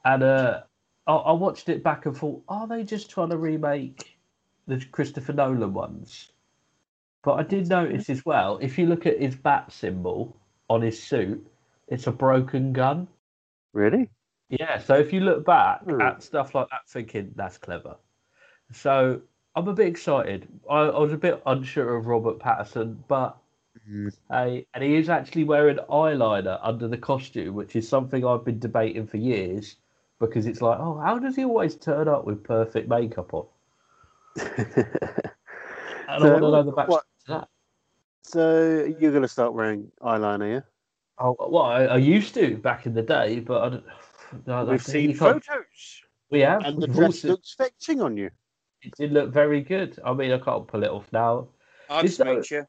and 0.05 0.23
uh, 0.23 0.63
I, 1.07 1.15
I 1.15 1.33
watched 1.33 1.69
it 1.69 1.83
back 1.83 2.07
and 2.07 2.17
thought, 2.17 2.43
are 2.49 2.67
they 2.67 2.85
just 2.85 3.11
trying 3.11 3.31
to 3.31 3.37
remake 3.37 4.19
the 4.67 4.85
Christopher 4.91 5.33
Nolan 5.33 5.73
ones? 5.73 6.33
But 7.27 7.41
I 7.41 7.43
did 7.43 7.69
notice 7.69 8.09
as 8.09 8.25
well. 8.25 8.57
If 8.63 8.79
you 8.79 8.87
look 8.87 9.05
at 9.05 9.21
his 9.21 9.35
bat 9.35 9.73
symbol 9.73 10.37
on 10.71 10.81
his 10.81 11.03
suit, 11.03 11.45
it's 11.89 12.07
a 12.07 12.13
broken 12.13 12.73
gun. 12.73 13.09
Really? 13.73 14.11
Yeah, 14.49 14.79
so 14.79 14.95
if 14.95 15.13
you 15.13 15.19
look 15.19 15.45
back 15.45 15.81
Hmm. 15.83 16.01
at 16.01 16.23
stuff 16.23 16.55
like 16.55 16.69
that, 16.71 16.89
thinking 16.89 17.33
that's 17.35 17.59
clever. 17.59 17.97
So 18.73 19.23
I'm 19.57 19.67
a 19.67 19.73
bit 19.73 19.89
excited. 19.89 20.47
I, 20.71 20.83
I 20.83 21.01
was 21.01 21.13
a 21.13 21.17
bit 21.17 21.43
unsure 21.47 21.97
of 21.97 22.07
Robert 22.07 22.39
Pattinson, 22.39 22.99
but 23.09 23.37
hey, 24.31 24.69
and 24.73 24.85
he 24.85 24.95
is 24.95 25.09
actually 25.09 25.43
wearing 25.43 25.79
eyeliner 25.91 26.61
under 26.63 26.87
the 26.87 26.97
costume, 26.97 27.57
which 27.57 27.75
is 27.75 27.89
something 27.89 28.25
I've 28.25 28.45
been 28.45 28.61
debating 28.61 29.09
for 29.09 29.17
years 29.17 29.75
because 30.21 30.47
it's 30.47 30.63
like, 30.63 30.79
oh, 30.79 30.99
how 31.01 31.19
does 31.19 31.35
he 31.35 31.45
always 31.45 31.75
turn 31.75 32.07
up 32.07 32.25
with 32.25 32.45
perfect 32.45 32.89
makeup 32.89 33.35
on? 33.35 33.47
And 36.09 36.23
I 36.23 36.27
want 36.27 36.45
to 36.45 36.51
know 36.51 36.63
the 36.63 36.73
backstory 36.73 37.01
to 37.01 37.16
that. 37.29 37.49
so 38.23 38.85
you're 38.99 39.11
going 39.11 39.23
to 39.23 39.29
start 39.29 39.55
wearing 39.55 39.91
eyeliner, 40.03 40.55
yeah? 40.55 40.61
Oh, 41.19 41.37
well, 41.39 41.63
I, 41.65 41.85
I 41.85 41.97
used 41.97 42.35
to 42.35 42.57
back 42.59 42.87
in 42.87 42.95
the 42.95 43.03
day, 43.03 43.41
but 43.41 43.63
I 43.63 43.69
don't. 43.71 43.85
No, 44.47 44.59
We've 44.65 44.67
that's- 44.79 44.87
seen 44.87 45.15
photos, 45.15 46.03
We 46.31 46.41
have. 46.41 46.63
and 46.65 46.81
the 46.83 46.87
dress 46.99 47.25
also- 47.25 47.29
looks 47.29 47.55
fetching 47.55 48.01
on 48.03 48.17
you. 48.17 48.31
It 48.83 48.95
did 48.97 49.13
look 49.13 49.33
very 49.33 49.63
good. 49.63 49.99
I 50.05 50.13
mean, 50.13 50.31
I 50.33 50.39
can't 50.39 50.69
pull 50.69 50.85
it 50.85 50.91
off 50.91 51.07
now. 51.13 51.49
I'll 51.89 52.03
that- 52.07 52.27
meet 52.27 52.51
you. 52.51 52.67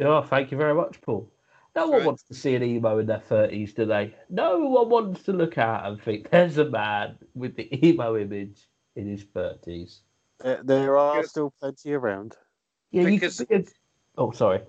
Oh, 0.00 0.22
thank 0.22 0.50
you 0.50 0.56
very 0.56 0.74
much, 0.74 1.00
Paul. 1.02 1.30
No 1.76 1.86
one 1.88 1.98
Right. 1.98 2.06
wants 2.06 2.22
to 2.24 2.34
see 2.34 2.54
an 2.54 2.62
emo 2.62 2.98
in 2.98 3.06
their 3.06 3.18
thirties, 3.20 3.74
do 3.74 3.84
they? 3.84 4.14
No 4.30 4.60
one 4.60 4.88
wants 4.88 5.24
to 5.24 5.32
look 5.32 5.58
at 5.58 5.84
and 5.86 6.00
think 6.00 6.30
there's 6.30 6.58
a 6.58 6.64
man 6.70 7.16
with 7.34 7.56
the 7.56 7.68
emo 7.86 8.16
image 8.16 8.68
in 8.96 9.08
his 9.08 9.24
thirties. 9.24 10.02
Uh, 10.42 10.56
there 10.64 10.96
are 10.96 11.20
Good. 11.20 11.30
still 11.30 11.52
plenty 11.60 11.92
around. 11.92 12.36
Yeah, 12.92 13.02
you 13.02 13.06
Because- 13.08 13.38
could 13.38 13.48
be 13.48 13.54
a- 13.56 13.64
Oh, 14.16 14.30
sorry. 14.30 14.60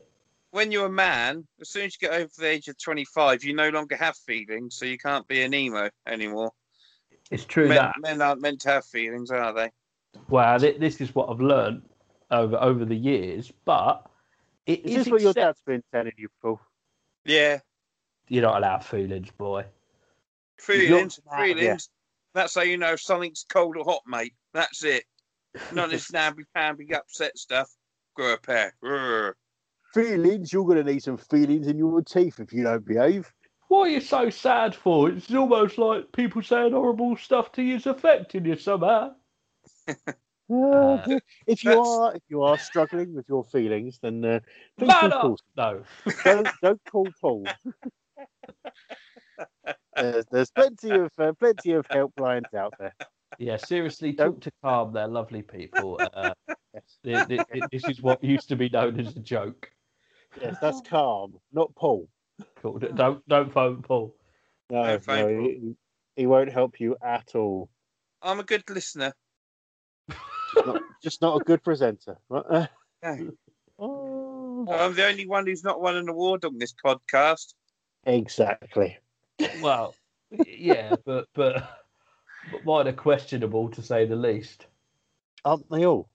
When 0.51 0.71
you're 0.71 0.85
a 0.87 0.91
man, 0.91 1.45
as 1.59 1.69
soon 1.69 1.85
as 1.85 1.97
you 1.99 2.07
get 2.07 2.17
over 2.17 2.29
the 2.37 2.47
age 2.47 2.67
of 2.67 2.77
25, 2.77 3.43
you 3.43 3.53
no 3.53 3.69
longer 3.69 3.95
have 3.97 4.15
feelings, 4.15 4.75
so 4.77 4.85
you 4.85 4.97
can't 4.97 5.27
be 5.27 5.41
an 5.41 5.53
emo 5.53 5.89
anymore. 6.07 6.51
It's 7.29 7.45
true 7.45 7.67
Men, 7.67 7.77
that. 7.77 7.95
men 7.99 8.21
aren't 8.21 8.41
meant 8.41 8.61
to 8.61 8.69
have 8.69 8.85
feelings, 8.85 9.31
are 9.31 9.53
they? 9.53 9.69
Well, 10.29 10.57
this 10.59 11.01
is 11.01 11.13
what 11.13 11.29
I've 11.29 11.41
learned 11.41 11.81
over 12.31 12.55
over 12.57 12.85
the 12.85 12.95
years, 12.95 13.51
but 13.65 14.05
it 14.65 14.85
Is 14.85 14.91
is 14.91 14.97
this 15.05 15.11
what 15.11 15.21
your 15.21 15.31
accept- 15.31 15.45
dad's 15.45 15.61
been 15.65 15.83
telling 15.91 16.13
you, 16.17 16.29
Paul? 16.41 16.59
Yeah. 17.25 17.59
You're 18.29 18.43
not 18.43 18.57
allowed 18.57 18.85
feelings, 18.85 19.29
boy. 19.31 19.65
Feelings, 20.57 21.19
You're- 21.31 21.53
feelings. 21.53 21.89
That's 22.33 22.55
how 22.55 22.61
you 22.61 22.77
know 22.77 22.93
if 22.93 23.01
something's 23.01 23.45
cold 23.49 23.77
or 23.77 23.83
hot, 23.85 24.01
mate. 24.07 24.33
That's 24.53 24.83
it. 24.83 25.03
Not 25.73 25.89
this 25.89 26.09
snabby, 26.09 26.43
pamby, 26.53 26.93
upset 26.93 27.37
stuff. 27.37 27.69
Grow 28.15 28.33
a 28.33 28.37
pair. 28.37 28.73
Grr. 28.83 29.33
Feelings? 29.93 30.51
You're 30.51 30.65
going 30.65 30.83
to 30.83 30.91
need 30.91 31.03
some 31.03 31.17
feelings 31.17 31.67
in 31.67 31.77
your 31.77 32.01
teeth 32.01 32.39
if 32.39 32.51
you 32.53 32.63
don't 32.63 32.85
behave. 32.85 33.31
What 33.67 33.87
are 33.87 33.89
you 33.89 34.01
so 34.01 34.29
sad 34.29 34.75
for? 34.75 35.09
It's 35.09 35.33
almost 35.33 35.77
like 35.77 36.11
people 36.11 36.41
saying 36.41 36.73
horrible 36.73 37.15
stuff 37.17 37.51
to 37.53 37.63
you 37.63 37.75
is 37.75 37.87
affecting 37.87 38.45
you 38.45 38.55
somehow. 38.57 39.11
Uh, 39.87 39.93
if 41.47 41.63
you 41.63 41.71
that's- 41.71 41.87
are 41.87 42.15
if 42.15 42.21
you 42.29 42.43
are 42.43 42.57
struggling 42.59 43.15
with 43.15 43.27
your 43.27 43.43
feelings, 43.45 43.97
then 44.01 44.23
uh, 44.23 44.39
please 44.77 44.87
Man 44.87 45.09
do 45.09 45.15
up! 45.15 45.21
call. 45.21 45.39
No. 45.57 45.83
Don't, 46.23 46.47
don't 46.61 46.81
call 46.91 47.07
Paul. 47.19 47.47
there's, 49.95 50.25
there's 50.31 50.51
plenty 50.51 50.91
of 50.91 51.11
uh, 51.17 51.33
plenty 51.39 51.71
of 51.71 51.87
helplines 51.87 52.53
out 52.53 52.73
there. 52.79 52.93
Yeah, 53.39 53.57
seriously, 53.57 54.11
Don't- 54.11 54.33
talk 54.33 54.41
to 54.41 54.51
Calm. 54.63 54.93
They're 54.93 55.07
lovely 55.07 55.41
people. 55.41 55.99
Uh, 56.13 56.33
Yes, 56.73 56.99
thi- 57.27 57.37
thi- 57.53 57.61
this 57.71 57.87
is 57.87 58.01
what 58.01 58.21
used 58.21 58.49
to 58.49 58.55
be 58.57 58.67
known 58.67 58.99
as 58.99 59.15
a 59.15 59.19
joke. 59.21 59.69
yes 60.41 60.57
that's 60.61 60.81
calm, 60.89 61.39
not 61.53 61.73
Paul. 61.75 62.09
Cool. 62.61 62.79
Don't 62.79 63.25
don't 63.29 63.51
phone 63.53 63.81
Paul. 63.81 64.13
No, 64.69 64.83
No, 64.83 64.91
no, 64.91 64.99
Paul. 64.99 65.39
he, 65.39 65.75
he 66.17 66.25
won't 66.27 66.51
help 66.51 66.79
you 66.81 66.97
at 67.01 67.33
all. 67.33 67.69
I'm 68.21 68.39
a 68.39 68.43
good 68.43 68.69
listener. 68.69 69.13
Not, 70.65 70.81
just 71.01 71.21
not 71.21 71.41
a 71.41 71.43
good 71.45 71.63
presenter. 71.63 72.17
Right? 72.29 72.67
No. 73.03 73.31
Oh, 73.77 74.67
I'm 74.69 74.95
the 74.95 75.05
only 75.05 75.27
one 75.27 75.45
who's 75.45 75.63
not 75.63 75.79
won 75.81 75.95
an 75.95 76.09
award 76.09 76.43
on 76.43 76.57
this 76.57 76.73
podcast. 76.83 77.53
exactly. 78.05 78.97
Well, 79.61 79.93
yeah, 80.47 80.95
but 81.05 81.27
but 81.35 81.84
but 82.51 82.65
mine 82.65 82.87
are 82.87 82.93
questionable 82.93 83.69
to 83.69 83.81
say 83.81 84.05
the 84.05 84.15
least. 84.15 84.67
Aren't 85.43 85.69
they 85.69 85.85
all? 85.85 86.09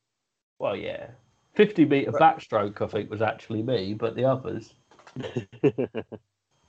Well, 0.58 0.76
yeah, 0.76 1.08
fifty 1.54 1.84
meter 1.84 2.12
backstroke 2.12 2.82
I 2.82 2.86
think 2.86 3.10
was 3.10 3.22
actually 3.22 3.62
me, 3.62 3.94
but 3.94 4.14
the 4.16 4.24
others. 4.24 4.74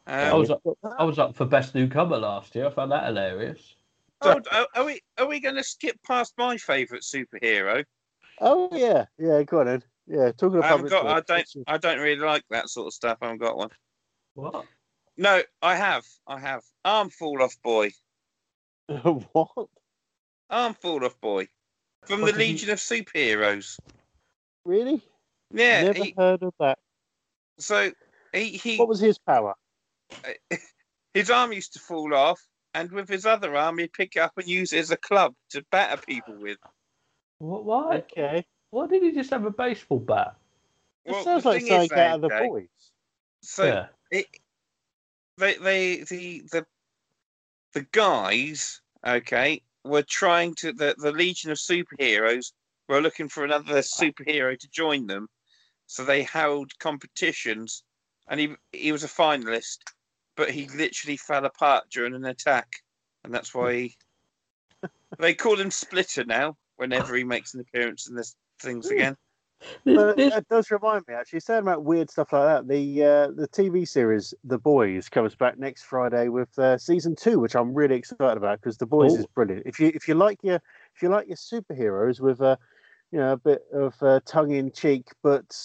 I 0.08 0.30
Um, 0.30 0.40
was 0.40 0.50
up, 0.50 0.62
I 0.98 1.04
was 1.04 1.20
up 1.20 1.36
for 1.36 1.46
best 1.46 1.76
newcomer 1.76 2.18
last 2.18 2.56
year. 2.56 2.68
I 2.68 2.70
found 2.72 2.92
that 2.92 3.06
hilarious. 3.06 3.76
oh, 4.22 4.42
are, 4.52 4.68
are 4.76 4.86
we 4.86 5.02
are 5.18 5.28
we 5.28 5.40
going 5.40 5.56
to 5.56 5.64
skip 5.64 5.98
past 6.06 6.34
my 6.38 6.58
favourite 6.58 7.04
superhero? 7.04 7.86
oh 8.40 8.70
yeah, 8.72 9.06
yeah. 9.18 9.44
Go 9.44 9.60
on 9.60 9.66
then. 9.68 9.84
Yeah, 10.08 10.32
talking 10.32 10.58
of 10.58 10.64
I 10.64 10.68
haven't 10.68 10.90
got. 10.90 11.06
I 11.06 11.22
don't. 11.22 11.48
I 11.68 11.78
don't 11.78 12.00
really 12.00 12.20
like 12.22 12.44
that 12.50 12.70
sort 12.70 12.88
of 12.88 12.94
stuff. 12.94 13.20
I 13.22 13.26
haven't 13.26 13.42
got 13.42 13.58
one. 13.58 13.70
What? 14.34 14.66
No, 15.18 15.42
I 15.62 15.76
have. 15.76 16.06
I 16.28 16.40
have. 16.40 16.64
Arm 16.84 17.10
fall 17.10 17.42
off 17.44 17.56
boy. 17.64 17.92
what? 19.34 19.68
Arm 20.50 20.74
fall 20.74 21.06
off 21.06 21.20
boy. 21.22 21.48
From 22.06 22.22
What 22.22 22.28
the 22.28 22.40
did 22.40 22.42
he- 22.42 22.52
Legion 22.54 22.70
of 22.72 22.80
Superheroes. 22.80 23.78
Really? 24.66 25.02
Yeah. 25.54 25.84
Never 25.84 26.04
he- 26.04 26.16
heard 26.18 26.44
of 26.44 26.54
that. 26.60 26.80
so 27.60 27.92
he, 28.34 28.46
he 28.58 28.78
What 28.78 28.88
was 28.88 29.00
his 29.00 29.18
power? 29.18 29.56
his 31.14 31.30
arm 31.30 31.54
used 31.54 31.74
to 31.74 31.80
fall 31.80 32.14
off, 32.14 32.42
and 32.74 32.92
with 32.92 33.08
his 33.10 33.26
other 33.26 33.56
arm, 33.56 33.78
he'd 33.78 33.94
pick 33.94 34.16
it 34.16 34.20
up 34.20 34.34
and 34.38 34.48
use 34.48 34.74
it 34.74 34.80
as 34.80 34.92
a 34.92 34.98
club 34.98 35.34
to 35.52 35.64
batter 35.72 36.02
people 36.06 36.36
with. 36.36 36.58
What? 37.40 37.66
Why? 37.66 37.98
Okay. 37.98 38.46
Why 38.72 38.88
did 38.88 39.04
he 39.04 39.12
just 39.12 39.30
have 39.32 39.46
a 39.46 39.52
baseball 39.52 40.00
bat? 40.00 40.36
It 41.06 41.12
Well, 41.12 41.24
sounds 41.24 41.46
like 41.46 41.60
thing 41.62 41.68
something 41.70 41.98
is, 41.98 42.04
out 42.04 42.16
of 42.16 42.22
the 42.22 42.48
boys. 42.48 42.68
So 43.42 43.66
yeah. 43.66 43.86
it, 44.12 44.26
they, 45.38 45.56
they, 45.58 45.96
the, 46.04 46.44
the, 46.52 46.66
the 47.74 47.86
guys, 47.92 48.82
okay, 49.06 49.62
were 49.84 50.04
trying 50.04 50.54
to 50.56 50.74
the, 50.74 50.96
the 50.98 51.12
Legion 51.12 51.52
of 51.52 51.58
Superheroes 51.58 52.52
were 52.88 53.02
looking 53.02 53.30
for 53.30 53.44
another 53.44 53.80
superhero 53.80 54.58
to 54.58 54.70
join 54.70 55.08
them, 55.08 55.28
so 55.88 56.04
they 56.04 56.24
held 56.24 56.78
competitions, 56.80 57.84
and 58.30 58.40
he 58.40 58.56
he 58.72 58.92
was 58.92 59.04
a 59.04 59.08
finalist, 59.08 59.78
but 60.36 60.52
he 60.52 60.68
literally 60.70 61.18
fell 61.18 61.46
apart 61.46 61.86
during 61.92 62.14
an 62.14 62.26
attack, 62.26 62.68
and 63.24 63.34
that's 63.34 63.54
why 63.54 63.74
he, 63.74 63.98
they 65.20 65.34
call 65.34 65.60
him 65.60 65.72
Splitter 65.72 66.26
now. 66.26 66.58
Whenever 66.78 67.16
he 67.16 67.24
makes 67.24 67.54
an 67.54 67.62
appearance 67.62 68.10
in 68.10 68.16
this 68.16 68.36
things 68.60 68.90
again, 68.90 69.16
But 69.86 70.20
that 70.28 70.48
does 70.50 70.72
remind 70.72 71.06
me, 71.08 71.14
actually, 71.14 71.40
saying 71.42 71.62
about 71.62 71.84
weird 71.84 72.10
stuff 72.10 72.34
like 72.34 72.44
that. 72.44 72.68
The 72.68 73.04
uh, 73.04 73.28
the 73.32 73.48
TV 73.48 73.88
series 73.88 74.34
The 74.44 74.58
Boys 74.58 75.10
comes 75.10 75.36
back 75.36 75.58
next 75.58 75.84
Friday 75.84 76.30
with 76.30 76.58
uh, 76.60 76.78
season 76.78 77.16
two, 77.16 77.40
which 77.40 77.56
I'm 77.56 77.74
really 77.74 77.96
excited 77.96 78.38
about 78.38 78.60
because 78.62 78.78
The 78.78 78.86
Boys 78.86 79.14
Oh. 79.14 79.18
is 79.18 79.26
brilliant. 79.26 79.66
If 79.66 79.80
you 79.80 79.92
if 79.94 80.08
you 80.08 80.16
like 80.16 80.40
your 80.44 80.62
if 80.96 81.02
you 81.02 81.10
like 81.10 81.28
your 81.28 81.38
superheroes 81.38 82.20
with 82.20 82.42
a 82.42 82.58
you 83.12 83.20
know 83.20 83.34
a 83.34 83.38
bit 83.38 83.64
of 83.74 83.96
uh, 84.02 84.20
tongue 84.26 84.52
in 84.52 84.72
cheek 84.72 85.08
but 85.24 85.56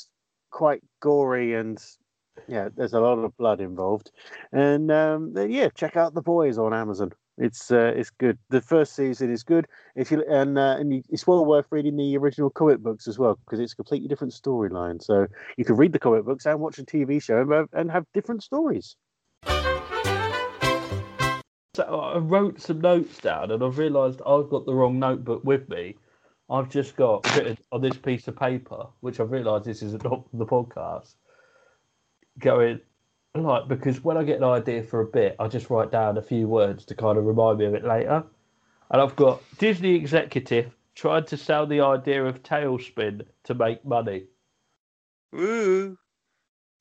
quite 0.51 0.83
gory 1.01 1.55
and 1.55 1.83
yeah, 2.49 2.69
there's 2.75 2.93
a 2.93 3.01
lot 3.01 3.19
of 3.19 3.37
blood 3.37 3.61
involved, 3.61 4.11
and 4.53 4.91
um, 4.91 5.33
then 5.33 5.51
yeah, 5.51 5.69
check 5.71 5.97
out 5.97 6.15
The 6.15 6.23
Boys 6.23 6.59
on 6.59 6.73
Amazon. 6.75 7.13
It's 7.39 7.71
uh, 7.71 7.93
it's 7.95 8.11
good. 8.11 8.39
The 8.49 8.61
first 8.63 8.95
season 8.95 9.31
is 9.31 9.43
good. 9.43 9.67
If 9.95 10.11
you 10.11 10.25
and 10.29 10.59
uh, 10.59 10.77
and 10.79 10.93
you, 10.95 11.03
it's 11.11 11.27
well 11.27 11.45
worth 11.45 11.67
reading 11.71 11.97
the 11.97 12.17
original 12.17 12.49
comic 12.51 12.79
books 12.81 13.07
as 13.07 13.19
well 13.19 13.39
because 13.45 13.61
it's 13.61 13.75
a 13.75 13.77
completely 13.77 14.09
different 14.09 14.33
storyline. 14.33 15.03
So 15.03 15.27
you 15.57 15.65
can 15.65 15.77
read 15.77 15.93
the 15.93 15.99
comic 15.99 16.25
books 16.25 16.47
and 16.47 16.59
watch 16.61 16.79
a 16.79 16.85
TV 16.85 17.23
show 17.23 17.41
and, 17.41 17.53
have- 17.53 17.69
and 17.75 17.91
have 17.91 18.07
different 18.15 18.43
stories. 18.43 18.97
So 21.75 21.83
I 21.85 22.17
wrote 22.17 22.59
some 22.59 22.81
notes 22.81 23.19
down, 23.19 23.51
and 23.51 23.63
I've 23.63 23.77
realised 23.77 24.23
I've 24.27 24.49
got 24.49 24.65
the 24.65 24.73
wrong 24.73 24.99
notebook 24.99 25.45
with 25.45 25.69
me. 25.69 25.97
I've 26.49 26.71
just 26.71 26.97
got 26.97 27.27
written 27.37 27.59
on 27.71 27.83
this 27.83 27.97
piece 27.99 28.29
of 28.29 28.37
paper, 28.37 28.87
which 29.01 29.21
I've 29.21 29.31
realised 29.31 29.67
this 29.67 29.83
is 29.83 29.93
not 30.03 30.25
the 30.33 30.47
podcast. 30.47 31.17
Going 32.39 32.81
like 33.43 33.69
because 33.69 34.03
when 34.03 34.17
I 34.17 34.25
get 34.25 34.39
an 34.39 34.45
idea 34.45 34.83
for 34.83 35.01
a 35.01 35.07
bit, 35.07 35.37
I 35.39 35.49
just 35.49 35.71
write 35.71 35.91
down 35.91 36.19
a 36.19 36.23
few 36.23 36.49
words 36.49 36.85
to 36.87 36.95
kind 36.95 37.19
of 37.19 37.25
remind 37.25 37.59
me 37.59 37.67
of 37.67 37.75
it 37.75 37.85
later. 37.85 38.25
And 38.91 39.03
I've 39.03 39.17
got 39.17 39.43
Disney 39.59 39.95
executive 39.95 40.73
tried 40.97 41.27
to 41.29 41.37
sell 41.37 41.67
the 41.67 41.81
idea 41.81 42.25
of 42.25 42.43
TaleSpin 42.43 43.27
to 43.45 43.55
make 43.55 43.85
money. 43.85 44.25
Ooh, 45.35 45.97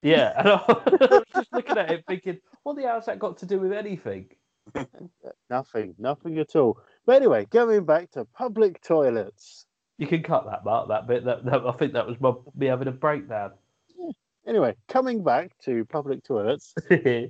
Yeah, 0.01 0.33
and 0.37 0.47
I 0.49 0.63
was 0.67 1.23
just 1.33 1.53
looking 1.53 1.77
at 1.77 1.91
it 1.91 2.03
thinking, 2.07 2.39
what 2.63 2.77
the 2.77 2.83
hell's 2.83 3.05
that 3.05 3.19
got 3.19 3.37
to 3.39 3.45
do 3.45 3.59
with 3.59 3.73
anything? 3.73 4.29
Nothing, 5.49 5.93
nothing 5.99 6.39
at 6.39 6.55
all. 6.55 6.79
But 7.05 7.17
anyway, 7.17 7.45
going 7.45 7.85
back 7.85 8.09
to 8.11 8.25
public 8.25 8.81
toilets. 8.81 9.67
You 9.99 10.07
can 10.07 10.23
cut 10.23 10.45
that, 10.47 10.65
Mark. 10.65 10.87
That 10.87 11.07
bit. 11.07 11.23
That, 11.23 11.45
that 11.45 11.67
I 11.67 11.71
think 11.73 11.93
that 11.93 12.07
was 12.07 12.19
my, 12.19 12.33
me 12.55 12.65
having 12.65 12.87
a 12.87 12.91
breakdown. 12.91 13.51
Anyway, 14.47 14.75
coming 14.87 15.23
back 15.23 15.51
to 15.65 15.85
public 15.85 16.23
toilets. 16.23 16.73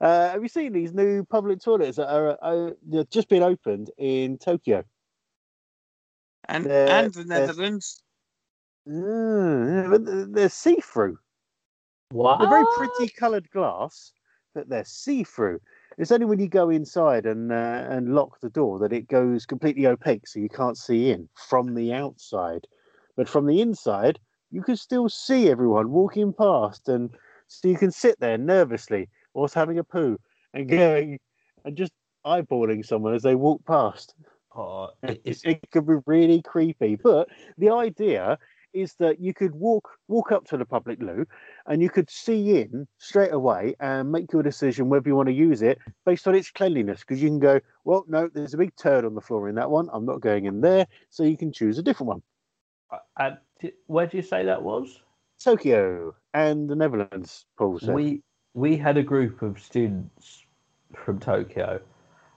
Uh, 0.00 0.30
have 0.30 0.42
you 0.42 0.48
seen 0.48 0.72
these 0.72 0.94
new 0.94 1.24
public 1.24 1.60
toilets 1.60 1.96
that 1.96 2.08
are 2.08 2.38
uh, 2.40 2.70
just 3.10 3.28
been 3.28 3.42
opened 3.42 3.90
in 3.98 4.38
Tokyo? 4.38 4.84
and 6.48 6.64
They're- 6.64 6.88
and 6.88 7.12
the 7.12 7.24
Netherlands. 7.24 8.00
Mm, 8.88 10.04
they're- 10.04 10.26
they're 10.26 10.48
see-through. 10.48 11.18
what? 12.12 12.38
They're 12.38 12.48
very 12.48 12.64
pretty 12.76 13.08
coloured 13.12 13.50
glass, 13.50 14.12
but 14.54 14.68
they're 14.68 14.84
see-through. 14.84 15.60
It's 15.98 16.12
only 16.12 16.26
when 16.26 16.38
you 16.38 16.48
go 16.48 16.70
inside 16.70 17.26
and 17.26 17.50
uh, 17.52 17.86
and 17.90 18.14
lock 18.14 18.40
the 18.40 18.50
door 18.50 18.78
that 18.78 18.92
it 18.92 19.08
goes 19.08 19.44
completely 19.44 19.86
opaque, 19.88 20.28
so 20.28 20.38
you 20.38 20.48
can't 20.48 20.78
see 20.78 21.10
in 21.10 21.28
from 21.34 21.74
the 21.74 21.92
outside. 21.92 22.66
But 23.16 23.28
from 23.28 23.46
the 23.46 23.60
inside, 23.60 24.20
you 24.50 24.62
can 24.62 24.76
still 24.76 25.08
see 25.08 25.48
everyone 25.50 25.90
walking 25.90 26.32
past, 26.32 26.88
and 26.88 27.10
so 27.48 27.68
you 27.68 27.76
can 27.76 27.90
sit 27.90 28.18
there 28.20 28.38
nervously, 28.38 29.08
whilst 29.34 29.54
having 29.54 29.78
a 29.78 29.84
poo, 29.84 30.18
and 30.54 30.68
going 30.68 31.18
and 31.64 31.76
just 31.76 31.92
eyeballing 32.26 32.84
someone 32.84 33.14
as 33.14 33.22
they 33.22 33.34
walk 33.34 33.64
past. 33.66 34.14
Oh, 34.54 34.90
It, 35.02 35.10
it- 35.10 35.20
it's, 35.24 35.44
it 35.44 35.70
could 35.70 35.86
be 35.86 35.94
really 36.06 36.42
creepy, 36.42 36.96
but 36.96 37.28
the 37.58 37.70
idea 37.70 38.38
is 38.72 38.94
that 39.00 39.20
you 39.20 39.34
could 39.34 39.52
walk 39.54 39.88
walk 40.06 40.30
up 40.30 40.44
to 40.46 40.56
the 40.56 40.64
public 40.64 41.00
loo 41.02 41.26
and 41.66 41.82
you 41.82 41.90
could 41.90 42.08
see 42.08 42.60
in 42.60 42.86
straight 42.98 43.32
away 43.32 43.74
and 43.80 44.12
make 44.12 44.32
your 44.32 44.44
decision 44.44 44.88
whether 44.88 45.08
you 45.08 45.16
want 45.16 45.28
to 45.28 45.32
use 45.34 45.60
it 45.60 45.78
based 46.06 46.28
on 46.28 46.36
its 46.36 46.52
cleanliness 46.52 47.00
because 47.00 47.20
you 47.20 47.28
can 47.28 47.40
go 47.40 47.58
well 47.84 48.04
no 48.06 48.28
there's 48.32 48.54
a 48.54 48.58
big 48.58 48.74
turd 48.76 49.04
on 49.04 49.16
the 49.16 49.20
floor 49.20 49.48
in 49.48 49.56
that 49.56 49.68
one 49.68 49.88
i'm 49.92 50.06
not 50.06 50.20
going 50.20 50.44
in 50.44 50.60
there 50.60 50.86
so 51.08 51.24
you 51.24 51.36
can 51.36 51.52
choose 51.52 51.78
a 51.78 51.82
different 51.82 52.06
one 52.06 52.22
and 53.18 53.36
di- 53.60 53.72
where 53.86 54.06
do 54.06 54.16
you 54.16 54.22
say 54.22 54.44
that 54.44 54.62
was? 54.62 55.00
tokyo 55.42 56.14
and 56.34 56.68
the 56.68 56.76
netherlands 56.76 57.46
paul 57.56 57.78
said 57.78 57.94
We 57.94 58.22
we 58.54 58.76
had 58.76 58.96
a 58.96 59.02
group 59.02 59.42
of 59.42 59.60
students 59.60 60.44
from 60.94 61.20
Tokyo, 61.20 61.80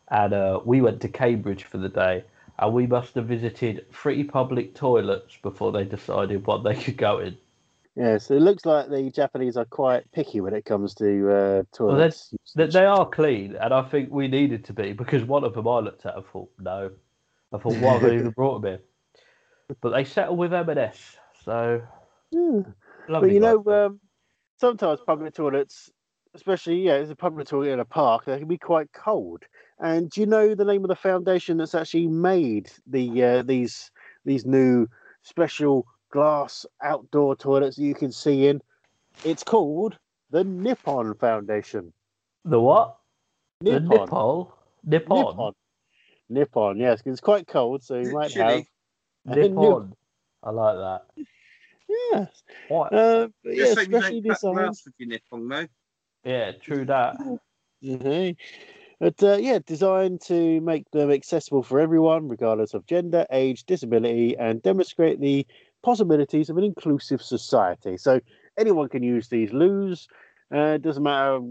and 0.09 0.33
uh, 0.33 0.59
we 0.63 0.79
went 0.81 1.01
to 1.01 1.09
Cambridge 1.09 1.63
for 1.63 1.79
the 1.79 1.89
day, 1.89 2.23
and 2.59 2.73
we 2.73 2.85
must 2.85 3.15
have 3.15 3.25
visited 3.25 3.85
three 3.91 4.23
public 4.23 4.75
toilets 4.75 5.37
before 5.41 5.71
they 5.71 5.83
decided 5.85 6.45
what 6.45 6.63
they 6.63 6.75
could 6.75 6.97
go 6.97 7.19
in. 7.19 7.35
yeah 7.95 8.17
so 8.17 8.35
it 8.35 8.41
looks 8.41 8.65
like 8.65 8.89
the 8.89 9.09
japanese 9.11 9.57
are 9.57 9.65
quite 9.65 10.09
picky 10.11 10.39
when 10.41 10.53
it 10.53 10.65
comes 10.65 10.93
to 10.95 11.29
uh 11.29 11.63
Well, 11.79 11.97
toilets 11.97 12.33
They, 12.55 12.67
they 12.67 12.85
are 12.85 13.07
clean, 13.09 13.55
and 13.55 13.73
I 13.73 13.81
think 13.81 14.11
we 14.11 14.27
needed 14.27 14.65
to 14.65 14.73
be 14.73 14.93
because 14.93 15.23
one 15.23 15.43
of 15.43 15.53
them 15.55 15.67
I 15.67 15.79
looked 15.79 16.05
at 16.05 16.15
and 16.15 16.25
thought, 16.25 16.51
no, 16.59 16.91
I 17.51 17.57
thought, 17.57 17.75
why 17.77 17.93
have 17.93 18.03
they 18.03 18.15
even 18.15 18.31
brought 18.31 18.61
them 18.61 18.73
in? 18.75 18.79
But 19.81 19.89
they 19.91 20.03
settle 20.03 20.35
with 20.35 20.53
M&S, 20.53 21.17
so 21.43 21.81
Yeah. 22.31 22.61
lovely. 23.07 23.19
But 23.19 23.29
you 23.33 23.39
know, 23.39 23.63
um, 23.67 23.99
sometimes 24.59 24.99
public 25.05 25.33
toilets, 25.33 25.91
especially 26.33 26.81
yeah, 26.81 26.95
it's 26.95 27.11
a 27.11 27.15
public 27.15 27.47
toilet 27.47 27.69
in 27.69 27.79
a 27.79 27.85
park, 27.85 28.25
they 28.25 28.39
can 28.39 28.47
be 28.47 28.57
quite 28.57 28.91
cold. 28.93 29.43
And 29.79 30.09
do 30.09 30.21
you 30.21 30.27
know 30.27 30.55
the 30.55 30.65
name 30.65 30.83
of 30.83 30.87
the 30.89 30.95
foundation 30.95 31.57
that's 31.57 31.75
actually 31.75 32.07
made 32.07 32.71
the 32.87 33.23
uh, 33.23 33.41
these 33.43 33.91
these 34.25 34.45
new 34.45 34.87
special 35.21 35.85
glass 36.11 36.65
outdoor 36.81 37.35
toilets 37.35 37.75
that 37.77 37.83
you 37.83 37.95
can 37.95 38.11
see 38.11 38.47
in? 38.47 38.61
It's 39.25 39.43
called 39.43 39.97
the 40.29 40.43
Nippon 40.43 41.13
Foundation. 41.15 41.93
the 42.45 42.59
what? 42.59 42.97
The 43.59 43.79
Nippon. 43.79 44.09
Nippon. 44.09 44.47
Nippon. 44.85 45.17
Nippon. 45.17 45.53
Nippon. 46.29 46.77
Yes, 46.77 47.01
'cause 47.01 47.11
it's 47.11 47.21
quite 47.21 47.47
cold, 47.47 47.83
so 47.83 47.95
you 47.97 48.11
might 48.11 48.31
Chilly. 48.31 48.67
Have. 49.27 49.37
Nippon. 49.37 49.95
I 50.43 50.49
like 50.51 50.75
that. 50.75 51.25
Yes. 52.11 52.43
What? 52.69 52.93
Uh, 52.93 53.27
but 53.43 53.55
yeah, 53.55 53.63
Just 53.65 53.75
so 53.75 53.81
you 53.81 53.87
especially 53.97 54.21
don't 54.21 54.29
cut 54.29 54.35
designed. 54.35 54.57
glass 54.57 54.83
with 54.85 55.07
nippon, 55.07 55.47
though. 55.47 55.67
Yeah, 56.23 56.51
true 56.53 56.85
that. 56.85 57.17
Mhm. 57.83 58.35
But 58.99 59.21
uh, 59.21 59.35
yeah, 59.35 59.59
designed 59.65 60.21
to 60.21 60.61
make 60.61 60.89
them 60.91 61.11
accessible 61.11 61.63
for 61.63 61.79
everyone, 61.79 62.29
regardless 62.29 62.73
of 62.73 62.85
gender, 62.85 63.25
age, 63.31 63.65
disability, 63.65 64.37
and 64.37 64.61
demonstrate 64.61 65.19
the 65.19 65.45
possibilities 65.81 66.49
of 66.49 66.57
an 66.57 66.63
inclusive 66.63 67.21
society. 67.21 67.97
So 67.97 68.21
anyone 68.57 68.87
can 68.87 69.03
use 69.03 69.27
these 69.27 69.51
loos. 69.51 70.07
Uh, 70.53 70.77
doesn't 70.77 71.03
matter 71.03 71.41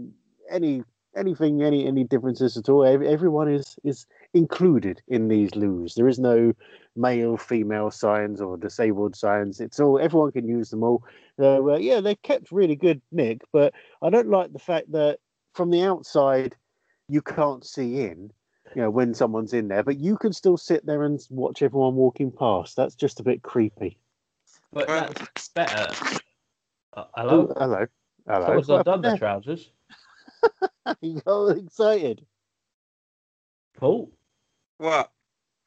any 0.49 0.83
anything, 1.15 1.61
any 1.63 1.85
any 1.87 2.03
differences 2.03 2.57
at 2.57 2.69
all. 2.69 2.83
Everyone 2.85 3.51
is 3.51 3.75
is 3.83 4.05
included 4.33 5.01
in 5.07 5.27
these 5.27 5.55
loos. 5.55 5.95
There 5.95 6.07
is 6.07 6.19
no 6.19 6.53
male, 6.95 7.37
female 7.37 7.91
signs 7.91 8.41
or 8.41 8.57
disabled 8.57 9.15
signs. 9.15 9.59
It's 9.59 9.79
all 9.79 9.99
everyone 9.99 10.31
can 10.31 10.47
use 10.47 10.69
them 10.69 10.83
all. 10.83 11.03
So 11.37 11.71
uh, 11.71 11.77
yeah, 11.77 12.01
they're 12.01 12.15
kept 12.15 12.51
really 12.51 12.75
good, 12.75 13.01
Nick. 13.11 13.41
But 13.51 13.73
I 14.01 14.09
don't 14.09 14.29
like 14.29 14.53
the 14.53 14.59
fact 14.59 14.91
that 14.91 15.19
from 15.53 15.69
the 15.69 15.83
outside 15.83 16.55
you 17.09 17.21
can't 17.21 17.65
see 17.65 17.99
in 18.01 18.31
you 18.75 18.81
know 18.81 18.89
when 18.89 19.13
someone's 19.13 19.53
in 19.53 19.67
there 19.67 19.83
but 19.83 19.99
you 19.99 20.17
can 20.17 20.31
still 20.33 20.57
sit 20.57 20.85
there 20.85 21.03
and 21.03 21.19
watch 21.29 21.61
everyone 21.61 21.95
walking 21.95 22.31
past 22.31 22.75
that's 22.75 22.95
just 22.95 23.19
a 23.19 23.23
bit 23.23 23.43
creepy 23.43 23.97
But 24.71 24.87
Well- 24.87 25.09
that's 25.09 25.49
better. 25.49 25.93
Uh, 26.95 27.03
hello? 27.15 27.47
Oh, 27.49 27.59
hello 27.59 27.85
hello 28.25 28.45
Someone's 28.45 28.67
What 28.67 28.75
not 28.77 28.85
done 28.85 29.03
happened 29.03 29.13
the 29.13 29.17
trousers. 29.19 29.69
you 31.01 31.15
got 31.21 31.27
all 31.31 31.49
excited. 31.49 32.25
Paul? 33.77 34.11
What? 34.77 35.11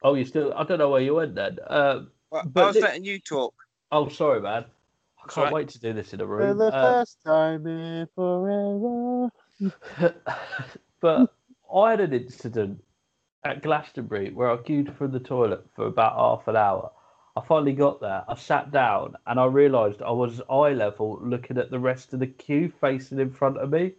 Oh, 0.03 0.13
you 0.13 0.25
still? 0.25 0.53
I 0.55 0.63
don't 0.63 0.77
know 0.79 0.89
where 0.89 1.01
you 1.01 1.15
went 1.15 1.35
then. 1.35 1.57
Um, 1.67 2.11
What? 2.29 2.53
But 2.53 2.63
I 2.63 2.67
was 2.67 2.75
Nick- 2.75 2.83
letting 2.83 3.05
you 3.05 3.19
talk. 3.19 3.53
oh, 3.91 4.09
sorry, 4.09 4.41
man. 4.41 4.65
I 5.23 5.27
can't 5.33 5.45
right. 5.45 5.53
wait 5.53 5.69
to 5.69 5.79
do 5.79 5.93
this 5.93 6.13
in 6.13 6.21
a 6.21 6.25
room. 6.25 6.49
For 6.49 6.53
the 6.65 6.73
Uh, 6.75 6.81
first 7.03 7.21
time 7.23 7.67
in 7.67 8.07
forever. 8.15 9.29
but 11.01 11.33
I 11.73 11.89
had 11.91 11.99
an 11.99 12.13
incident 12.13 12.83
at 13.43 13.61
Glastonbury 13.61 14.31
where 14.31 14.51
I 14.51 14.57
queued 14.57 14.93
for 14.97 15.07
the 15.07 15.19
toilet 15.19 15.65
for 15.75 15.87
about 15.87 16.15
half 16.15 16.47
an 16.47 16.55
hour. 16.55 16.91
I 17.35 17.41
finally 17.45 17.73
got 17.73 17.99
there. 18.01 18.23
I 18.27 18.35
sat 18.35 18.71
down 18.71 19.15
and 19.25 19.39
I 19.39 19.45
realised 19.45 20.01
I 20.01 20.11
was 20.11 20.41
eye 20.49 20.73
level 20.73 21.19
looking 21.21 21.57
at 21.57 21.71
the 21.71 21.79
rest 21.79 22.13
of 22.13 22.19
the 22.19 22.27
queue 22.27 22.71
facing 22.81 23.19
in 23.19 23.31
front 23.31 23.57
of 23.57 23.69
me. 23.69 23.93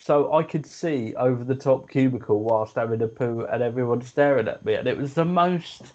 So 0.00 0.32
I 0.32 0.42
could 0.42 0.64
see 0.64 1.14
over 1.16 1.42
the 1.44 1.54
top 1.56 1.90
cubicle 1.90 2.40
whilst 2.42 2.76
having 2.76 3.02
a 3.02 3.08
poo 3.08 3.42
and 3.44 3.62
everyone 3.62 4.02
staring 4.02 4.48
at 4.48 4.64
me. 4.64 4.74
And 4.74 4.86
it 4.86 4.96
was 4.96 5.14
the 5.14 5.24
most 5.24 5.92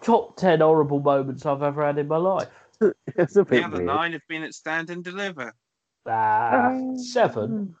top 0.00 0.36
10 0.36 0.60
horrible 0.60 1.00
moments 1.00 1.46
I've 1.46 1.62
ever 1.62 1.84
had 1.86 1.98
in 1.98 2.08
my 2.08 2.16
life. 2.16 2.48
it's 3.06 3.36
a 3.36 3.44
The 3.44 3.62
other 3.62 3.76
weird. 3.76 3.86
nine 3.86 4.12
have 4.12 4.26
been 4.28 4.42
at 4.42 4.54
stand 4.54 4.90
and 4.90 5.02
deliver. 5.02 5.54
Ah, 6.06 6.76
seven. 6.96 7.76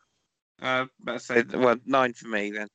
Uh, 0.62 0.86
let's 1.04 1.26
say 1.26 1.42
well 1.42 1.76
nine 1.84 2.12
for 2.14 2.28
me 2.28 2.50
then. 2.50 2.68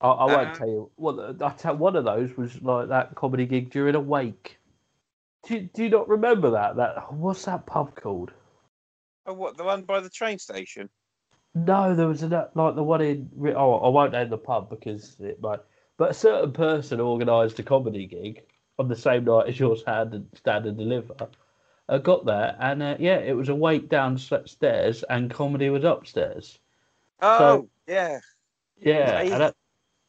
I, 0.00 0.08
I 0.08 0.24
won't 0.24 0.54
Uh, 0.54 0.56
tell 0.56 0.68
you. 0.68 0.90
Well, 0.96 1.36
I 1.42 1.50
tell 1.50 1.76
one 1.76 1.94
of 1.94 2.04
those 2.04 2.36
was 2.36 2.60
like 2.62 2.88
that 2.88 3.14
comedy 3.14 3.46
gig 3.46 3.70
during 3.70 3.94
a 3.94 4.00
wake. 4.00 4.58
Do 5.46 5.60
do 5.60 5.84
you 5.84 5.90
not 5.90 6.08
remember 6.08 6.50
that? 6.50 6.76
That 6.76 7.12
what's 7.12 7.44
that 7.44 7.66
pub 7.66 7.94
called? 7.94 8.32
Oh, 9.26 9.34
what 9.34 9.56
the 9.56 9.64
one 9.64 9.82
by 9.82 10.00
the 10.00 10.10
train 10.10 10.38
station? 10.38 10.88
No, 11.66 11.94
there 11.94 12.06
was 12.06 12.22
a 12.22 12.50
like 12.54 12.74
the 12.74 12.82
one 12.82 13.00
in. 13.00 13.30
Oh, 13.56 13.74
I 13.74 13.88
won't 13.88 14.12
name 14.12 14.30
the 14.30 14.38
pub 14.38 14.70
because 14.70 15.16
it 15.20 15.40
might. 15.40 15.60
But 15.96 16.10
a 16.10 16.14
certain 16.14 16.52
person 16.52 17.00
organised 17.00 17.58
a 17.58 17.62
comedy 17.62 18.06
gig 18.06 18.42
on 18.78 18.88
the 18.88 18.96
same 18.96 19.24
night 19.24 19.48
as 19.48 19.58
yours 19.58 19.82
had 19.86 20.12
and 20.12 20.28
stand 20.34 20.66
and 20.66 20.78
deliver. 20.78 21.14
I 21.88 21.98
got 21.98 22.24
there 22.24 22.56
and 22.60 22.82
uh, 22.82 22.96
yeah, 22.98 23.16
it 23.16 23.36
was 23.36 23.48
a 23.48 23.54
wake 23.54 23.88
downstairs 23.88 25.02
and 25.04 25.30
comedy 25.30 25.70
was 25.70 25.84
upstairs. 25.84 26.58
Oh 27.20 27.68
yeah, 27.86 28.20
Yeah, 28.80 29.16
Right. 29.16 29.32
and 29.32 29.40
that, 29.40 29.56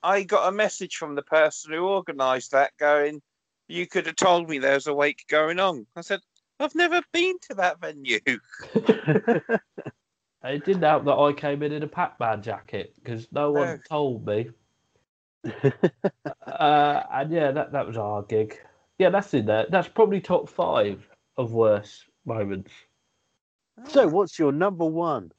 I 0.03 0.23
got 0.23 0.47
a 0.47 0.51
message 0.51 0.97
from 0.97 1.15
the 1.15 1.23
person 1.23 1.73
who 1.73 1.87
organised 1.87 2.51
that 2.51 2.77
going, 2.77 3.21
"You 3.67 3.87
could 3.87 4.05
have 4.05 4.17
told 4.17 4.49
me 4.49 4.59
there 4.59 4.75
was 4.75 4.87
a 4.87 4.93
wake 4.93 5.25
going 5.27 5.59
on." 5.59 5.87
I 5.95 6.01
said, 6.01 6.19
"I've 6.59 6.75
never 6.75 7.01
been 7.11 7.39
to 7.49 7.55
that 7.55 7.79
venue." 7.79 8.19
It 10.43 10.63
didn't 10.63 10.83
help 10.83 11.05
that 11.05 11.17
I 11.17 11.33
came 11.33 11.63
in 11.63 11.71
in 11.73 11.83
a 11.83 11.87
Pac-Man 11.87 12.41
jacket 12.41 12.93
because 13.01 13.27
no 13.31 13.51
one 13.51 13.67
No. 13.67 13.77
told 13.89 14.25
me. 14.25 14.49
uh, 16.47 17.03
and 17.11 17.31
yeah, 17.31 17.51
that, 17.51 17.71
that 17.71 17.87
was 17.87 17.97
our 17.97 18.23
gig. 18.23 18.57
Yeah, 18.97 19.09
that's 19.09 19.33
in 19.33 19.45
there. 19.45 19.65
That's 19.69 19.87
probably 19.87 20.21
top 20.21 20.49
five 20.49 21.07
of 21.37 21.53
worst 21.53 22.05
moments. 22.25 22.71
So, 23.85 24.07
what's 24.07 24.37
your 24.37 24.51
number 24.51 24.85
one? 24.85 25.31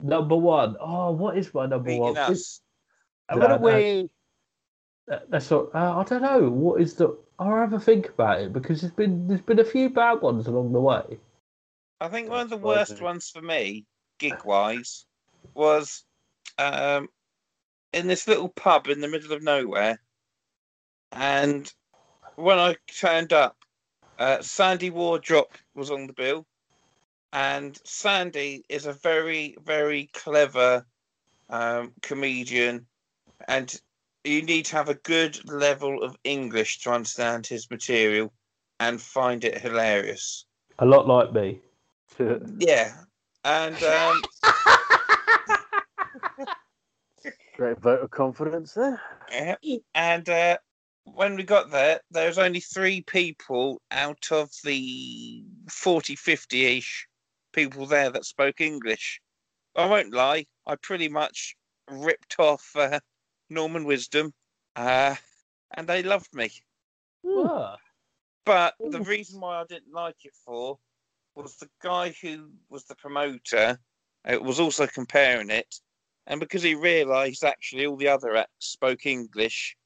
Number 0.00 0.36
one. 0.36 0.76
Oh, 0.80 1.12
what 1.12 1.36
is 1.36 1.52
my 1.52 1.66
number 1.66 1.94
one? 1.94 2.14
Beating 2.14 2.18
us. 2.18 2.60
What 3.30 3.50
are 3.50 3.58
we? 3.58 4.08
uh, 5.10 5.18
that's 5.28 5.50
all, 5.50 5.70
uh, 5.74 5.98
I 5.98 6.04
don't 6.04 6.22
know. 6.22 6.48
What 6.48 6.80
is 6.80 6.94
the? 6.94 7.16
I'll 7.38 7.56
have 7.56 7.72
a 7.72 7.80
think 7.80 8.08
about 8.08 8.40
it 8.40 8.52
because 8.52 8.80
there's 8.80 8.92
been 8.92 9.26
there's 9.26 9.40
been 9.40 9.58
a 9.58 9.64
few 9.64 9.90
bad 9.90 10.20
ones 10.22 10.46
along 10.46 10.72
the 10.72 10.80
way. 10.80 11.18
I 12.00 12.08
think 12.08 12.30
one 12.30 12.40
of 12.40 12.50
the 12.50 12.56
worst 12.56 13.00
ones 13.00 13.30
for 13.30 13.42
me, 13.42 13.84
gig 14.18 14.44
wise, 14.44 15.06
was 15.54 16.04
um, 16.58 17.08
in 17.92 18.06
this 18.06 18.26
little 18.26 18.48
pub 18.48 18.88
in 18.88 19.00
the 19.00 19.08
middle 19.08 19.32
of 19.32 19.42
nowhere. 19.42 20.00
And 21.12 21.72
when 22.36 22.58
I 22.58 22.76
turned 22.98 23.32
up, 23.32 23.56
uh, 24.18 24.40
Sandy 24.40 24.90
Wardrop 24.90 25.56
was 25.74 25.90
on 25.90 26.06
the 26.06 26.12
bill. 26.12 26.46
And 27.32 27.78
Sandy 27.84 28.64
is 28.68 28.86
a 28.86 28.92
very, 28.92 29.56
very 29.64 30.10
clever 30.12 30.86
um, 31.48 31.92
comedian. 32.02 32.86
And 33.48 33.74
you 34.24 34.42
need 34.42 34.66
to 34.66 34.76
have 34.76 34.88
a 34.88 34.94
good 34.94 35.48
level 35.50 36.02
of 36.02 36.16
English 36.24 36.80
to 36.82 36.90
understand 36.90 37.46
his 37.46 37.70
material 37.70 38.32
and 38.80 39.00
find 39.00 39.44
it 39.44 39.60
hilarious. 39.60 40.46
A 40.78 40.86
lot 40.86 41.06
like 41.06 41.32
me. 41.32 41.60
Yeah. 42.58 42.92
And 43.44 43.82
um, 43.82 44.22
Great 47.56 47.80
vote 47.80 48.00
of 48.00 48.10
confidence 48.10 48.74
there. 48.74 49.00
Yeah. 49.30 49.56
And 49.94 50.28
uh, 50.28 50.58
when 51.04 51.36
we 51.36 51.44
got 51.44 51.70
there, 51.70 52.00
there 52.10 52.28
was 52.28 52.38
only 52.38 52.60
three 52.60 53.02
people 53.02 53.80
out 53.90 54.26
of 54.30 54.50
the 54.64 55.44
40, 55.68 56.16
50 56.16 56.78
ish 56.78 57.06
people 57.52 57.86
there 57.86 58.10
that 58.10 58.24
spoke 58.24 58.60
English. 58.60 59.20
I 59.76 59.86
won't 59.86 60.12
lie, 60.12 60.46
I 60.66 60.76
pretty 60.76 61.08
much 61.08 61.56
ripped 61.90 62.36
off 62.38 62.70
uh, 62.76 63.00
Norman 63.50 63.84
Wisdom, 63.84 64.32
uh, 64.76 65.14
and 65.74 65.86
they 65.86 66.02
loved 66.02 66.34
me. 66.34 66.50
Ah, 67.26 67.76
But 68.44 68.74
the 68.80 69.00
reason 69.00 69.40
why 69.40 69.60
I 69.60 69.64
didn't 69.64 69.92
like 69.92 70.24
it 70.24 70.34
for 70.44 70.78
was 71.34 71.56
the 71.56 71.68
guy 71.82 72.14
who 72.20 72.50
was 72.68 72.84
the 72.84 72.94
promoter 72.94 73.78
uh, 74.24 74.38
was 74.40 74.60
also 74.60 74.86
compering 74.86 75.50
it, 75.50 75.80
and 76.26 76.40
because 76.40 76.62
he 76.62 76.74
realised 76.74 77.44
actually 77.44 77.86
all 77.86 77.96
the 77.96 78.08
other 78.08 78.36
acts 78.36 78.66
spoke 78.66 79.06
English, 79.06 79.76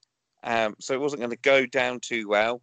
um, 0.45 0.75
so 0.81 0.95
it 0.95 1.01
wasn't 1.01 1.21
going 1.21 1.31
to 1.31 1.37
go 1.37 1.67
down 1.67 2.01
too 2.01 2.29
well. 2.29 2.61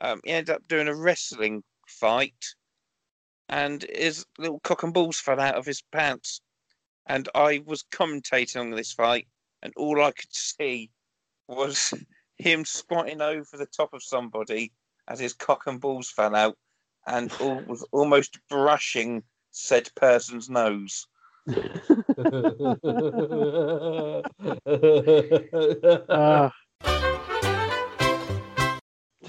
Um, 0.00 0.20
he 0.24 0.32
ended 0.32 0.54
up 0.54 0.66
doing 0.68 0.88
a 0.88 0.94
wrestling 0.94 1.62
fight, 1.86 2.54
and 3.48 3.84
his 3.94 4.24
little 4.38 4.60
cock 4.60 4.82
and 4.82 4.94
balls 4.94 5.20
fell 5.20 5.40
out 5.40 5.56
of 5.56 5.66
his 5.66 5.82
pants. 5.92 6.40
And 7.06 7.28
I 7.34 7.62
was 7.66 7.84
commentating 7.92 8.60
on 8.60 8.70
this 8.70 8.92
fight, 8.92 9.28
and 9.62 9.72
all 9.76 10.02
I 10.02 10.12
could 10.12 10.34
see 10.34 10.90
was 11.48 11.92
him 12.38 12.64
squatting 12.64 13.20
over 13.20 13.56
the 13.56 13.66
top 13.66 13.92
of 13.92 14.02
somebody 14.02 14.72
as 15.08 15.20
his 15.20 15.32
cock 15.32 15.66
and 15.66 15.80
balls 15.80 16.10
fell 16.10 16.34
out 16.34 16.56
and 17.06 17.32
all, 17.40 17.62
was 17.66 17.86
almost 17.92 18.38
brushing 18.48 19.22
said 19.50 19.88
person's 19.94 20.48
nose. 20.48 21.06
Uh, 21.46 21.52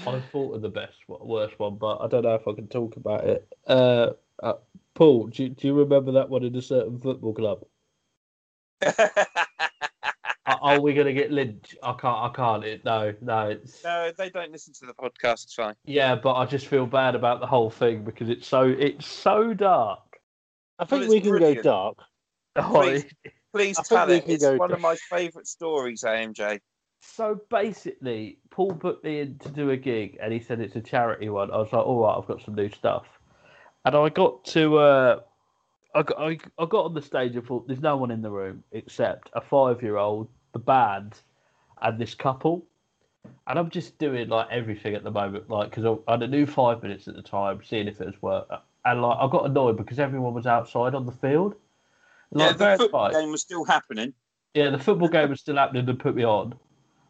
I 0.06 0.20
thought 0.20 0.54
of 0.54 0.62
the 0.62 0.68
best, 0.68 0.96
worst 1.08 1.58
one, 1.58 1.76
but 1.76 1.98
I 1.98 2.08
don't 2.08 2.22
know 2.22 2.34
if 2.34 2.46
I 2.46 2.52
can 2.52 2.68
talk 2.68 2.96
about 2.96 3.24
it. 3.24 3.48
Uh, 3.66 4.10
uh, 4.42 4.54
Paul, 4.94 5.28
do 5.28 5.44
you, 5.44 5.48
do 5.50 5.66
you 5.66 5.74
remember 5.74 6.12
that 6.12 6.28
one 6.28 6.44
in 6.44 6.54
a 6.56 6.62
certain 6.62 7.00
football 7.00 7.34
club? 7.34 7.64
Are, 10.64 10.76
are 10.76 10.80
we 10.80 10.94
going 10.94 11.06
to 11.06 11.12
get 11.12 11.30
lynched? 11.30 11.76
I 11.82 11.92
can't. 11.92 12.16
I 12.16 12.30
can't. 12.34 12.64
It, 12.64 12.84
no, 12.84 13.14
no. 13.20 13.50
It's, 13.50 13.84
no, 13.84 14.10
they 14.16 14.30
don't 14.30 14.50
listen 14.50 14.72
to 14.74 14.86
the 14.86 14.94
podcast. 14.94 15.44
It's 15.44 15.54
fine. 15.54 15.74
yeah, 15.84 16.14
but 16.14 16.34
I 16.34 16.46
just 16.46 16.68
feel 16.68 16.86
bad 16.86 17.14
about 17.14 17.40
the 17.40 17.46
whole 17.46 17.70
thing 17.70 18.02
because 18.02 18.30
it's 18.30 18.46
so 18.46 18.62
it's 18.62 19.06
so 19.06 19.52
dark. 19.52 20.00
I 20.78 20.86
think 20.86 21.04
it's 21.04 21.12
we 21.12 21.20
can 21.20 21.30
brilliant. 21.30 21.62
go 21.62 21.94
dark. 22.56 22.72
Please. 22.72 23.04
Please 23.52 23.78
tell 23.88 24.10
it. 24.10 24.24
It's 24.26 24.44
one 24.44 24.70
to- 24.70 24.74
of 24.76 24.80
my 24.80 24.96
favourite 24.96 25.46
stories, 25.46 26.02
AMJ. 26.02 26.60
So 27.02 27.40
basically, 27.50 28.38
Paul 28.50 28.72
put 28.72 29.04
me 29.04 29.20
in 29.20 29.38
to 29.40 29.50
do 29.50 29.70
a 29.70 29.76
gig, 29.76 30.16
and 30.22 30.32
he 30.32 30.40
said 30.40 30.60
it's 30.60 30.74
a 30.74 30.80
charity 30.80 31.28
one. 31.28 31.50
I 31.50 31.58
was 31.58 31.70
like, 31.72 31.84
all 31.84 32.00
right, 32.00 32.16
I've 32.16 32.26
got 32.26 32.42
some 32.42 32.54
new 32.54 32.70
stuff, 32.70 33.04
and 33.84 33.94
I 33.94 34.08
got 34.08 34.42
to, 34.46 34.78
uh, 34.78 35.20
I 35.94 36.02
got, 36.02 36.18
I, 36.18 36.38
I 36.58 36.64
got 36.66 36.86
on 36.86 36.94
the 36.94 37.02
stage 37.02 37.36
and 37.36 37.46
thought, 37.46 37.68
there's 37.68 37.82
no 37.82 37.98
one 37.98 38.10
in 38.10 38.22
the 38.22 38.30
room 38.30 38.64
except 38.72 39.28
a 39.34 39.42
five-year-old, 39.42 40.28
the 40.54 40.58
band, 40.58 41.14
and 41.82 42.00
this 42.00 42.14
couple, 42.14 42.64
and 43.46 43.58
I'm 43.58 43.68
just 43.68 43.98
doing 43.98 44.28
like 44.28 44.48
everything 44.50 44.94
at 44.94 45.04
the 45.04 45.10
moment, 45.10 45.50
like 45.50 45.70
because 45.70 45.84
I, 45.84 46.10
I 46.10 46.14
had 46.14 46.22
a 46.22 46.28
new 46.28 46.46
five 46.46 46.82
minutes 46.82 47.06
at 47.08 47.14
the 47.14 47.22
time, 47.22 47.60
seeing 47.62 47.88
if 47.88 48.00
it 48.00 48.06
was 48.06 48.22
work, 48.22 48.48
and 48.86 49.02
like 49.02 49.18
I 49.20 49.28
got 49.28 49.44
annoyed 49.44 49.76
because 49.76 49.98
everyone 49.98 50.32
was 50.32 50.46
outside 50.46 50.94
on 50.94 51.04
the 51.04 51.12
field. 51.12 51.54
Yeah, 52.34 52.46
Like, 52.46 52.52
the 52.52 52.58
bear 52.64 52.76
football 52.78 53.10
game 53.10 53.30
was 53.30 53.42
still 53.42 53.64
happening. 53.64 54.14
yeah, 54.54 54.70
the 54.70 54.78
football 54.78 55.08
game 55.08 55.28
was 55.28 55.40
still 55.40 55.56
happening 55.56 55.84
to 55.86 55.94
put 55.94 56.14
me 56.14 56.24
on. 56.24 56.54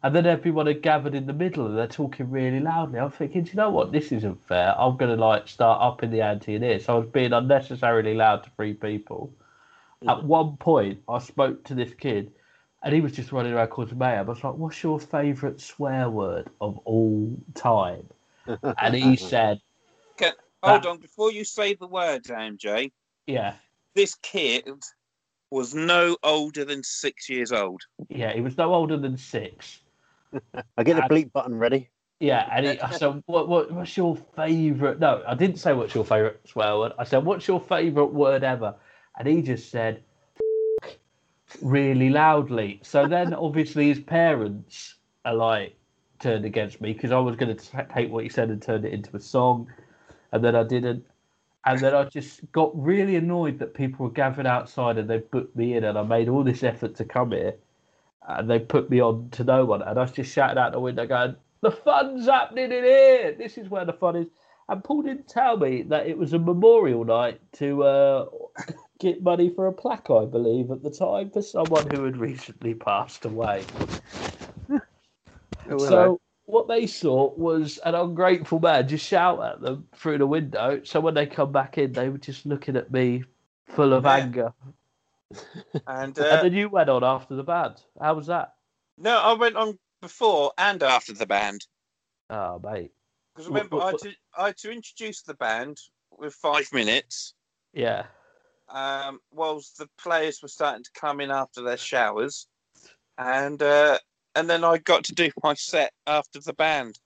And 0.03 0.15
then 0.15 0.27
everyone 0.27 0.67
had 0.67 0.83
gathered 0.83 1.15
in 1.15 1.25
the 1.25 1.33
middle 1.33 1.65
and 1.65 1.75
they're 1.75 1.87
talking 1.87 2.29
really 2.29 2.59
loudly. 2.59 2.99
I'm 2.99 3.09
thinking, 3.09 3.43
do 3.43 3.49
you 3.49 3.55
know 3.55 3.71
what? 3.71 3.91
This 3.91 4.11
isn't 4.11 4.47
fair. 4.47 4.79
I'm 4.79 4.97
going 4.97 5.09
to 5.09 5.19
like 5.19 5.47
start 5.47 5.81
up 5.81 6.03
in 6.03 6.11
the 6.11 6.21
ante 6.21 6.53
in 6.53 6.61
here. 6.61 6.79
So 6.79 6.93
I 6.93 6.99
was 6.99 7.09
being 7.09 7.33
unnecessarily 7.33 8.13
loud 8.13 8.43
to 8.43 8.51
three 8.51 8.75
people. 8.75 9.33
At 10.07 10.17
mm. 10.17 10.23
one 10.25 10.57
point, 10.57 10.99
I 11.09 11.17
spoke 11.17 11.63
to 11.63 11.73
this 11.73 11.91
kid 11.95 12.31
and 12.83 12.93
he 12.93 13.01
was 13.01 13.11
just 13.13 13.31
running 13.31 13.53
around 13.53 13.67
causing 13.69 13.97
mayhem. 13.97 14.25
I 14.27 14.29
was 14.29 14.43
like, 14.43 14.55
what's 14.55 14.81
your 14.83 14.99
favourite 14.99 15.59
swear 15.59 16.09
word 16.09 16.49
of 16.61 16.77
all 16.85 17.35
time? 17.55 18.07
And 18.79 18.93
he 18.95 19.15
said, 19.15 19.59
Hold 20.19 20.83
That- 20.83 20.85
on, 20.85 20.97
before 20.99 21.31
you 21.31 21.43
say 21.43 21.73
the 21.75 21.87
words, 21.87 22.29
AMJ, 22.29 22.91
yeah. 23.27 23.53
this 23.93 24.15
kid 24.15 24.67
was 25.51 25.75
no 25.75 26.17
older 26.23 26.65
than 26.65 26.83
six 26.83 27.29
years 27.29 27.51
old. 27.51 27.81
Yeah, 28.09 28.33
he 28.33 28.41
was 28.41 28.57
no 28.57 28.73
older 28.73 28.97
than 28.97 29.17
six. 29.17 29.81
I 30.77 30.83
get 30.83 30.95
the 30.95 31.03
bleep 31.03 31.31
button 31.31 31.57
ready. 31.57 31.89
Yeah, 32.19 32.47
and 32.51 32.65
he, 32.65 32.79
I 32.79 32.91
said, 32.91 33.21
what, 33.25 33.47
what, 33.47 33.71
what's 33.71 33.95
your 33.95 34.15
favourite? 34.35 34.99
No, 34.99 35.21
I 35.27 35.35
didn't 35.35 35.57
say 35.57 35.73
what's 35.73 35.93
your 35.93 36.05
favourite 36.05 36.37
swear 36.47 36.77
word. 36.77 36.93
I 36.97 37.03
said, 37.03 37.25
what's 37.25 37.47
your 37.47 37.59
favourite 37.59 38.11
word 38.13 38.43
ever? 38.43 38.73
And 39.19 39.27
he 39.27 39.41
just 39.41 39.69
said, 39.69 39.97
"F- 39.97 40.04
really 41.61 42.09
loudly. 42.09 42.79
So 42.83 43.07
then, 43.07 43.33
obviously, 43.33 43.87
his 43.87 43.99
parents 43.99 44.95
are 45.25 45.33
like 45.33 45.75
turned 46.19 46.45
against 46.45 46.81
me 46.81 46.93
because 46.93 47.11
I 47.11 47.19
was 47.19 47.35
going 47.35 47.55
to 47.55 47.87
take 47.93 48.11
what 48.11 48.23
he 48.23 48.29
said 48.29 48.49
and 48.49 48.61
turn 48.61 48.85
it 48.85 48.93
into 48.93 49.15
a 49.15 49.19
song, 49.19 49.71
and 50.31 50.43
then 50.43 50.55
I 50.55 50.63
didn't. 50.63 51.05
And 51.65 51.79
then 51.79 51.95
I 51.95 52.03
just 52.05 52.51
got 52.51 52.71
really 52.79 53.15
annoyed 53.15 53.57
that 53.59 53.73
people 53.73 54.05
were 54.05 54.11
gathered 54.11 54.45
outside 54.45 54.99
and 54.99 55.09
they 55.09 55.17
booked 55.17 55.55
me 55.55 55.75
in, 55.75 55.83
and 55.83 55.97
I 55.97 56.03
made 56.03 56.29
all 56.29 56.43
this 56.43 56.63
effort 56.63 56.95
to 56.95 57.05
come 57.05 57.31
here, 57.31 57.55
and 58.27 58.49
they 58.49 58.59
put 58.59 58.89
me 58.89 58.99
on 58.99 59.29
to 59.31 59.43
no 59.43 59.65
one. 59.65 59.81
And 59.81 59.97
I 59.97 60.01
was 60.03 60.11
just 60.11 60.31
shouting 60.31 60.57
out 60.57 60.71
the 60.71 60.79
window, 60.79 61.05
going, 61.07 61.35
"The 61.61 61.71
fun's 61.71 62.27
happening 62.27 62.71
in 62.71 62.83
here! 62.83 63.35
This 63.37 63.57
is 63.57 63.69
where 63.69 63.85
the 63.85 63.93
fun 63.93 64.15
is." 64.15 64.27
And 64.67 64.83
Paul 64.83 65.03
didn't 65.03 65.27
tell 65.27 65.57
me 65.57 65.83
that 65.83 66.07
it 66.07 66.17
was 66.17 66.33
a 66.33 66.39
memorial 66.39 67.05
night 67.05 67.39
to 67.53 67.83
uh, 67.83 68.25
get 68.99 69.21
money 69.21 69.49
for 69.49 69.67
a 69.67 69.73
plaque, 69.73 70.09
I 70.09 70.25
believe, 70.25 70.71
at 70.71 70.83
the 70.83 70.89
time 70.89 71.29
for 71.29 71.41
someone 71.41 71.89
who 71.93 72.03
had 72.05 72.17
recently 72.17 72.73
passed 72.73 73.25
away. 73.25 73.63
Oh, 75.67 75.79
So 75.79 76.21
what 76.45 76.67
they 76.67 76.85
saw 76.85 77.33
was 77.33 77.79
an 77.79 77.95
ungrateful 77.95 78.59
man 78.59 78.87
just 78.87 79.03
shout 79.03 79.41
at 79.43 79.61
them 79.61 79.87
through 79.95 80.19
the 80.19 80.27
window. 80.27 80.81
So 80.83 80.99
when 80.99 81.15
they 81.15 81.25
come 81.25 81.51
back 81.51 81.79
in, 81.79 81.91
they 81.91 82.09
were 82.09 82.19
just 82.19 82.45
looking 82.45 82.75
at 82.75 82.91
me 82.91 83.23
full 83.65 83.93
of 83.93 84.05
Yeah. 84.05 84.17
anger. 84.17 84.53
And 85.87 86.15
And 86.17 86.19
uh, 86.19 86.41
then 86.43 86.53
you 86.53 86.69
went 86.69 86.89
on 86.89 87.03
after 87.03 87.35
the 87.35 87.43
band. 87.43 87.81
How 87.99 88.13
was 88.13 88.27
that? 88.27 88.53
no, 88.97 89.17
I 89.17 89.33
went 89.33 89.55
on 89.55 89.77
before 90.01 90.51
and 90.57 90.81
after 90.83 91.13
the 91.13 91.25
band. 91.25 91.65
Oh, 92.29 92.59
mate. 92.63 92.91
Because 93.33 93.47
remember, 93.49 93.77
wh- 93.79 93.83
I 93.83 93.87
had, 93.87 93.97
to, 93.99 94.11
I 94.37 94.45
had 94.47 94.57
to 94.57 94.71
introduce 94.71 95.21
the 95.23 95.33
band 95.33 95.79
with 96.17 96.33
five 96.35 96.71
minutes, 96.71 97.33
Yeah. 97.73 98.05
Um, 98.69 99.19
whilst 99.31 99.77
the 99.77 99.89
players 99.97 100.41
were 100.41 100.47
starting 100.47 100.83
to 100.83 100.91
come 100.99 101.21
in 101.21 101.31
after 101.31 101.61
their 101.61 101.77
showers, 101.77 102.47
and 103.17 103.61
uh, 103.61 103.97
and 104.35 104.49
then 104.49 104.63
I 104.63 104.77
got 104.79 105.03
to 105.05 105.15
do 105.15 105.29
my 105.43 105.53
set 105.53 105.91
after 106.07 106.39
the 106.39 106.53
band. 106.53 106.99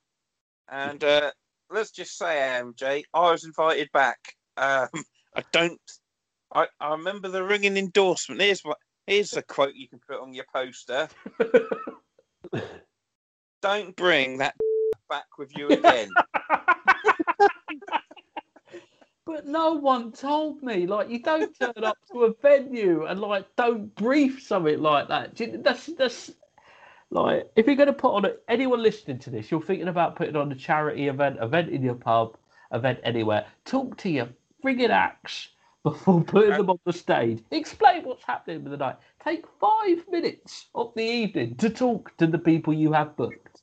And 0.71 1.03
uh, 1.03 1.31
let's 1.69 1.91
just 1.91 2.17
say, 2.17 2.59
MJ, 2.61 3.03
I 3.13 3.31
was 3.31 3.43
invited 3.43 3.89
back. 3.91 4.19
Um, 4.57 4.89
I 5.35 5.43
don't. 5.51 5.79
I, 6.53 6.67
I 6.79 6.91
remember 6.91 7.29
the 7.29 7.43
ringing 7.43 7.77
endorsement. 7.77 8.41
Here's 8.41 8.61
what. 8.61 8.77
Here's 9.07 9.35
a 9.35 9.41
quote 9.41 9.73
you 9.73 9.87
can 9.87 9.99
put 10.07 10.19
on 10.19 10.33
your 10.35 10.45
poster. 10.53 11.09
Don't 13.61 13.95
bring 13.95 14.37
that 14.37 14.55
back 15.09 15.25
with 15.39 15.57
you 15.57 15.67
again. 15.67 16.09
But 19.29 19.47
no 19.47 19.75
one 19.75 20.11
told 20.11 20.63
me. 20.63 20.87
Like, 20.87 21.11
you 21.11 21.19
don't 21.21 21.53
turn 21.59 21.83
up 21.83 21.99
to 22.11 22.23
a 22.25 22.33
venue 22.41 23.05
and 23.05 23.21
like 23.21 23.45
don't 23.57 23.93
brief 23.95 24.41
something 24.41 24.81
like 24.81 25.09
that. 25.09 25.39
You- 25.39 25.61
That's 25.63 25.85
that's 25.87 26.31
like 27.11 27.49
if 27.55 27.67
you're 27.67 27.75
going 27.75 27.87
to 27.87 27.93
put 27.93 28.13
on 28.15 28.25
a, 28.25 28.33
anyone 28.49 28.83
listening 28.83 29.19
to 29.19 29.29
this, 29.29 29.51
you're 29.51 29.61
thinking 29.61 29.87
about 29.89 30.15
putting 30.15 30.35
on 30.35 30.51
a 30.51 30.55
charity 30.55 31.07
event, 31.09 31.37
event 31.41 31.69
in 31.69 31.83
your 31.83 31.95
pub, 31.95 32.37
event 32.73 32.99
anywhere. 33.03 33.45
Talk 33.65 33.97
to 33.99 34.09
your 34.09 34.29
friggin' 34.63 34.89
acts 34.89 35.49
before 35.83 36.23
putting 36.25 36.57
them 36.57 36.71
on 36.71 36.79
the 36.85 36.93
stage. 36.93 37.43
Explain 37.51 38.05
what's 38.05 38.23
happening 38.25 38.63
with 38.63 38.71
the 38.71 38.77
night. 38.77 38.97
Take 39.23 39.45
five 39.61 40.05
minutes 40.09 40.67
of 40.75 40.93
the 40.95 41.03
evening 41.03 41.55
to 41.57 41.69
talk 41.69 42.17
to 42.17 42.27
the 42.27 42.39
people 42.39 42.73
you 42.73 42.93
have 42.93 43.15
booked. 43.15 43.61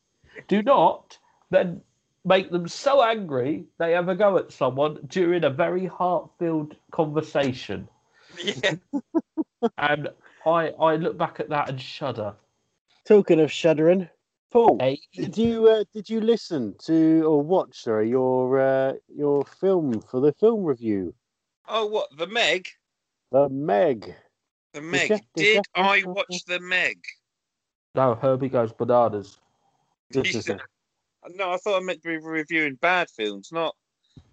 Do 0.49 0.63
not 0.63 1.19
then 1.51 1.83
make 2.27 2.51
them 2.51 2.67
so 2.69 3.03
angry 3.03 3.65
they 3.79 3.93
have 3.93 4.09
a 4.09 4.15
go 4.15 4.37
at 4.37 4.53
someone 4.53 4.99
during 5.07 5.45
a 5.45 5.51
very 5.51 5.87
heart-filled 5.87 6.77
conversation. 6.91 7.89
yeah. 8.43 8.75
And 9.79 10.11
I 10.45 10.69
I 10.69 10.97
look 10.97 11.17
back 11.17 11.41
at 11.41 11.49
that 11.49 11.71
and 11.71 11.81
shudder. 11.81 12.35
Talking 13.07 13.41
of 13.41 13.51
shuddering, 13.51 14.09
Paul, 14.51 14.79
Hey, 14.81 15.01
did 15.15 15.39
you 15.39 15.67
uh, 15.69 15.85
did 15.95 16.11
you 16.11 16.21
listen 16.21 16.75
to 16.85 17.23
or 17.27 17.41
watch 17.41 17.83
sorry 17.83 18.11
your 18.11 18.61
uh, 18.61 18.93
your 19.09 19.45
film 19.45 20.01
for 20.03 20.21
the 20.21 20.33
film 20.35 20.63
review, 20.65 21.15
Oh, 21.69 21.87
what 21.87 22.09
the 22.19 22.27
Meg? 22.27 22.69
the 23.33 23.49
Meg? 23.49 24.15
The 24.75 24.83
Meg. 24.83 25.11
ya? 25.11 25.19
Did 25.35 25.55
Did? 25.55 25.65
I 25.75 26.03
watch 26.05 26.45
the 26.47 26.61
Meg? 26.61 26.99
no, 27.95 28.15
Herbie 28.15 28.51
goes 28.51 28.73
bananas. 28.73 29.39
no, 31.35 31.51
I 31.53 31.57
thought 31.59 31.81
I 31.81 31.85
meant 31.85 32.03
to 32.03 32.09
be 32.09 32.19
reviewing 32.19 32.77
bad 32.77 33.09
films, 33.11 33.51
not 33.53 33.75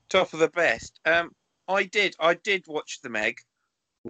top 0.09 0.33
of 0.33 0.39
the 0.39 0.49
best. 0.49 0.99
Um, 1.05 1.31
I 1.67 1.83
did. 1.83 2.15
I 2.19 2.33
did 2.35 2.65
watch 2.67 2.99
the 3.01 3.09
Meg. 3.09 3.37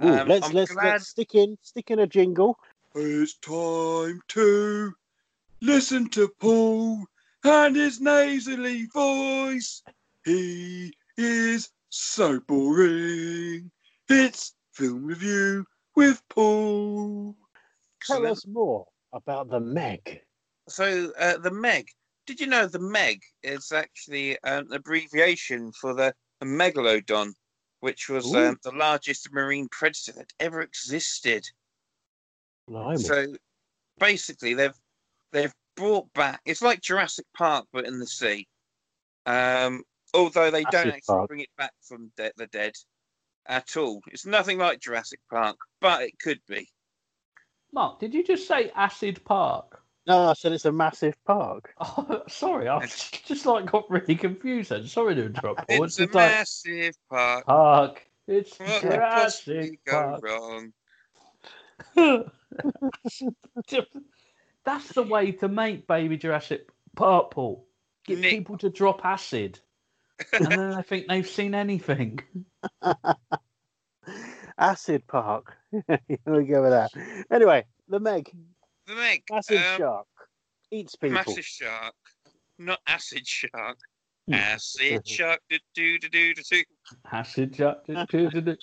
Ooh, 0.03 0.07
Um, 0.07 0.27
let's 0.27 0.47
I'm 0.47 0.53
let's 0.53 0.71
glad- 0.73 0.93
let's 0.93 1.07
stick 1.09 1.35
in 1.35 1.57
stick 1.61 1.91
in 1.91 1.99
a 1.99 2.07
jingle. 2.07 2.57
It's 2.95 3.35
time 3.39 4.21
to 4.29 4.93
listen 5.61 6.09
to 6.09 6.29
Paul 6.39 7.05
and 7.43 7.75
his 7.75 7.99
nasally 8.01 8.85
voice. 8.87 9.81
He 10.25 10.93
is 11.17 11.69
so 11.89 12.39
boring. 12.41 13.71
It's 14.09 14.55
film 14.73 15.05
review 15.05 15.65
with 15.95 16.21
Paul. 16.29 17.35
Tell 18.05 18.17
Excellent. 18.17 18.31
us 18.37 18.47
more 18.47 18.85
about 19.13 19.49
the 19.49 19.59
Meg. 19.59 20.21
So 20.69 21.11
uh, 21.19 21.37
the 21.37 21.51
Meg. 21.51 21.87
Did 22.25 22.39
you 22.39 22.47
know 22.47 22.67
the 22.67 22.79
Meg 22.79 23.21
is 23.41 23.71
actually 23.71 24.37
an 24.43 24.67
abbreviation 24.71 25.71
for 25.73 25.93
the 25.93 26.13
megalodon, 26.43 27.33
which 27.79 28.09
was 28.09 28.33
um, 28.33 28.57
the 28.63 28.71
largest 28.71 29.31
marine 29.31 29.67
predator 29.71 30.13
that 30.13 30.31
ever 30.39 30.61
existed. 30.61 31.45
Blimey. 32.67 33.03
So 33.03 33.27
basically, 33.99 34.53
they've 34.53 34.79
they've 35.31 35.53
brought 35.75 36.11
back. 36.13 36.41
It's 36.45 36.61
like 36.61 36.81
Jurassic 36.81 37.25
Park, 37.35 37.65
but 37.73 37.85
in 37.85 37.99
the 37.99 38.07
sea. 38.07 38.47
Um, 39.25 39.83
although 40.13 40.51
they 40.51 40.63
don't 40.63 40.87
actually 40.87 41.01
Park. 41.07 41.27
bring 41.27 41.41
it 41.41 41.49
back 41.57 41.73
from 41.81 42.11
de- 42.17 42.31
the 42.37 42.47
dead 42.47 42.73
at 43.47 43.75
all. 43.75 44.01
It's 44.07 44.25
nothing 44.25 44.57
like 44.57 44.79
Jurassic 44.79 45.19
Park, 45.29 45.57
but 45.81 46.03
it 46.03 46.17
could 46.19 46.39
be. 46.47 46.69
Mark, 47.73 47.99
did 47.99 48.13
you 48.13 48.23
just 48.23 48.47
say 48.47 48.71
Acid 48.75 49.23
Park? 49.25 49.82
No, 50.07 50.29
I 50.29 50.33
said 50.33 50.51
it's 50.51 50.65
a 50.65 50.71
massive 50.71 51.15
park. 51.25 51.73
Oh, 51.79 52.23
sorry, 52.27 52.67
I 52.67 52.85
just 53.25 53.45
like 53.45 53.65
got 53.71 53.89
really 53.89 54.15
confused. 54.15 54.69
Then. 54.71 54.87
Sorry 54.87 55.15
to 55.15 55.25
interrupt. 55.25 55.67
Paul. 55.67 55.83
It's 55.83 55.99
a 55.99 56.03
just 56.05 56.15
like 56.15 56.31
massive 56.31 56.95
park. 57.09 57.45
park. 57.45 58.03
It's 58.27 58.57
What 58.59 58.81
could 58.81 58.99
possibly 58.99 59.79
Jurassic 59.85 59.85
go 59.85 59.91
Park. 59.91 60.23
wrong? 60.23 60.73
That's 64.65 64.87
the 64.93 65.03
way 65.03 65.31
to 65.33 65.47
make 65.47 65.87
Baby 65.87 66.17
Jurassic 66.17 66.67
Park, 66.95 67.31
Paul. 67.31 67.65
Get 68.05 68.19
Nick- 68.19 68.31
people 68.31 68.57
to 68.59 68.69
drop 68.69 69.03
acid, 69.05 69.59
and 70.31 70.45
then 70.47 70.71
they 70.75 70.81
think 70.83 71.07
they've 71.07 71.27
seen 71.27 71.53
anything. 71.55 72.19
Acid 74.57 75.05
Park. 75.07 75.55
Here 75.71 75.99
we 76.25 76.45
go 76.45 76.61
with 76.61 76.71
that. 76.71 76.91
Anyway, 77.31 77.65
the 77.89 77.99
Meg, 77.99 78.31
The 78.87 78.95
Meg. 78.95 79.23
massive 79.31 79.57
um, 79.57 79.77
shark, 79.77 80.07
eats 80.71 80.95
people. 80.95 81.15
Massive 81.15 81.45
shark, 81.45 81.95
not 82.59 82.79
acid 82.87 83.25
shark. 83.25 83.77
Hmm. 84.27 84.33
Acid 84.33 85.07
shark. 85.07 85.39
Do 85.49 85.57
do 85.73 85.99
do 85.99 86.09
do 86.09 86.33
do. 86.33 86.41
do. 86.43 86.63
Acid 87.11 87.55
shot. 87.55 87.85
do, 87.85 88.05
do, 88.09 88.29
do, 88.29 88.41
do. 88.41 88.55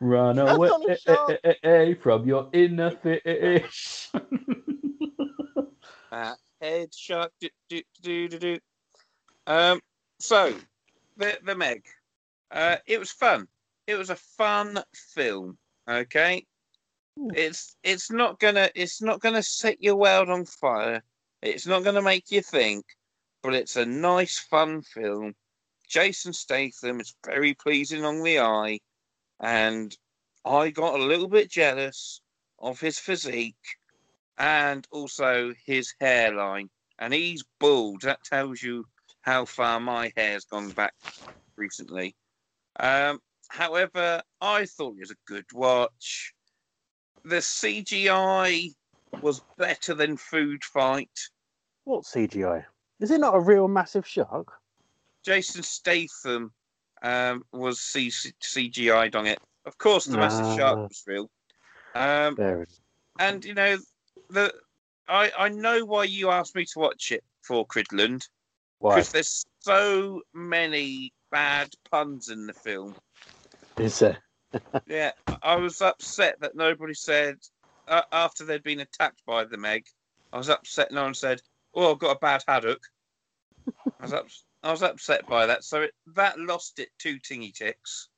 Run 0.00 0.38
away 0.38 0.68
not 0.68 0.90
a 0.90 0.96
shark. 0.98 2.00
from 2.02 2.26
your 2.26 2.48
inner 2.52 2.90
fish. 2.90 4.10
Uh, 6.12 6.32
head 6.60 6.94
shark. 6.94 7.32
Do 7.40 7.48
do 7.68 7.82
do 8.00 8.28
do 8.28 8.38
do. 8.38 8.58
Um. 9.48 9.80
So, 10.20 10.54
the 11.16 11.36
the 11.42 11.56
Meg. 11.56 11.84
Uh, 12.52 12.76
it 12.86 13.00
was 13.00 13.10
fun. 13.10 13.48
It 13.88 13.96
was 13.96 14.10
a 14.10 14.14
fun 14.14 14.78
film. 14.94 15.58
Okay. 15.90 16.46
It's 17.16 17.76
it's 17.82 18.10
not 18.10 18.38
gonna 18.40 18.70
it's 18.74 19.00
not 19.00 19.20
gonna 19.20 19.42
set 19.42 19.82
your 19.82 19.96
world 19.96 20.28
on 20.30 20.44
fire. 20.44 21.02
It's 21.42 21.66
not 21.66 21.84
gonna 21.84 22.02
make 22.02 22.30
you 22.30 22.42
think, 22.42 22.84
but 23.42 23.54
it's 23.54 23.76
a 23.76 23.86
nice 23.86 24.38
fun 24.38 24.82
film. 24.82 25.34
Jason 25.88 26.32
Statham 26.32 27.00
is 27.00 27.14
very 27.24 27.54
pleasing 27.54 28.04
on 28.04 28.22
the 28.22 28.40
eye, 28.40 28.80
and 29.40 29.96
I 30.44 30.70
got 30.70 30.98
a 30.98 31.04
little 31.04 31.28
bit 31.28 31.50
jealous 31.50 32.20
of 32.58 32.80
his 32.80 32.98
physique 32.98 33.78
and 34.38 34.86
also 34.90 35.54
his 35.64 35.94
hairline. 36.00 36.68
And 36.98 37.12
he's 37.12 37.44
bald. 37.60 38.02
That 38.02 38.24
tells 38.24 38.62
you 38.62 38.86
how 39.22 39.44
far 39.44 39.80
my 39.80 40.12
hair's 40.16 40.44
gone 40.44 40.70
back 40.70 40.94
recently. 41.56 42.14
Um, 42.78 43.20
however, 43.48 44.22
I 44.40 44.66
thought 44.66 44.96
it 44.96 45.00
was 45.00 45.10
a 45.10 45.26
good 45.26 45.46
watch. 45.52 46.33
The 47.24 47.36
CGI 47.36 48.74
was 49.22 49.40
better 49.56 49.94
than 49.94 50.16
Food 50.16 50.62
Fight. 50.64 51.10
What 51.84 52.04
CGI? 52.04 52.64
Is 53.00 53.10
it 53.10 53.20
not 53.20 53.34
a 53.34 53.40
real 53.40 53.68
massive 53.68 54.06
shark? 54.06 54.52
Jason 55.24 55.62
Statham 55.62 56.52
um, 57.02 57.42
was 57.52 57.80
C- 57.80 58.08
CGI'd 58.10 59.16
on 59.16 59.26
it. 59.26 59.38
Of 59.64 59.78
course, 59.78 60.04
the 60.04 60.18
massive 60.18 60.46
Ah. 60.46 60.56
shark 60.56 60.88
was 60.88 61.02
real. 61.06 61.30
Um, 61.94 62.34
There 62.36 62.62
it 62.62 62.68
is. 62.68 62.80
and 63.18 63.44
you 63.44 63.54
know, 63.54 63.78
the 64.30 64.52
I 65.08 65.30
I 65.38 65.48
know 65.48 65.84
why 65.84 66.04
you 66.04 66.30
asked 66.30 66.54
me 66.54 66.64
to 66.66 66.78
watch 66.78 67.12
it 67.12 67.22
for 67.42 67.66
Cridland 67.66 68.26
Why? 68.78 68.96
because 68.96 69.12
there's 69.12 69.44
so 69.60 70.20
many 70.34 71.12
bad 71.30 71.70
puns 71.90 72.28
in 72.28 72.46
the 72.46 72.52
film. 72.52 72.94
Is 73.78 73.98
there? 73.98 74.18
Yeah, 74.86 75.12
I 75.42 75.56
was 75.56 75.80
upset 75.80 76.40
that 76.40 76.56
nobody 76.56 76.94
said 76.94 77.36
uh, 77.88 78.02
after 78.12 78.44
they'd 78.44 78.62
been 78.62 78.80
attacked 78.80 79.22
by 79.26 79.44
the 79.44 79.56
Meg. 79.56 79.86
I 80.32 80.38
was 80.38 80.50
upset. 80.50 80.90
No 80.92 81.02
one 81.02 81.14
said, 81.14 81.40
"Oh, 81.74 81.92
I've 81.92 81.98
got 81.98 82.16
a 82.16 82.18
bad 82.18 82.44
haddock." 82.46 82.80
I 84.00 84.02
was 84.02 84.12
up, 84.12 84.26
I 84.62 84.70
was 84.70 84.82
upset 84.82 85.26
by 85.26 85.46
that. 85.46 85.64
So 85.64 85.82
it, 85.82 85.92
that 86.14 86.38
lost 86.38 86.78
it 86.78 86.88
two 86.98 87.18
tingy 87.18 87.52
ticks. 87.52 88.08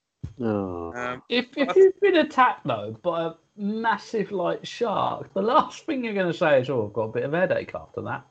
Oh. 0.41 0.93
Um, 0.95 1.23
If, 1.29 1.57
if 1.57 1.75
you've 1.77 2.01
been 2.01 2.17
attacked 2.17 2.67
though 2.67 2.97
by 3.03 3.27
a 3.27 3.33
massive 3.57 4.33
like 4.33 4.65
shark, 4.65 5.33
the 5.35 5.43
last 5.43 5.87
thing 5.87 6.05
you're 6.05 6.15
going 6.15 6.33
to 6.33 6.39
say 6.39 6.61
is, 6.61 6.71
"Oh, 6.71 6.87
I've 6.87 6.93
got 6.93 7.03
a 7.03 7.13
bit 7.13 7.25
of 7.25 7.33
headache 7.33 7.75
after 7.75 8.03
that." 8.03 8.25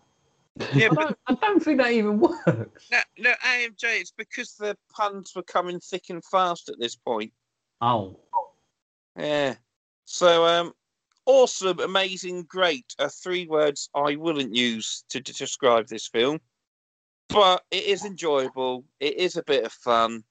yeah, 0.74 0.86
I 0.86 0.90
but 0.90 1.00
don't, 1.00 1.18
I 1.28 1.34
don't 1.36 1.64
think 1.64 1.80
that 1.80 1.92
even 1.92 2.20
works. 2.20 2.90
no, 2.92 3.00
no, 3.18 3.34
AMJ. 3.46 3.84
It's 3.84 4.12
because 4.12 4.54
the 4.54 4.78
puns 4.94 5.34
were 5.36 5.44
coming 5.44 5.80
thick 5.80 6.10
and 6.10 6.24
fast 6.24 6.70
at 6.70 6.80
this 6.80 6.96
point. 6.96 7.34
Oh, 7.82 8.20
Yeah. 9.18 9.56
So, 10.06 10.46
um, 10.46 10.74
awesome, 11.26 11.80
amazing, 11.80 12.44
great 12.44 12.86
are 13.00 13.10
three 13.10 13.48
words 13.48 13.90
I 13.96 14.16
wouldn't 14.16 14.54
use 14.54 15.04
to, 15.10 15.22
to 15.22 15.34
describe 15.34 15.88
this 15.88 16.08
film, 16.08 16.40
but 17.30 17.64
it 17.72 17.86
is 17.86 18.06
enjoyable. 18.06 18.86
It 19.00 19.18
is 19.18 19.36
a 19.36 19.44
bit 19.44 19.66
of 19.66 19.72
fun. 19.72 20.24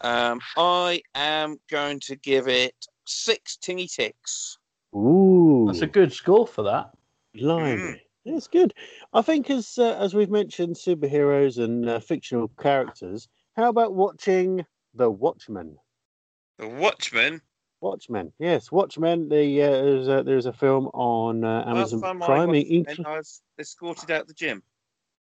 Um, 0.00 0.40
I 0.56 1.02
am 1.14 1.58
going 1.68 2.00
to 2.00 2.16
give 2.16 2.48
it 2.48 2.74
six 3.06 3.58
tingy 3.60 3.92
ticks. 3.92 4.58
Ooh. 4.94 5.64
that's 5.66 5.82
a 5.82 5.86
good 5.86 6.12
score 6.12 6.46
for 6.46 6.62
that. 6.62 6.90
Blimey. 7.34 8.00
It's 8.24 8.48
good. 8.48 8.74
I 9.12 9.22
think 9.22 9.48
as 9.50 9.78
uh, 9.78 9.96
as 9.98 10.14
we've 10.14 10.30
mentioned, 10.30 10.76
superheroes 10.76 11.62
and 11.62 11.88
uh, 11.88 12.00
fictional 12.00 12.48
characters. 12.60 13.28
How 13.54 13.68
about 13.70 13.94
watching 13.94 14.64
The 14.94 15.10
Watchmen? 15.10 15.76
The 16.58 16.68
Watchmen. 16.68 17.40
Watchmen, 17.80 18.32
yes, 18.40 18.72
Watchmen. 18.72 19.28
The 19.28 19.62
uh, 19.62 19.70
there's 19.70 20.08
a, 20.08 20.22
there's 20.24 20.46
a 20.46 20.52
film 20.52 20.86
on 20.94 21.44
uh, 21.44 21.58
Last 21.66 21.92
Amazon 21.92 22.00
time 22.00 22.18
Prime. 22.20 22.48
watched 22.48 22.66
in- 22.66 23.06
I 23.06 23.16
was 23.18 23.40
escorted 23.60 24.10
out 24.10 24.26
the 24.26 24.34
gym. 24.34 24.62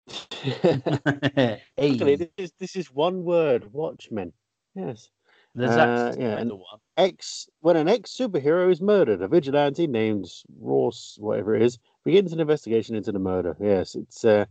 hey, 0.42 1.62
Actually, 1.78 2.16
this 2.16 2.30
is 2.38 2.52
this 2.60 2.76
is 2.76 2.92
one 2.92 3.24
word. 3.24 3.72
Watchmen. 3.72 4.34
Yes. 4.74 5.10
there's 5.54 5.70
uh, 5.72 5.76
that 6.14 6.20
yeah, 6.20 6.38
and- 6.38 6.50
the 6.50 6.56
one. 6.56 6.80
Ex 6.98 7.48
when 7.60 7.78
an 7.78 7.88
ex 7.88 8.10
superhero 8.18 8.72
is 8.72 8.82
murdered, 8.82 9.22
a 9.22 9.28
vigilante 9.28 9.86
named 9.86 10.28
Ross, 10.60 11.16
whatever 11.20 11.56
it 11.56 11.62
is, 11.62 11.78
begins 12.04 12.34
an 12.34 12.40
investigation 12.40 12.96
into 12.96 13.12
the 13.12 13.20
murder. 13.20 13.56
Yes, 13.60 13.94
it's 13.94 14.26
uh, 14.26 14.46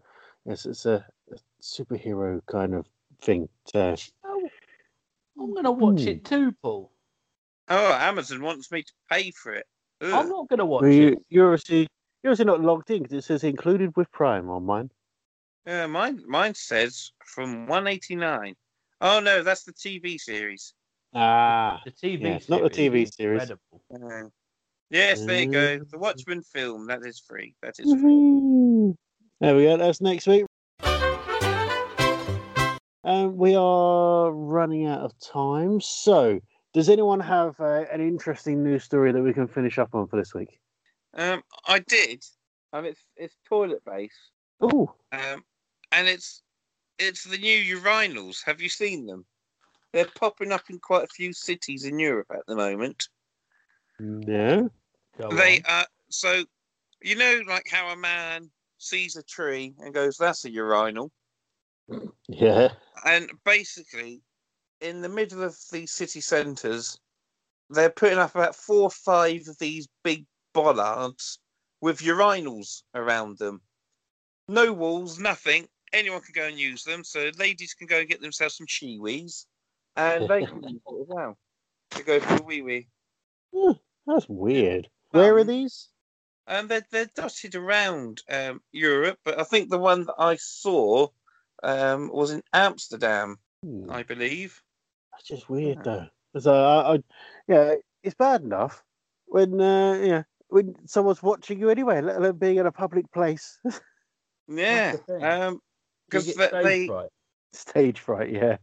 yes, 0.44 0.64
it's 0.64 0.86
a, 0.86 1.04
a 1.32 1.36
superhero 1.60 2.40
kind 2.46 2.72
of 2.74 2.86
thing. 3.20 3.48
So, 3.64 3.80
Oh, 3.80 3.96
I'm 5.38 5.52
going 5.52 5.64
to 5.64 5.72
watch 5.72 6.02
Hmm. 6.02 6.08
it 6.08 6.24
too, 6.24 6.52
Paul. 6.62 6.90
Oh, 7.68 7.92
Amazon 7.92 8.42
wants 8.42 8.70
me 8.70 8.82
to 8.82 8.92
pay 9.10 9.30
for 9.32 9.52
it. 9.52 9.66
Ugh. 10.00 10.12
I'm 10.12 10.28
not 10.28 10.48
going 10.48 10.58
to 10.58 10.64
watch 10.66 10.82
well, 10.82 10.90
it. 10.90 10.94
you 10.94 11.24
you're 11.28 11.52
obviously 11.52 11.88
you're 12.22 12.32
obviously 12.32 12.44
not 12.44 12.60
logged 12.60 12.90
in 12.90 13.02
because 13.02 13.18
it 13.18 13.24
says 13.24 13.44
included 13.44 13.96
with 13.96 14.10
Prime 14.12 14.48
on 14.50 14.64
mine. 14.64 14.90
Uh, 15.66 15.88
mine, 15.88 16.22
mine 16.28 16.54
says 16.54 17.10
from 17.24 17.66
189. 17.66 18.54
Oh 19.00 19.20
no, 19.20 19.42
that's 19.42 19.64
the 19.64 19.72
TV 19.72 20.18
series. 20.18 20.74
Ah, 21.14 21.80
The 21.84 21.90
TV 21.90 22.22
Yes, 22.22 22.48
not 22.48 22.62
the 22.62 22.70
TV 22.70 23.12
series. 23.12 23.42
incredible. 23.50 23.82
Uh, 23.92 24.28
yes, 24.90 25.24
there 25.24 25.40
you 25.42 25.50
go. 25.50 25.78
The 25.90 25.98
Watchmen 25.98 26.42
film. 26.42 26.86
That 26.86 27.04
is 27.04 27.18
free. 27.26 27.54
That 27.62 27.74
is 27.78 27.90
free. 28.00 28.94
There 29.40 29.56
we 29.56 29.64
go. 29.64 29.76
That's 29.76 30.00
next 30.00 30.26
week. 30.26 30.44
Um, 33.06 33.36
we 33.36 33.54
are 33.54 34.32
running 34.32 34.86
out 34.86 35.00
of 35.00 35.16
time. 35.20 35.80
So, 35.80 36.40
does 36.74 36.88
anyone 36.88 37.20
have 37.20 37.54
uh, 37.60 37.84
an 37.92 38.00
interesting 38.00 38.64
news 38.64 38.82
story 38.82 39.12
that 39.12 39.22
we 39.22 39.32
can 39.32 39.46
finish 39.46 39.78
up 39.78 39.94
on 39.94 40.08
for 40.08 40.16
this 40.16 40.34
week? 40.34 40.58
Um, 41.14 41.44
I 41.68 41.78
did. 41.78 42.24
Um, 42.72 42.84
it's 42.84 43.00
it's 43.16 43.36
toilet 43.48 43.82
based. 43.86 44.32
Oh, 44.60 44.92
Um, 45.12 45.44
and 45.92 46.08
it's 46.08 46.42
it's 46.98 47.22
the 47.22 47.38
new 47.38 47.80
urinals. 47.80 48.44
Have 48.44 48.60
you 48.60 48.68
seen 48.68 49.06
them? 49.06 49.24
They're 49.92 50.08
popping 50.16 50.50
up 50.50 50.68
in 50.68 50.80
quite 50.80 51.04
a 51.04 51.14
few 51.14 51.32
cities 51.32 51.84
in 51.84 52.00
Europe 52.00 52.32
at 52.32 52.44
the 52.48 52.56
moment. 52.56 53.08
no. 54.00 54.68
Go 55.16 55.30
They 55.30 55.58
on. 55.58 55.62
are 55.68 55.86
so, 56.08 56.44
you 57.02 57.14
know, 57.14 57.40
like 57.46 57.68
how 57.70 57.88
a 57.90 57.96
man 57.96 58.50
sees 58.78 59.14
a 59.14 59.22
tree 59.22 59.76
and 59.78 59.94
goes, 59.94 60.16
"That's 60.16 60.44
a 60.44 60.50
urinal." 60.50 61.12
Yeah. 62.28 62.68
and 63.04 63.30
basically 63.44 64.22
in 64.80 65.00
the 65.00 65.08
middle 65.08 65.42
of 65.42 65.56
these 65.72 65.92
city 65.92 66.20
centres 66.20 66.98
they're 67.70 67.90
putting 67.90 68.18
up 68.18 68.34
about 68.34 68.54
four 68.56 68.82
or 68.82 68.90
five 68.90 69.42
of 69.48 69.58
these 69.58 69.88
big 70.04 70.24
bollards 70.52 71.38
with 71.80 71.98
urinals 72.00 72.82
around 72.94 73.38
them. 73.38 73.60
No 74.48 74.72
walls 74.72 75.18
nothing. 75.18 75.66
Anyone 75.92 76.20
can 76.20 76.32
go 76.32 76.46
and 76.46 76.58
use 76.58 76.84
them. 76.84 77.02
So 77.02 77.30
ladies 77.38 77.74
can 77.74 77.86
go 77.88 77.98
and 77.98 78.08
get 78.08 78.20
themselves 78.20 78.56
some 78.56 78.66
Shewees. 78.68 79.46
And 79.96 80.28
they 80.28 80.44
can 80.44 80.62
use 80.68 80.80
it 80.86 81.00
as 81.02 81.06
well. 81.08 81.36
To 81.90 82.02
go 82.04 82.20
for 82.20 82.36
a 82.36 82.42
wee 82.42 82.62
wee. 82.62 82.88
That's 84.06 84.28
weird. 84.28 84.88
Where 85.10 85.34
are 85.36 85.40
Um, 85.40 85.46
these? 85.46 85.88
and 86.46 86.68
they're, 86.68 86.86
they're 86.92 87.10
dotted 87.16 87.56
around 87.56 88.22
um, 88.30 88.60
europe. 88.70 89.18
But 89.24 89.40
i 89.40 89.44
think 89.44 89.70
the 89.70 89.78
one 89.78 90.04
that 90.04 90.14
i 90.18 90.36
saw 90.36 91.08
um, 91.62 92.10
was 92.12 92.30
in 92.30 92.42
amsterdam 92.52 93.38
Hmm, 93.62 93.90
i 93.90 94.02
believe 94.02 94.62
That's 95.12 95.24
just 95.24 95.48
weird, 95.48 95.82
though. 95.82 96.06
So, 96.38 96.52
I, 96.52 96.94
I, 96.94 96.98
yeah, 97.48 97.74
it's 98.02 98.14
bad 98.14 98.42
enough 98.42 98.84
when, 99.26 99.58
uh, 99.58 99.94
yeah, 99.94 100.22
when 100.48 100.74
someone's 100.86 101.22
watching 101.22 101.58
you 101.58 101.70
anyway, 101.70 102.02
let 102.02 102.16
alone 102.16 102.36
being 102.36 102.58
in 102.58 102.66
a 102.66 102.72
public 102.72 103.10
place. 103.12 103.58
Yeah, 104.48 104.96
the 105.08 105.46
um, 105.46 105.54
You 105.54 105.58
because 106.08 106.34
they 106.34 106.48
stage 106.48 106.88
fright. 106.88 107.10
Stage 107.52 107.98
fright, 107.98 108.30
yeah. 108.30 108.56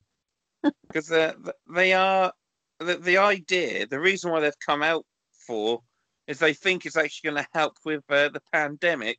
because 0.88 1.08
they 1.08 1.34
they 1.74 1.94
are 1.94 2.32
the, 2.80 2.96
the 2.98 3.18
idea. 3.18 3.86
The 3.88 4.00
reason 4.00 4.32
why 4.32 4.39
they've 4.39 4.66
come 4.66 4.82
out 4.82 5.06
for 5.46 5.82
is 6.28 6.39
they 6.39 6.54
think 6.54 6.86
it's 6.86 6.96
actually 6.96 7.32
going 7.32 7.44
to 7.44 7.50
help 7.54 7.74
with 7.84 8.04
uh, 8.10 8.30
the 8.30 8.41
pandemic 8.54 9.18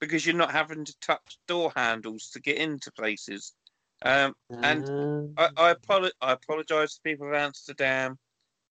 because 0.00 0.24
you're 0.26 0.34
not 0.36 0.52
having 0.52 0.84
to 0.84 0.94
touch 1.00 1.38
door 1.46 1.72
handles 1.76 2.30
to 2.30 2.40
get 2.40 2.56
into 2.56 2.90
places. 2.92 3.54
Um, 4.02 4.34
And 4.62 4.84
Uh, 5.36 5.48
I 5.56 5.70
I, 5.70 5.74
apolo- 5.74 6.12
I 6.20 6.32
apologize 6.32 6.94
to 6.94 7.00
people 7.02 7.26
of 7.28 7.34
Amsterdam. 7.34 8.18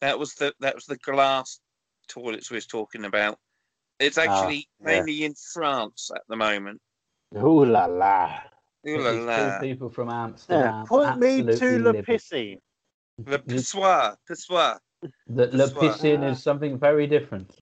That 0.01 0.17
was 0.17 0.33
the 0.35 0.53
that 0.61 0.75
was 0.75 0.85
the 0.85 0.97
glass 0.97 1.59
toilets 2.07 2.49
we 2.49 2.55
was 2.55 2.65
talking 2.67 3.05
about. 3.05 3.37
It's 3.99 4.17
Ah, 4.17 4.21
actually 4.23 4.67
yeah. 4.79 4.85
mainly 4.85 5.23
in 5.25 5.33
France 5.53 6.09
at 6.15 6.21
the 6.29 6.35
moment. 6.37 6.81
ooh 7.35 7.65
la 7.65 7.85
la. 7.85 8.39
Ooh 8.87 8.97
la 8.97 9.11
la. 9.11 9.59
people 9.59 9.89
from 9.89 10.07
Yeah, 10.07 10.23
Amsterdam. 10.23 10.85
point 10.87 11.17
me 11.19 11.43
to 11.43 11.49
absolutely 11.51 11.77
the 11.83 11.93
livid. 11.93 12.05
piscine. 12.05 12.61
The 13.17 13.39
pissoir, 13.39 14.15
pissoir. 14.29 14.79
The 15.27 15.47
Le 15.47 15.47
That's 15.47 15.73
what- 15.73 15.83
Piscine 15.99 16.23
is 16.31 16.41
something 16.41 16.77
very 16.79 17.07
different. 17.07 17.59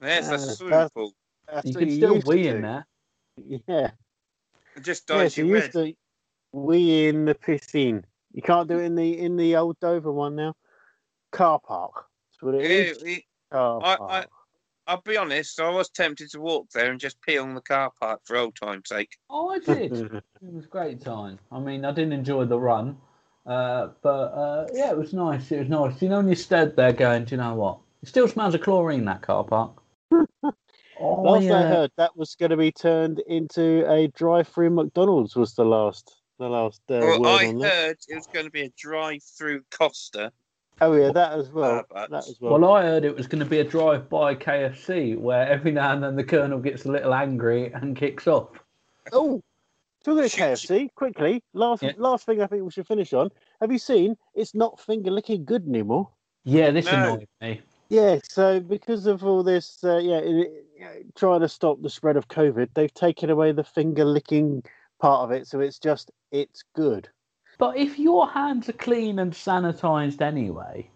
Yes, 0.00 0.28
that's 0.30 0.44
a 0.44 0.46
Yeah, 0.46 0.52
swimming 0.54 0.70
that's- 0.70 0.90
pool. 0.92 1.12
That's 1.48 1.66
You 1.66 1.74
can 1.74 1.90
still 1.90 2.20
wee 2.24 2.46
in 2.46 2.62
there. 2.62 2.86
Yeah. 3.46 3.90
It 4.76 4.82
just 4.82 5.08
Yes, 5.08 5.18
dyes 5.18 5.36
you 5.38 5.46
you 5.46 5.54
used 5.56 5.72
to 5.72 5.94
wee 6.52 7.08
in 7.08 7.24
the 7.24 7.34
piscine. 7.34 8.04
You 8.32 8.42
can't 8.42 8.68
do 8.68 8.78
it 8.78 8.84
in 8.84 8.94
the 8.94 9.18
in 9.18 9.36
the 9.36 9.56
old 9.56 9.78
Dover 9.80 10.12
one 10.12 10.36
now. 10.36 10.54
Car 11.32 11.60
park. 11.60 12.06
That's 12.30 12.42
what 12.42 12.54
it 12.54 12.62
Yeah, 12.62 12.76
is. 12.76 13.02
it- 13.02 13.24
Car 13.50 13.80
I- 13.82 13.92
I- 13.92 13.96
park. 13.96 14.30
I'll 14.86 15.00
be 15.02 15.16
honest, 15.16 15.60
I 15.60 15.68
was 15.68 15.88
tempted 15.88 16.30
to 16.30 16.40
walk 16.40 16.68
there 16.70 16.90
and 16.90 16.98
just 16.98 17.20
pee 17.22 17.38
on 17.38 17.54
the 17.54 17.60
car 17.60 17.92
park 18.00 18.22
for 18.24 18.36
old 18.36 18.56
time's 18.56 18.88
sake. 18.88 19.16
Oh, 19.28 19.48
I 19.50 19.58
did. 19.60 19.92
it 20.12 20.22
was 20.40 20.64
a 20.64 20.68
great 20.68 21.00
time. 21.00 21.38
I 21.52 21.60
mean, 21.60 21.84
I 21.84 21.92
didn't 21.92 22.12
enjoy 22.12 22.44
the 22.46 22.58
run, 22.58 22.98
uh, 23.46 23.88
but 24.02 24.08
uh, 24.08 24.66
yeah, 24.72 24.90
it 24.90 24.96
was 24.96 25.12
nice. 25.12 25.52
It 25.52 25.60
was 25.60 25.68
nice. 25.68 26.02
You 26.02 26.08
know, 26.08 26.16
when 26.16 26.28
you 26.28 26.34
stood 26.34 26.74
there 26.74 26.92
going, 26.92 27.24
do 27.24 27.36
you 27.36 27.40
know 27.40 27.54
what? 27.54 27.78
It 28.02 28.08
still 28.08 28.26
smells 28.26 28.54
of 28.54 28.62
chlorine 28.62 29.04
that 29.04 29.22
car 29.22 29.44
park. 29.44 29.79
Oh, 31.00 31.22
last 31.22 31.50
I 31.50 31.62
heard, 31.62 31.90
that 31.96 32.16
was 32.16 32.34
going 32.34 32.50
to 32.50 32.56
be 32.56 32.72
turned 32.72 33.20
into 33.26 33.90
a 33.90 34.08
drive-through 34.08 34.70
McDonald's. 34.70 35.36
Was 35.36 35.54
the 35.54 35.64
last 35.64 36.16
the 36.38 36.48
last 36.48 36.80
uh, 36.90 36.98
well, 37.00 37.20
word 37.20 37.28
I 37.28 37.46
on 37.46 37.58
that? 37.58 37.72
heard 37.72 37.96
it 38.08 38.14
was 38.14 38.26
going 38.32 38.46
to 38.46 38.50
be 38.50 38.62
a 38.62 38.70
drive-through 38.78 39.62
Costa, 39.70 40.32
Oh 40.82 40.94
yeah, 40.94 41.12
that 41.12 41.32
as 41.32 41.50
well. 41.50 41.84
Uh, 41.94 42.06
that 42.08 42.26
as 42.26 42.36
well. 42.40 42.58
Well, 42.58 42.72
I 42.72 42.82
heard 42.82 43.04
it 43.04 43.14
was 43.14 43.26
going 43.26 43.40
to 43.44 43.48
be 43.48 43.58
a 43.58 43.64
drive-by 43.64 44.34
KFC 44.36 45.18
where 45.18 45.46
every 45.46 45.72
now 45.72 45.92
and 45.92 46.02
then 46.02 46.16
the 46.16 46.24
colonel 46.24 46.58
gets 46.58 46.86
a 46.86 46.90
little 46.90 47.12
angry 47.12 47.70
and 47.72 47.94
kicks 47.94 48.26
off. 48.26 48.48
Oh, 49.12 49.42
talking 50.02 50.24
of 50.24 50.30
Shoot, 50.30 50.40
KFC, 50.40 50.94
quickly. 50.94 51.42
Last 51.52 51.82
Yeah. 51.82 51.92
last 51.98 52.24
thing 52.24 52.40
I 52.40 52.46
think 52.46 52.64
we 52.64 52.70
should 52.70 52.86
finish 52.86 53.12
on. 53.12 53.30
Have 53.60 53.70
you 53.70 53.78
seen? 53.78 54.16
It's 54.34 54.54
not 54.54 54.80
finger 54.80 55.10
licking 55.10 55.44
good 55.44 55.68
anymore. 55.68 56.08
Yeah, 56.44 56.70
this 56.70 56.86
No. 56.86 56.92
annoyed 56.92 57.28
me. 57.42 57.60
Yeah, 57.90 58.18
so 58.22 58.60
because 58.60 59.04
of 59.06 59.22
all 59.24 59.42
this, 59.42 59.84
uh, 59.84 59.98
yeah, 59.98 60.18
it, 60.18 60.34
it- 60.34 60.66
trying 61.16 61.40
to 61.40 61.48
stop 61.48 61.80
the 61.82 61.90
spread 61.90 62.16
of 62.16 62.28
COVID, 62.28 62.68
they've 62.74 62.92
taken 62.92 63.30
away 63.30 63.52
the 63.52 63.64
finger 63.64 64.04
licking 64.04 64.62
part 65.00 65.22
of 65.24 65.30
it. 65.30 65.46
So 65.46 65.60
it's 65.60 65.78
just 65.78 66.10
it's 66.32 66.62
good. 66.74 67.08
But 67.58 67.76
if 67.76 67.98
your 67.98 68.28
hands 68.28 68.68
are 68.68 68.74
clean 68.74 69.18
and 69.18 69.32
sanitized 69.32 70.22
anyway, 70.22 70.90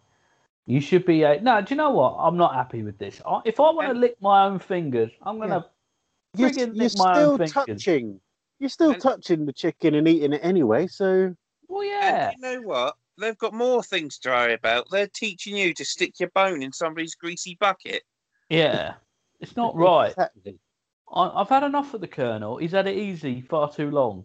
you 0.67 0.81
should 0.81 1.05
be. 1.05 1.23
A... 1.23 1.41
No, 1.41 1.61
do 1.61 1.75
you 1.75 1.77
know 1.77 1.91
what? 1.91 2.17
I'm 2.19 2.37
not 2.37 2.55
happy 2.55 2.83
with 2.83 2.99
this. 2.99 3.21
I- 3.27 3.43
If 3.45 3.61
I 3.61 3.71
want 3.71 3.89
to 3.89 3.95
lick 3.95 4.17
my 4.21 4.47
own 4.47 4.59
fingers, 4.59 5.11
I'm 5.23 5.39
gonna. 5.39 5.67
You're, 6.37 6.51
Friggin' 6.51 6.75
you're 6.75 6.85
my 6.85 6.89
still 6.89 7.31
own 7.33 7.39
fingers. 7.39 7.53
touching. 7.53 8.21
You're 8.59 8.71
still 8.71 8.93
And- 8.93 9.03
touching 9.03 9.47
the 9.47 9.53
chicken 9.53 9.95
and 9.95 10.09
eating 10.09 10.33
it 10.33 10.41
anyway. 10.43 10.87
So 10.87 11.35
Well, 11.69 11.85
yeah. 11.85 12.31
And 12.31 12.37
you 12.39 12.43
know 12.43 12.63
what? 12.63 12.97
They've 13.21 13.39
got 13.39 13.53
more 13.53 13.83
things 13.83 14.19
to 14.21 14.31
worry 14.31 14.55
about. 14.55 14.91
They're 14.91 15.07
teaching 15.07 15.57
you 15.57 15.73
to 15.75 15.85
stick 15.85 16.19
your 16.19 16.31
bone 16.31 16.63
in 16.63 16.73
somebody's 16.73 17.15
greasy 17.15 17.57
bucket. 17.61 18.03
Yeah. 18.49 18.95
It's 19.45 19.57
not 19.57 19.77
right. 19.77 20.11
Exactly. 20.11 20.59
I, 21.13 21.29
I've 21.29 21.51
had 21.51 21.63
enough 21.63 21.93
of 21.93 22.01
the 22.01 22.09
colonel. 22.09 22.57
He's 22.57 22.73
had 22.73 22.87
it 22.87 22.97
easy 22.97 23.43
far 23.43 23.71
too 23.71 23.91
long. 23.91 24.25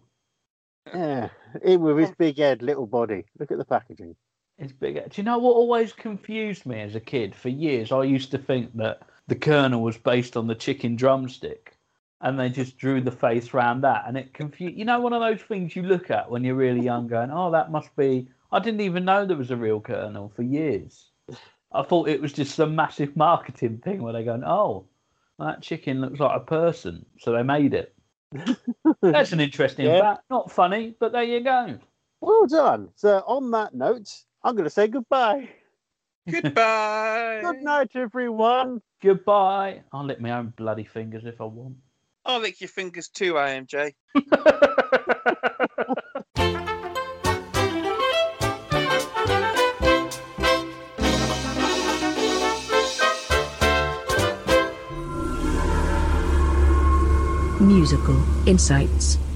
Yeah, 0.86 1.28
him 1.62 1.82
with 1.82 1.98
his 1.98 2.10
big 2.12 2.38
head, 2.38 2.62
little 2.62 2.86
body. 2.86 3.26
Look 3.38 3.52
at 3.52 3.58
the 3.58 3.66
packaging. 3.66 4.16
It's 4.58 4.72
big. 4.72 4.96
head. 4.96 5.10
Do 5.10 5.20
you 5.20 5.24
know 5.24 5.38
what 5.38 5.52
always 5.52 5.92
confused 5.92 6.64
me 6.64 6.80
as 6.80 6.94
a 6.94 7.00
kid? 7.00 7.34
For 7.34 7.50
years, 7.50 7.92
I 7.92 8.04
used 8.04 8.30
to 8.30 8.38
think 8.38 8.74
that 8.76 9.02
the 9.28 9.34
Colonel 9.34 9.82
was 9.82 9.98
based 9.98 10.36
on 10.38 10.46
the 10.46 10.54
chicken 10.54 10.96
drumstick, 10.96 11.76
and 12.22 12.40
they 12.40 12.48
just 12.48 12.78
drew 12.78 13.02
the 13.02 13.12
face 13.12 13.52
round 13.52 13.84
that, 13.84 14.04
and 14.06 14.16
it 14.16 14.32
confused. 14.32 14.76
You 14.76 14.86
know, 14.86 15.00
one 15.00 15.12
of 15.12 15.20
those 15.20 15.42
things 15.42 15.76
you 15.76 15.82
look 15.82 16.10
at 16.10 16.30
when 16.30 16.44
you're 16.44 16.54
really 16.54 16.82
young, 16.82 17.08
going, 17.14 17.30
"Oh, 17.30 17.50
that 17.50 17.70
must 17.70 17.94
be." 17.94 18.28
I 18.52 18.58
didn't 18.58 18.80
even 18.80 19.04
know 19.04 19.26
there 19.26 19.36
was 19.36 19.50
a 19.50 19.56
real 19.56 19.80
Colonel 19.80 20.32
for 20.34 20.42
years. 20.42 21.10
I 21.72 21.82
thought 21.82 22.08
it 22.08 22.20
was 22.20 22.32
just 22.32 22.54
some 22.54 22.74
massive 22.74 23.16
marketing 23.16 23.78
thing 23.84 24.02
where 24.02 24.14
they're 24.14 24.24
going, 24.24 24.44
"Oh, 24.44 24.86
that 25.40 25.62
chicken 25.62 26.00
looks 26.00 26.20
like 26.20 26.36
a 26.36 26.44
person," 26.44 27.04
so 27.18 27.32
they 27.32 27.42
made 27.42 27.74
it. 27.74 27.94
That's 29.02 29.32
an 29.32 29.40
interesting 29.40 29.86
Yeah. 29.86 30.00
fact. 30.00 30.22
Not 30.30 30.50
funny, 30.50 30.94
but 31.00 31.12
there 31.12 31.22
you 31.24 31.40
go. 31.40 31.78
Well 32.20 32.46
done. 32.46 32.90
So 32.96 33.22
on 33.26 33.50
that 33.52 33.74
note, 33.74 34.24
I'm 34.44 34.54
going 34.54 34.64
to 34.64 34.70
say 34.70 34.86
goodbye. 34.88 35.48
Goodbye. 36.30 37.40
Good 37.42 37.62
night, 37.62 37.90
everyone. 37.94 38.82
Goodbye. 39.02 39.82
I'll 39.92 40.04
lick 40.04 40.20
my 40.20 40.32
own 40.32 40.52
bloody 40.56 40.84
fingers 40.84 41.24
if 41.24 41.40
I 41.40 41.44
want. 41.44 41.76
I'll 42.24 42.40
lick 42.40 42.60
your 42.60 42.68
fingers 42.68 43.08
too, 43.08 43.34
AMJ. 43.34 43.94
Musical 57.80 58.22
Insights. 58.44 59.29